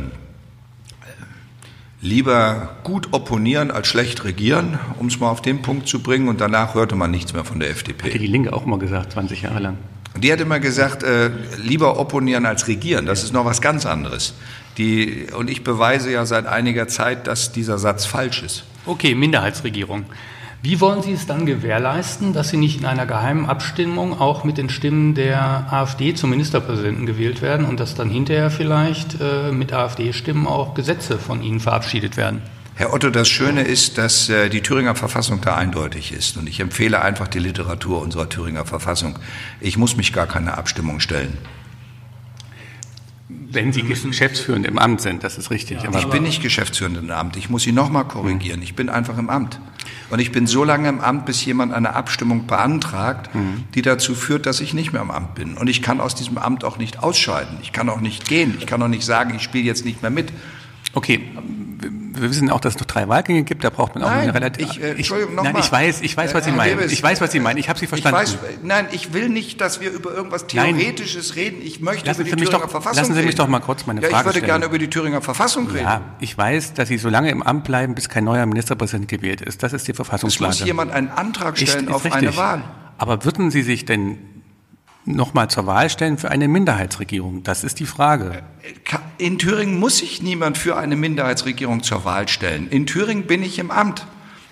lieber 1.99 2.77
gut 2.83 3.07
opponieren 3.11 3.71
als 3.71 3.87
schlecht 3.87 4.23
regieren, 4.23 4.77
um 4.99 5.07
es 5.07 5.19
mal 5.19 5.29
auf 5.31 5.41
den 5.41 5.63
Punkt 5.63 5.87
zu 5.87 6.03
bringen. 6.03 6.27
Und 6.27 6.39
danach 6.41 6.75
hörte 6.75 6.95
man 6.95 7.09
nichts 7.09 7.33
mehr 7.33 7.43
von 7.43 7.59
der 7.59 7.71
FDP. 7.71 8.09
Hatte 8.09 8.19
die 8.19 8.27
Linke 8.27 8.53
auch 8.53 8.67
mal 8.67 8.77
gesagt, 8.77 9.13
20 9.13 9.41
Jahre 9.41 9.59
lang. 9.59 9.77
Die 10.15 10.31
hat 10.31 10.39
immer 10.39 10.59
gesagt, 10.59 11.01
äh, 11.01 11.31
lieber 11.57 11.99
opponieren 11.99 12.45
als 12.45 12.67
regieren. 12.67 13.07
Das 13.07 13.23
ist 13.23 13.33
noch 13.33 13.45
was 13.45 13.61
ganz 13.61 13.87
anderes. 13.87 14.35
Die, 14.77 15.25
und 15.35 15.49
ich 15.49 15.63
beweise 15.63 16.11
ja 16.11 16.23
seit 16.27 16.45
einiger 16.45 16.87
Zeit, 16.87 17.25
dass 17.25 17.51
dieser 17.51 17.79
Satz 17.79 18.05
falsch 18.05 18.43
ist. 18.43 18.63
Okay, 18.85 19.15
Minderheitsregierung. 19.15 20.05
Wie 20.63 20.81
wollen 20.81 21.03
Sie 21.03 21.11
es 21.11 21.27
dann 21.27 21.45
gewährleisten, 21.45 22.33
dass 22.33 22.49
Sie 22.49 22.57
nicht 22.57 22.79
in 22.79 22.85
einer 22.85 23.05
geheimen 23.05 23.45
Abstimmung 23.45 24.19
auch 24.19 24.43
mit 24.43 24.57
den 24.57 24.69
Stimmen 24.69 25.13
der 25.13 25.71
AfD 25.71 26.15
zum 26.15 26.31
Ministerpräsidenten 26.31 27.05
gewählt 27.05 27.41
werden 27.41 27.65
und 27.65 27.79
dass 27.79 27.93
dann 27.93 28.09
hinterher 28.09 28.49
vielleicht 28.49 29.21
äh, 29.21 29.51
mit 29.51 29.71
AfD-Stimmen 29.71 30.47
auch 30.47 30.73
Gesetze 30.73 31.19
von 31.19 31.43
Ihnen 31.43 31.59
verabschiedet 31.59 32.17
werden? 32.17 32.41
Herr 32.73 32.93
Otto, 32.93 33.09
das 33.09 33.27
Schöne 33.27 33.63
ist, 33.63 33.97
dass 33.97 34.29
äh, 34.29 34.49
die 34.49 34.61
Thüringer 34.61 34.95
Verfassung 34.95 35.41
da 35.41 35.55
eindeutig 35.55 36.11
ist. 36.11 36.37
Und 36.37 36.47
ich 36.47 36.59
empfehle 36.59 37.01
einfach 37.01 37.27
die 37.27 37.39
Literatur 37.39 38.01
unserer 38.01 38.29
Thüringer 38.29 38.65
Verfassung. 38.65 39.17
Ich 39.61 39.77
muss 39.77 39.95
mich 39.95 40.13
gar 40.13 40.27
keine 40.27 40.57
Abstimmung 40.57 40.99
stellen. 40.99 41.37
Wenn 43.29 43.73
Sie 43.73 43.81
geschäftsführend 43.81 44.65
im 44.65 44.77
Amt 44.77 45.01
sind, 45.01 45.23
das 45.23 45.37
ist 45.37 45.49
richtig. 45.49 45.81
Ja, 45.81 45.97
ich 45.97 46.07
bin 46.07 46.23
nicht 46.23 46.41
geschäftsführend 46.41 46.97
im 46.97 47.09
Amt. 47.09 47.35
Ich 47.35 47.49
muss 47.49 47.63
Sie 47.63 47.71
nochmal 47.71 48.05
korrigieren. 48.05 48.61
Ich 48.61 48.75
bin 48.75 48.89
einfach 48.89 49.17
im 49.17 49.29
Amt. 49.29 49.59
Und 50.09 50.19
ich 50.19 50.31
bin 50.31 50.47
so 50.47 50.63
lange 50.63 50.87
im 50.87 51.01
Amt, 51.01 51.25
bis 51.25 51.43
jemand 51.43 51.73
eine 51.73 51.93
Abstimmung 51.93 52.47
beantragt, 52.47 53.33
mhm. 53.35 53.65
die 53.75 53.81
dazu 53.81 54.15
führt, 54.15 54.45
dass 54.45 54.61
ich 54.61 54.73
nicht 54.73 54.93
mehr 54.93 55.01
im 55.01 55.11
Amt 55.11 55.35
bin. 55.35 55.57
Und 55.57 55.67
ich 55.67 55.81
kann 55.81 55.99
aus 55.99 56.15
diesem 56.15 56.37
Amt 56.37 56.63
auch 56.63 56.77
nicht 56.77 57.03
ausscheiden. 57.03 57.57
Ich 57.61 57.73
kann 57.73 57.89
auch 57.89 57.99
nicht 57.99 58.27
gehen. 58.27 58.55
Ich 58.59 58.67
kann 58.67 58.81
auch 58.81 58.87
nicht 58.87 59.03
sagen, 59.03 59.33
ich 59.35 59.41
spiele 59.41 59.65
jetzt 59.65 59.83
nicht 59.83 60.01
mehr 60.01 60.11
mit. 60.11 60.31
Okay, 60.93 61.21
wir 62.21 62.29
wissen 62.29 62.49
auch, 62.49 62.59
dass 62.59 62.75
es 62.75 62.79
noch 62.79 62.87
drei 62.87 63.07
Wahlgänge 63.07 63.43
gibt, 63.43 63.63
da 63.63 63.69
braucht 63.69 63.95
man 63.95 64.03
auch 64.03 64.09
nein, 64.09 64.21
eine 64.21 64.33
relativ. 64.33 64.77
Ich, 64.97 65.11
äh, 65.11 65.25
noch 65.33 65.43
nein, 65.43 65.53
mal. 65.53 65.59
ich 65.59 65.71
weiß, 65.71 66.01
ich 66.01 66.15
weiß, 66.15 66.33
was 66.33 66.45
Sie 66.45 66.51
meinen. 66.51 66.89
Ich 66.89 67.01
weiß, 67.01 67.21
was 67.21 67.31
Sie 67.31 67.39
meinen. 67.39 67.57
Ich 67.57 67.69
habe 67.69 67.79
Sie 67.79 67.87
verstanden. 67.87 68.19
Ich 68.23 68.33
weiß, 68.33 68.59
nein, 68.63 68.87
ich 68.91 69.13
will 69.13 69.29
nicht, 69.29 69.61
dass 69.61 69.79
wir 69.79 69.91
über 69.91 70.13
irgendwas 70.13 70.47
Theoretisches 70.47 71.29
nein. 71.29 71.45
reden. 71.45 71.61
Ich 71.63 71.79
möchte 71.79 72.07
lassen 72.07 72.21
über 72.21 72.35
die 72.35 72.43
Thüringer 72.43 72.59
doch, 72.59 72.69
Verfassung 72.69 72.89
reden. 72.89 72.97
Lassen 72.97 73.13
Sie 73.13 73.19
mich 73.19 73.27
reden. 73.29 73.37
doch 73.37 73.47
mal 73.47 73.59
kurz 73.59 73.85
meine 73.85 74.01
ja, 74.01 74.09
Frage 74.09 74.19
Ich 74.19 74.25
würde 74.25 74.37
stellen. 74.39 74.45
gerne 74.47 74.65
über 74.65 74.77
die 74.77 74.89
Thüringer 74.89 75.21
Verfassung 75.21 75.67
reden. 75.67 75.85
Ja, 75.85 76.01
ich 76.19 76.37
weiß, 76.37 76.73
dass 76.73 76.87
Sie 76.87 76.97
so 76.97 77.09
lange 77.09 77.29
im 77.29 77.43
Amt 77.43 77.63
bleiben, 77.63 77.95
bis 77.95 78.09
kein 78.09 78.23
neuer 78.23 78.45
Ministerpräsident 78.45 79.07
gewählt 79.07 79.41
ist. 79.41 79.63
Das 79.63 79.73
ist 79.73 79.87
die 79.87 79.93
Verfassungslage. 79.93 80.53
Es 80.53 80.59
muss 80.59 80.67
jemand 80.67 80.91
einen 80.91 81.09
Antrag 81.09 81.57
stellen 81.57 81.85
ich, 81.85 81.93
auf 81.93 82.05
richtig. 82.05 82.21
eine 82.21 82.37
Wahl. 82.37 82.63
Aber 82.97 83.25
würden 83.25 83.51
Sie 83.51 83.61
sich 83.61 83.85
denn 83.85 84.17
nochmal 85.07 85.49
zur 85.49 85.65
Wahl 85.65 85.89
stellen 85.89 86.17
für 86.17 86.29
eine 86.29 86.47
Minderheitsregierung? 86.47 87.43
Das 87.43 87.63
ist 87.63 87.79
die 87.79 87.85
Frage. 87.85 88.43
In 89.17 89.39
Thüringen 89.39 89.79
muss 89.79 89.97
sich 89.97 90.21
niemand 90.21 90.57
für 90.57 90.77
eine 90.77 90.95
Minderheitsregierung 90.95 91.83
zur 91.83 92.05
Wahl 92.05 92.27
stellen. 92.27 92.67
In 92.69 92.85
Thüringen 92.85 93.25
bin 93.25 93.41
ich 93.41 93.59
im 93.59 93.71
Amt. 93.71 94.05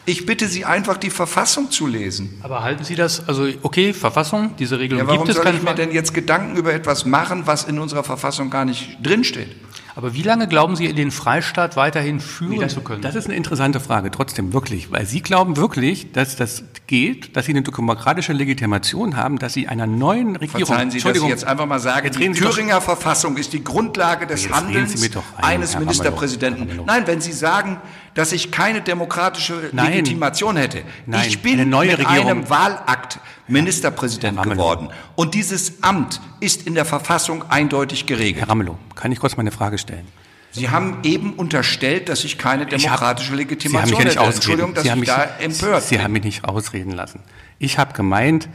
Ich 0.07 0.25
bitte 0.27 0.47
Sie 0.47 0.65
einfach, 0.65 0.97
die 0.97 1.09
Verfassung 1.09 1.71
zu 1.71 1.87
lesen. 1.87 2.39
Aber 2.43 2.63
halten 2.63 2.83
Sie 2.83 2.95
das, 2.95 3.27
also 3.27 3.47
okay, 3.63 3.91
Verfassung, 3.91 4.55
diese 4.57 4.79
Regelung 4.79 5.03
ja, 5.03 5.07
warum 5.07 5.25
gibt 5.25 5.37
es. 5.37 5.43
Warum 5.43 5.51
soll 5.51 5.59
ich 5.59 5.67
mir 5.67 5.75
denn 5.75 5.91
jetzt 5.91 6.13
Gedanken 6.13 6.55
über 6.57 6.73
etwas 6.73 7.05
machen, 7.05 7.47
was 7.47 7.63
in 7.63 7.79
unserer 7.79 8.03
Verfassung 8.03 8.51
gar 8.51 8.65
nicht 8.65 8.97
drinsteht? 9.01 9.55
Aber 9.97 10.13
wie 10.13 10.23
lange 10.23 10.47
glauben 10.47 10.75
Sie, 10.75 10.91
den 10.93 11.09
Freistaat 11.09 11.77
weiterhin 11.77 12.19
führen 12.19 12.51
nee, 12.51 12.59
das, 12.59 12.73
zu 12.73 12.81
können? 12.81 13.01
Das 13.01 13.15
ist 13.15 13.27
eine 13.27 13.35
interessante 13.35 13.79
Frage, 13.79 14.11
trotzdem 14.11 14.51
wirklich. 14.51 14.91
Weil 14.91 15.05
Sie 15.05 15.21
glauben 15.21 15.55
wirklich, 15.55 16.11
dass 16.11 16.35
das 16.35 16.65
geht, 16.85 17.37
dass 17.37 17.45
Sie 17.45 17.53
eine 17.53 17.61
demokratische 17.61 18.33
Legitimation 18.33 19.15
haben, 19.15 19.39
dass 19.39 19.53
Sie 19.53 19.69
einer 19.69 19.87
neuen 19.87 20.35
Regierung... 20.35 20.65
Verzeihen 20.65 20.91
Sie, 20.91 20.99
dass 20.99 21.15
ich 21.15 21.23
jetzt 21.23 21.45
einfach 21.45 21.65
mal 21.65 21.79
sage, 21.79 22.11
die 22.11 22.29
Thüringer 22.31 22.81
Verfassung 22.81 23.37
ist 23.37 23.53
die 23.53 23.63
Grundlage 23.63 24.27
des 24.27 24.51
Handelns 24.51 25.01
ein, 25.01 25.43
eines 25.43 25.79
Ministerpräsidenten. 25.79 26.81
Nein, 26.85 27.07
wenn 27.07 27.21
Sie 27.21 27.31
sagen, 27.31 27.79
dass 28.15 28.31
ich 28.31 28.49
keine 28.49 28.81
demokratische 28.81 29.69
Nein. 29.71 29.91
Legitimation 29.91 30.57
hätte. 30.57 30.83
Nein. 31.05 31.25
Ich 31.27 31.41
bin 31.41 31.53
eine 31.53 31.65
neue 31.65 31.89
mit 31.89 31.99
Regierung. 31.99 32.29
einem 32.29 32.49
Wahlakt 32.49 33.19
Ministerpräsident 33.47 34.41
geworden. 34.41 34.89
Und 35.15 35.35
dieses 35.35 35.83
Amt 35.83 36.19
ist 36.39 36.65
in 36.65 36.73
der 36.73 36.85
Verfassung 36.85 37.43
eindeutig 37.49 38.07
geregelt. 38.07 38.41
Herr 38.41 38.49
Ramelow, 38.49 38.79
kann 38.95 39.11
ich 39.11 39.19
kurz 39.19 39.37
meine 39.37 39.51
Frage 39.51 39.77
stellen? 39.77 40.07
Sie 40.51 40.69
haben 40.69 40.99
eben 41.03 41.33
unterstellt, 41.33 42.07
dass 42.07 42.23
ich 42.23 42.37
keine 42.37 42.65
demokratische 42.65 43.31
hab, 43.31 43.37
Legitimation 43.37 43.87
Sie 43.87 43.95
haben 43.95 43.99
mich 43.99 44.07
hätte. 44.07 44.15
Ja 44.15 44.25
nicht 44.25 44.35
Entschuldigung, 44.35 44.73
dass 44.73 44.83
Sie 44.83 44.89
ich 44.89 44.95
mich, 44.95 45.09
da 45.09 45.23
empört 45.39 45.83
Sie 45.83 45.95
bin. 45.95 46.03
haben 46.03 46.11
mich 46.13 46.23
nicht 46.23 46.45
ausreden 46.45 46.91
lassen. 46.91 47.19
Ich 47.59 47.77
habe 47.77 47.93
gemeint, 47.93 48.47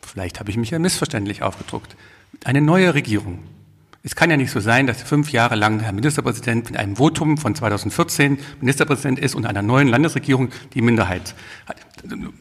vielleicht 0.00 0.40
habe 0.40 0.50
ich 0.50 0.56
mich 0.56 0.70
ja 0.70 0.78
missverständlich 0.78 1.42
aufgedruckt, 1.42 1.96
eine 2.44 2.62
neue 2.62 2.94
Regierung. 2.94 3.40
Es 4.04 4.16
kann 4.16 4.30
ja 4.30 4.36
nicht 4.36 4.50
so 4.50 4.58
sein, 4.58 4.88
dass 4.88 5.00
fünf 5.00 5.30
Jahre 5.30 5.54
lang 5.54 5.78
Herr 5.78 5.92
Ministerpräsident 5.92 6.70
mit 6.70 6.76
einem 6.78 6.96
Votum 6.96 7.38
von 7.38 7.54
2014 7.54 8.38
Ministerpräsident 8.60 9.20
ist 9.20 9.36
und 9.36 9.46
einer 9.46 9.62
neuen 9.62 9.86
Landesregierung 9.86 10.48
die 10.74 10.82
Minderheit 10.82 11.36
hat. 11.66 11.76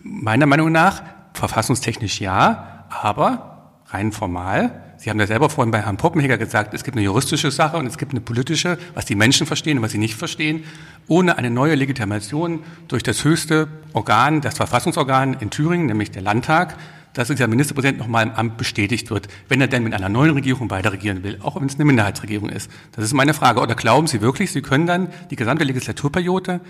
Meiner 0.01 0.47
Meinung 0.47 0.71
nach 0.71 1.03
verfassungstechnisch 1.33 2.19
ja, 2.19 2.85
aber 2.89 3.73
rein 3.89 4.11
formal. 4.11 4.81
Sie 4.97 5.11
haben 5.11 5.19
ja 5.19 5.27
selber 5.27 5.51
vorhin 5.51 5.71
bei 5.71 5.83
Herrn 5.83 5.97
Poppenheger 5.97 6.39
gesagt, 6.39 6.73
es 6.73 6.83
gibt 6.83 6.97
eine 6.97 7.05
juristische 7.05 7.51
Sache 7.51 7.77
und 7.77 7.85
es 7.85 7.99
gibt 7.99 8.11
eine 8.11 8.21
politische, 8.21 8.79
was 8.95 9.05
die 9.05 9.15
Menschen 9.15 9.45
verstehen 9.45 9.77
und 9.77 9.83
was 9.83 9.91
sie 9.91 9.97
nicht 9.99 10.15
verstehen. 10.15 10.63
Ohne 11.07 11.37
eine 11.37 11.51
neue 11.51 11.75
Legitimation 11.75 12.63
durch 12.87 13.03
das 13.03 13.23
höchste 13.23 13.67
Organ, 13.93 14.41
das 14.41 14.57
Verfassungsorgan 14.57 15.35
in 15.35 15.51
Thüringen, 15.51 15.85
nämlich 15.85 16.09
der 16.09 16.23
Landtag, 16.23 16.75
dass 17.13 17.27
dieser 17.27 17.47
Ministerpräsident 17.47 17.99
nochmal 17.99 18.27
im 18.27 18.33
Amt 18.33 18.57
bestätigt 18.57 19.09
wird, 19.09 19.27
wenn 19.49 19.61
er 19.61 19.67
denn 19.67 19.83
mit 19.83 19.93
einer 19.93 20.09
neuen 20.09 20.31
Regierung 20.31 20.69
weiter 20.69 20.93
regieren 20.93 21.23
will, 21.23 21.39
auch 21.41 21.55
wenn 21.59 21.67
es 21.67 21.75
eine 21.75 21.85
Minderheitsregierung 21.85 22.49
ist. 22.49 22.69
Das 22.93 23.05
ist 23.05 23.13
meine 23.13 23.33
Frage. 23.33 23.59
Oder 23.59 23.75
glauben 23.75 24.07
Sie 24.07 24.21
wirklich, 24.21 24.51
Sie 24.51 24.61
können 24.61 24.87
dann 24.87 25.09
die 25.29 25.35
gesamte 25.35 25.63
Legislaturperiode 25.63 26.61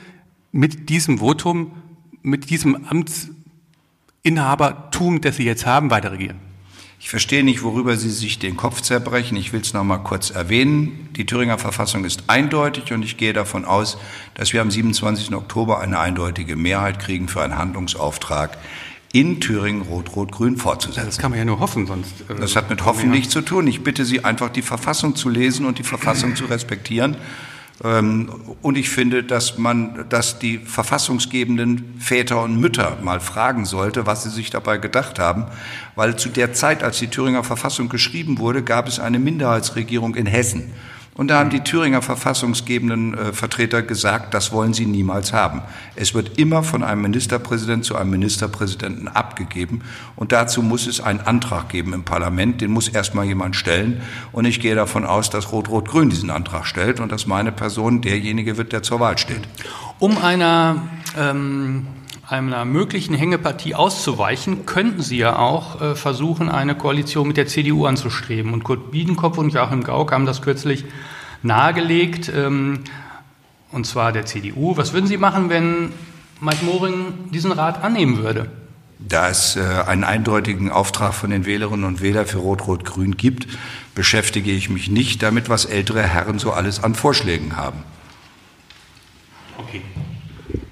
mit 0.52 0.90
diesem 0.90 1.20
Votum, 1.20 1.72
mit 2.24 2.50
diesem 2.50 2.88
Amtsinhabertum, 4.24 5.22
das 5.22 5.38
Sie 5.38 5.46
jetzt 5.46 5.66
haben, 5.66 5.92
weiter 5.92 6.12
regieren? 6.12 6.40
Ich 7.04 7.10
verstehe 7.10 7.44
nicht, 7.44 7.64
worüber 7.64 7.98
Sie 7.98 8.12
sich 8.12 8.38
den 8.38 8.56
Kopf 8.58 8.82
zerbrechen. 8.82 9.36
Ich 9.36 9.54
will 9.54 9.62
es 9.62 9.74
noch 9.74 9.84
mal 9.84 9.98
kurz 9.98 10.30
erwähnen. 10.30 11.10
Die 11.16 11.26
Thüringer 11.26 11.58
Verfassung 11.58 12.06
ist 12.06 12.26
eindeutig 12.28 12.94
und 12.94 13.02
ich 13.02 13.18
gehe 13.18 13.34
davon 13.34 13.66
aus, 13.66 13.98
dass 14.36 14.54
wir 14.54 14.62
am 14.62 14.70
27. 14.70 15.34
Oktober 15.34 15.80
eine 15.80 15.98
eindeutige 15.98 16.56
Mehrheit 16.56 17.00
kriegen 17.00 17.28
für 17.28 17.42
einen 17.42 17.58
Handlungsauftrag 17.58 18.56
in 19.14 19.42
Thüringen 19.42 19.82
Rot-Rot-Grün 19.82 20.58
fortzusetzen. 20.58 21.06
Das 21.06 21.18
kann 21.18 21.32
man 21.32 21.40
ja 21.40 21.46
nur 21.46 21.60
hoffen, 21.60 21.88
sonst. 21.88 22.14
Äh, 22.30 22.36
das 22.36 22.56
hat 22.56 22.70
mit 22.70 22.86
Hoffen 22.86 23.12
nichts 23.12 23.34
zu 23.34 23.42
tun. 23.42 23.68
Ich 23.68 23.84
bitte 23.84 24.06
Sie 24.06 24.24
einfach, 24.24 24.50
die 24.50 24.62
Verfassung 24.62 25.16
zu 25.16 25.30
lesen 25.30 25.66
und 25.66 25.80
die 25.80 25.84
Verfassung 25.84 26.36
zu 26.36 26.46
respektieren. 26.46 27.18
Ähm, 27.84 28.30
und 28.62 28.78
ich 28.78 28.90
finde, 28.90 29.24
dass 29.24 29.58
man, 29.58 30.06
dass 30.10 30.40
die 30.40 30.60
verfassungsgebenden 30.60 31.96
Väter 32.00 32.42
und 32.44 32.60
Mütter 32.60 32.98
mal 33.02 33.20
fragen 33.20 33.66
sollte, 33.66 34.06
was 34.06 34.24
sie 34.24 34.30
sich 34.30 34.50
dabei 34.50 34.78
gedacht 34.78 35.20
haben, 35.20 35.46
weil 35.96 36.16
zu 36.16 36.30
der 36.30 36.54
Zeit, 36.54 36.84
als 36.84 37.00
die 37.00 37.08
Thüringer 37.08 37.44
Verfassung 37.44 37.90
geschrieben 37.90 38.38
wurde, 38.38 38.64
gab 38.64 38.88
es 38.88 39.00
eine 39.00 39.20
Minderheitsregierung 39.20 40.16
in 40.16 40.26
Hessen. 40.26 40.72
Und 41.22 41.28
da 41.28 41.38
haben 41.38 41.52
die 41.52 41.60
Thüringer 41.60 42.02
verfassungsgebenden 42.02 43.14
äh, 43.14 43.32
Vertreter 43.32 43.84
gesagt, 43.84 44.34
das 44.34 44.52
wollen 44.52 44.74
sie 44.74 44.88
niemals 44.88 45.34
haben. 45.34 45.62
Es 45.96 46.16
wird 46.16 46.40
immer 46.40 46.64
von 46.64 46.82
einem 46.82 47.04
Ministerpräsident 47.04 47.86
zu 47.86 47.96
einem 47.96 48.10
Ministerpräsidenten 48.10 49.08
abgegeben. 49.08 49.84
Und 50.16 50.32
dazu 50.32 50.64
muss 50.64 50.88
es 50.88 51.00
einen 51.00 51.20
Antrag 51.20 51.70
geben 51.70 51.94
im 51.94 52.02
Parlament. 52.02 52.60
Den 52.62 52.72
muss 52.72 52.88
erstmal 52.88 53.26
jemand 53.28 53.56
stellen. 53.56 54.02
Und 54.32 54.46
ich 54.46 54.60
gehe 54.62 54.74
davon 54.74 55.06
aus, 55.06 55.30
dass 55.30 55.52
Rot-Rot-Grün 55.52 56.10
diesen 56.10 56.32
Antrag 56.32 56.66
stellt 56.66 57.00
und 57.00 57.12
dass 57.12 57.28
meine 57.28 57.52
Person 57.52 58.02
derjenige 58.02 58.58
wird, 58.58 58.72
der 58.72 58.82
zur 58.82 59.00
Wahl 59.00 59.20
steht. 59.20 59.42
Um 60.00 60.18
einer 60.18 60.82
ähm 61.16 61.86
einer 62.32 62.64
möglichen 62.64 63.14
Hängepartie 63.14 63.76
auszuweichen, 63.76 64.66
könnten 64.66 65.02
Sie 65.02 65.18
ja 65.18 65.38
auch 65.38 65.82
äh, 65.82 65.96
versuchen, 65.96 66.50
eine 66.50 66.76
Koalition 66.76 67.28
mit 67.28 67.38
der 67.38 67.48
CDU 67.48 67.86
anzustreben. 67.86 68.54
Und 68.54 68.64
Kurt 68.64 68.92
Biedenkopf 68.92 69.38
und 69.38 69.54
Joachim 69.54 69.84
Gauck 69.84 70.14
haben 70.14 70.26
das 70.26 70.42
kürzlich 70.42 70.86
nahegelegt, 71.44 72.32
ähm, 72.34 72.86
und 73.72 73.86
zwar 73.86 74.12
der 74.14 74.26
CDU. 74.26 74.78
Was 74.78 74.94
würden 74.94 75.08
Sie 75.08 75.18
machen, 75.18 75.50
wenn 75.50 75.92
Mike 76.40 76.64
Moring 76.64 77.32
diesen 77.32 77.52
Rat 77.52 77.84
annehmen 77.84 78.18
würde? 78.20 78.50
Da 79.00 79.30
es 79.30 79.58
äh, 79.58 79.62
einen 79.88 80.04
eindeutigen 80.04 80.72
Auftrag 80.72 81.14
von 81.14 81.32
den 81.32 81.46
Wählerinnen 81.46 81.86
und 81.86 82.02
Wählern 82.02 82.28
für 82.28 82.38
Rot-Rot-Grün 82.38 83.18
gibt, 83.18 83.48
beschäftige 83.94 84.52
ich 84.52 84.70
mich 84.70 84.90
nicht 84.90 85.22
damit, 85.22 85.50
was 85.50 85.66
ältere 85.66 86.04
Herren 86.04 86.40
so 86.40 86.52
alles 86.52 86.84
an 86.84 86.96
Vorschlägen 86.96 87.58
haben. 87.58 87.84
Okay. 89.58 89.82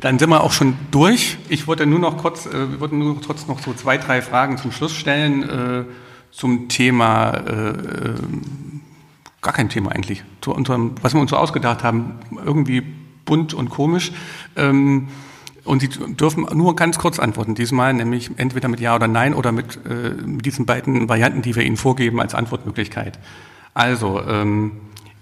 Dann 0.02 0.18
sind 0.18 0.30
wir 0.30 0.43
auch 0.43 0.54
schon 0.54 0.76
durch. 0.91 1.38
Ich 1.50 1.68
wollte 1.68 1.86
nur 1.86 2.00
noch 2.00 2.18
kurz, 2.18 2.45
äh, 2.45 2.80
wollte 2.80 2.95
nur 2.95 3.20
kurz 3.22 3.47
noch 3.47 3.60
so 3.60 3.74
zwei, 3.74 3.97
drei 3.97 4.22
Fragen 4.22 4.58
zum 4.58 4.72
Schluss 4.72 4.95
stellen 4.95 5.43
äh, 5.43 5.84
zum 6.32 6.70
Thema, 6.70 7.32
äh, 7.32 7.70
äh 7.70 8.14
gar 9.41 9.54
kein 9.54 9.70
Thema 9.70 9.91
eigentlich, 9.91 10.24
zu 10.41 10.54
unserem, 10.54 10.95
was 11.02 11.14
wir 11.14 11.22
uns 11.22 11.32
so 11.32 11.38
ausgedacht 11.38 11.84
haben, 11.84 12.20
irgendwie 12.45 12.84
bunt 13.26 13.54
und 13.54 13.70
komisch. 13.70 14.12
Ähm, 14.56 15.08
und 15.64 15.82
Sie 15.82 15.89
dürfen 15.89 16.47
nur 16.54 16.76
ganz 16.76 16.97
kurz 16.97 17.20
antworten 17.20 17.56
diesmal, 17.56 17.93
nämlich 17.93 18.32
entweder 18.38 18.68
mit 18.70 18.80
Ja 18.80 18.95
oder 18.95 19.08
Nein 19.08 19.34
oder 19.34 19.52
mit, 19.52 19.80
äh, 19.86 20.10
mit 20.26 20.45
diesen 20.45 20.66
beiden 20.66 21.08
Varianten, 21.08 21.41
die 21.41 21.56
wir 21.56 21.64
Ihnen 21.64 21.78
vorgeben 21.78 22.20
als 22.20 22.34
Antwortmöglichkeit. 22.34 23.20
Also, 23.74 24.22
ähm, 24.28 24.72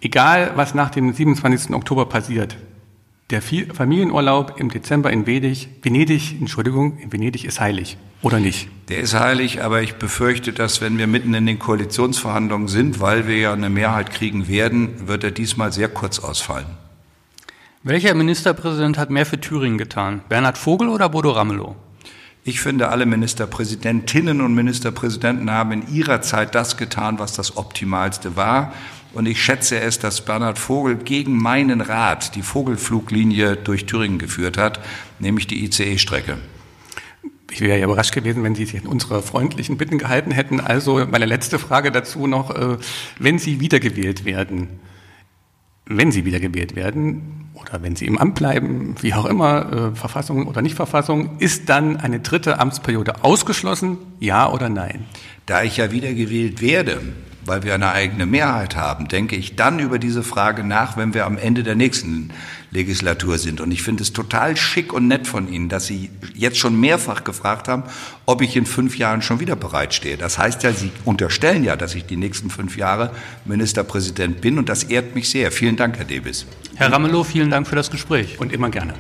egal 0.02 0.54
was 0.56 0.74
nach 0.74 0.90
dem 0.90 1.14
27. 1.14 1.76
Oktober 1.76 2.06
passiert, 2.06 2.58
der 3.30 3.42
Familienurlaub 3.42 4.58
im 4.58 4.70
Dezember 4.70 5.12
in 5.12 5.28
Venedig, 5.28 5.68
Venedig, 5.82 6.40
Entschuldigung, 6.40 6.98
in 7.00 7.12
Venedig 7.12 7.44
ist 7.44 7.60
heilig, 7.60 7.98
oder 8.22 8.40
nicht? 8.40 8.70
Der 8.88 9.00
ist 9.00 9.14
heilig, 9.14 9.64
aber 9.64 9.82
ich 9.82 9.96
befürchte, 9.96 10.54
dass 10.54 10.80
wenn 10.80 10.98
wir 10.98 11.08
mitten 11.08 11.34
in 11.34 11.46
den 11.46 11.60
Koalitionsverhandlungen 11.60 12.70
sind, 12.70 13.02
weil 13.02 13.28
wir 13.28 13.38
ja 13.38 13.54
eine 13.54 13.70
Mehrheit 13.70 14.12
kriegen 14.12 14.48
werden, 14.48 15.08
wird 15.08 15.26
er 15.26 15.32
diesmal 15.32 15.74
sehr 15.74 15.90
kurz 15.90 16.20
ausfallen. 16.20 16.68
Welcher 17.84 18.14
Ministerpräsident 18.14 18.98
hat 18.98 19.10
mehr 19.10 19.26
für 19.26 19.40
Thüringen 19.40 19.78
getan? 19.78 20.22
Bernhard 20.30 20.58
Vogel 20.58 20.88
oder 20.88 21.10
Bodo 21.10 21.32
Ramelow? 21.32 21.76
Ich 22.48 22.62
finde, 22.62 22.88
alle 22.88 23.06
Ministerpräsidentinnen 23.06 24.40
und 24.40 24.56
Ministerpräsidenten 24.56 25.52
haben 25.52 25.74
in 25.74 25.94
ihrer 25.94 26.22
Zeit 26.22 26.56
das 26.56 26.78
getan, 26.78 27.20
was 27.20 27.34
das 27.34 27.58
Optimalste 27.58 28.38
war. 28.38 28.72
Und 29.18 29.26
ich 29.26 29.44
schätze 29.44 29.80
es, 29.80 29.98
dass 29.98 30.24
Bernhard 30.24 30.60
Vogel 30.60 30.96
gegen 30.96 31.36
meinen 31.36 31.82
Rat 31.82 32.36
die 32.36 32.44
Vogelfluglinie 32.44 33.56
durch 33.56 33.88
Thüringen 33.88 34.20
geführt 34.20 34.60
hat, 34.60 34.80
nämlich 35.18 35.48
die 35.48 35.66
ICE-Strecke. 35.66 36.38
Ich 37.50 37.62
wäre 37.62 37.80
ja 37.80 37.86
überrascht 37.86 38.14
gewesen, 38.14 38.44
wenn 38.44 38.54
Sie 38.54 38.66
sich 38.66 38.80
an 38.80 38.86
unsere 38.86 39.24
freundlichen 39.24 39.78
Bitten 39.78 39.98
gehalten 39.98 40.30
hätten. 40.30 40.60
Also 40.60 41.04
meine 41.10 41.26
letzte 41.26 41.58
Frage 41.58 41.92
dazu 41.92 42.28
noch, 42.28 42.52
äh, 42.52 42.78
wenn 43.18 43.40
Sie 43.40 43.60
wiedergewählt 43.60 44.24
werden, 44.24 44.68
wenn 45.88 46.12
Sie 46.12 46.24
wiedergewählt 46.24 46.76
werden 46.76 47.50
oder 47.56 47.82
wenn 47.82 47.96
Sie 47.96 48.06
im 48.06 48.20
Amt 48.20 48.36
bleiben, 48.36 48.94
wie 49.02 49.16
auch 49.16 49.26
immer, 49.26 49.94
äh, 49.94 49.96
Verfassung 49.96 50.46
oder 50.46 50.62
nicht 50.62 50.76
Verfassung, 50.76 51.40
ist 51.40 51.70
dann 51.70 51.98
eine 51.98 52.20
dritte 52.20 52.60
Amtsperiode 52.60 53.24
ausgeschlossen, 53.24 53.98
ja 54.20 54.48
oder 54.48 54.70
nein? 54.70 55.06
Da 55.48 55.64
ich 55.64 55.78
ja 55.78 55.92
wiedergewählt 55.92 56.62
werde, 56.62 57.02
weil 57.48 57.64
wir 57.64 57.74
eine 57.74 57.92
eigene 57.92 58.26
Mehrheit 58.26 58.76
haben, 58.76 59.08
denke 59.08 59.36
ich 59.36 59.56
dann 59.56 59.80
über 59.80 60.00
diese 60.00 60.24
Frage 60.24 60.64
nach, 60.64 60.98
wenn 60.98 61.14
wir 61.14 61.26
am 61.26 61.38
Ende 61.38 61.64
der 61.64 61.76
nächsten 61.76 62.32
Legislatur 62.72 63.38
sind. 63.38 63.62
Und 63.62 63.72
ich 63.72 63.82
finde 63.82 64.04
es 64.04 64.14
total 64.14 64.58
schick 64.58 64.94
und 64.94 65.08
nett 65.08 65.28
von 65.28 65.52
Ihnen, 65.52 65.70
dass 65.70 65.88
Sie 65.88 66.10
jetzt 66.34 66.58
schon 66.58 66.80
mehrfach 66.80 67.24
gefragt 67.24 67.68
haben, 67.68 67.84
ob 68.26 68.42
ich 68.42 68.56
in 68.56 68.66
fünf 68.66 68.98
Jahren 68.98 69.22
schon 69.22 69.40
wieder 69.40 69.56
bereitstehe. 69.56 70.18
Das 70.18 70.38
heißt 70.38 70.64
ja, 70.64 70.74
Sie 70.74 70.92
unterstellen 71.06 71.64
ja, 71.64 71.76
dass 71.76 71.96
ich 71.96 72.06
die 72.06 72.18
nächsten 72.18 72.50
fünf 72.50 72.78
Jahre 72.78 73.12
Ministerpräsident 73.46 74.42
bin 74.42 74.58
und 74.58 74.70
das 74.70 74.84
ehrt 74.84 75.16
mich 75.16 75.30
sehr. 75.30 75.52
Vielen 75.52 75.78
Dank, 75.78 75.98
Herr 75.98 76.06
Debis. 76.06 76.46
Herr 76.76 76.92
Ramelow, 76.92 77.24
vielen 77.24 77.50
Dank 77.50 77.68
für 77.68 77.76
das 77.76 77.90
Gespräch. 77.90 78.40
Und 78.40 78.52
immer 78.52 78.70
gerne. 78.70 78.94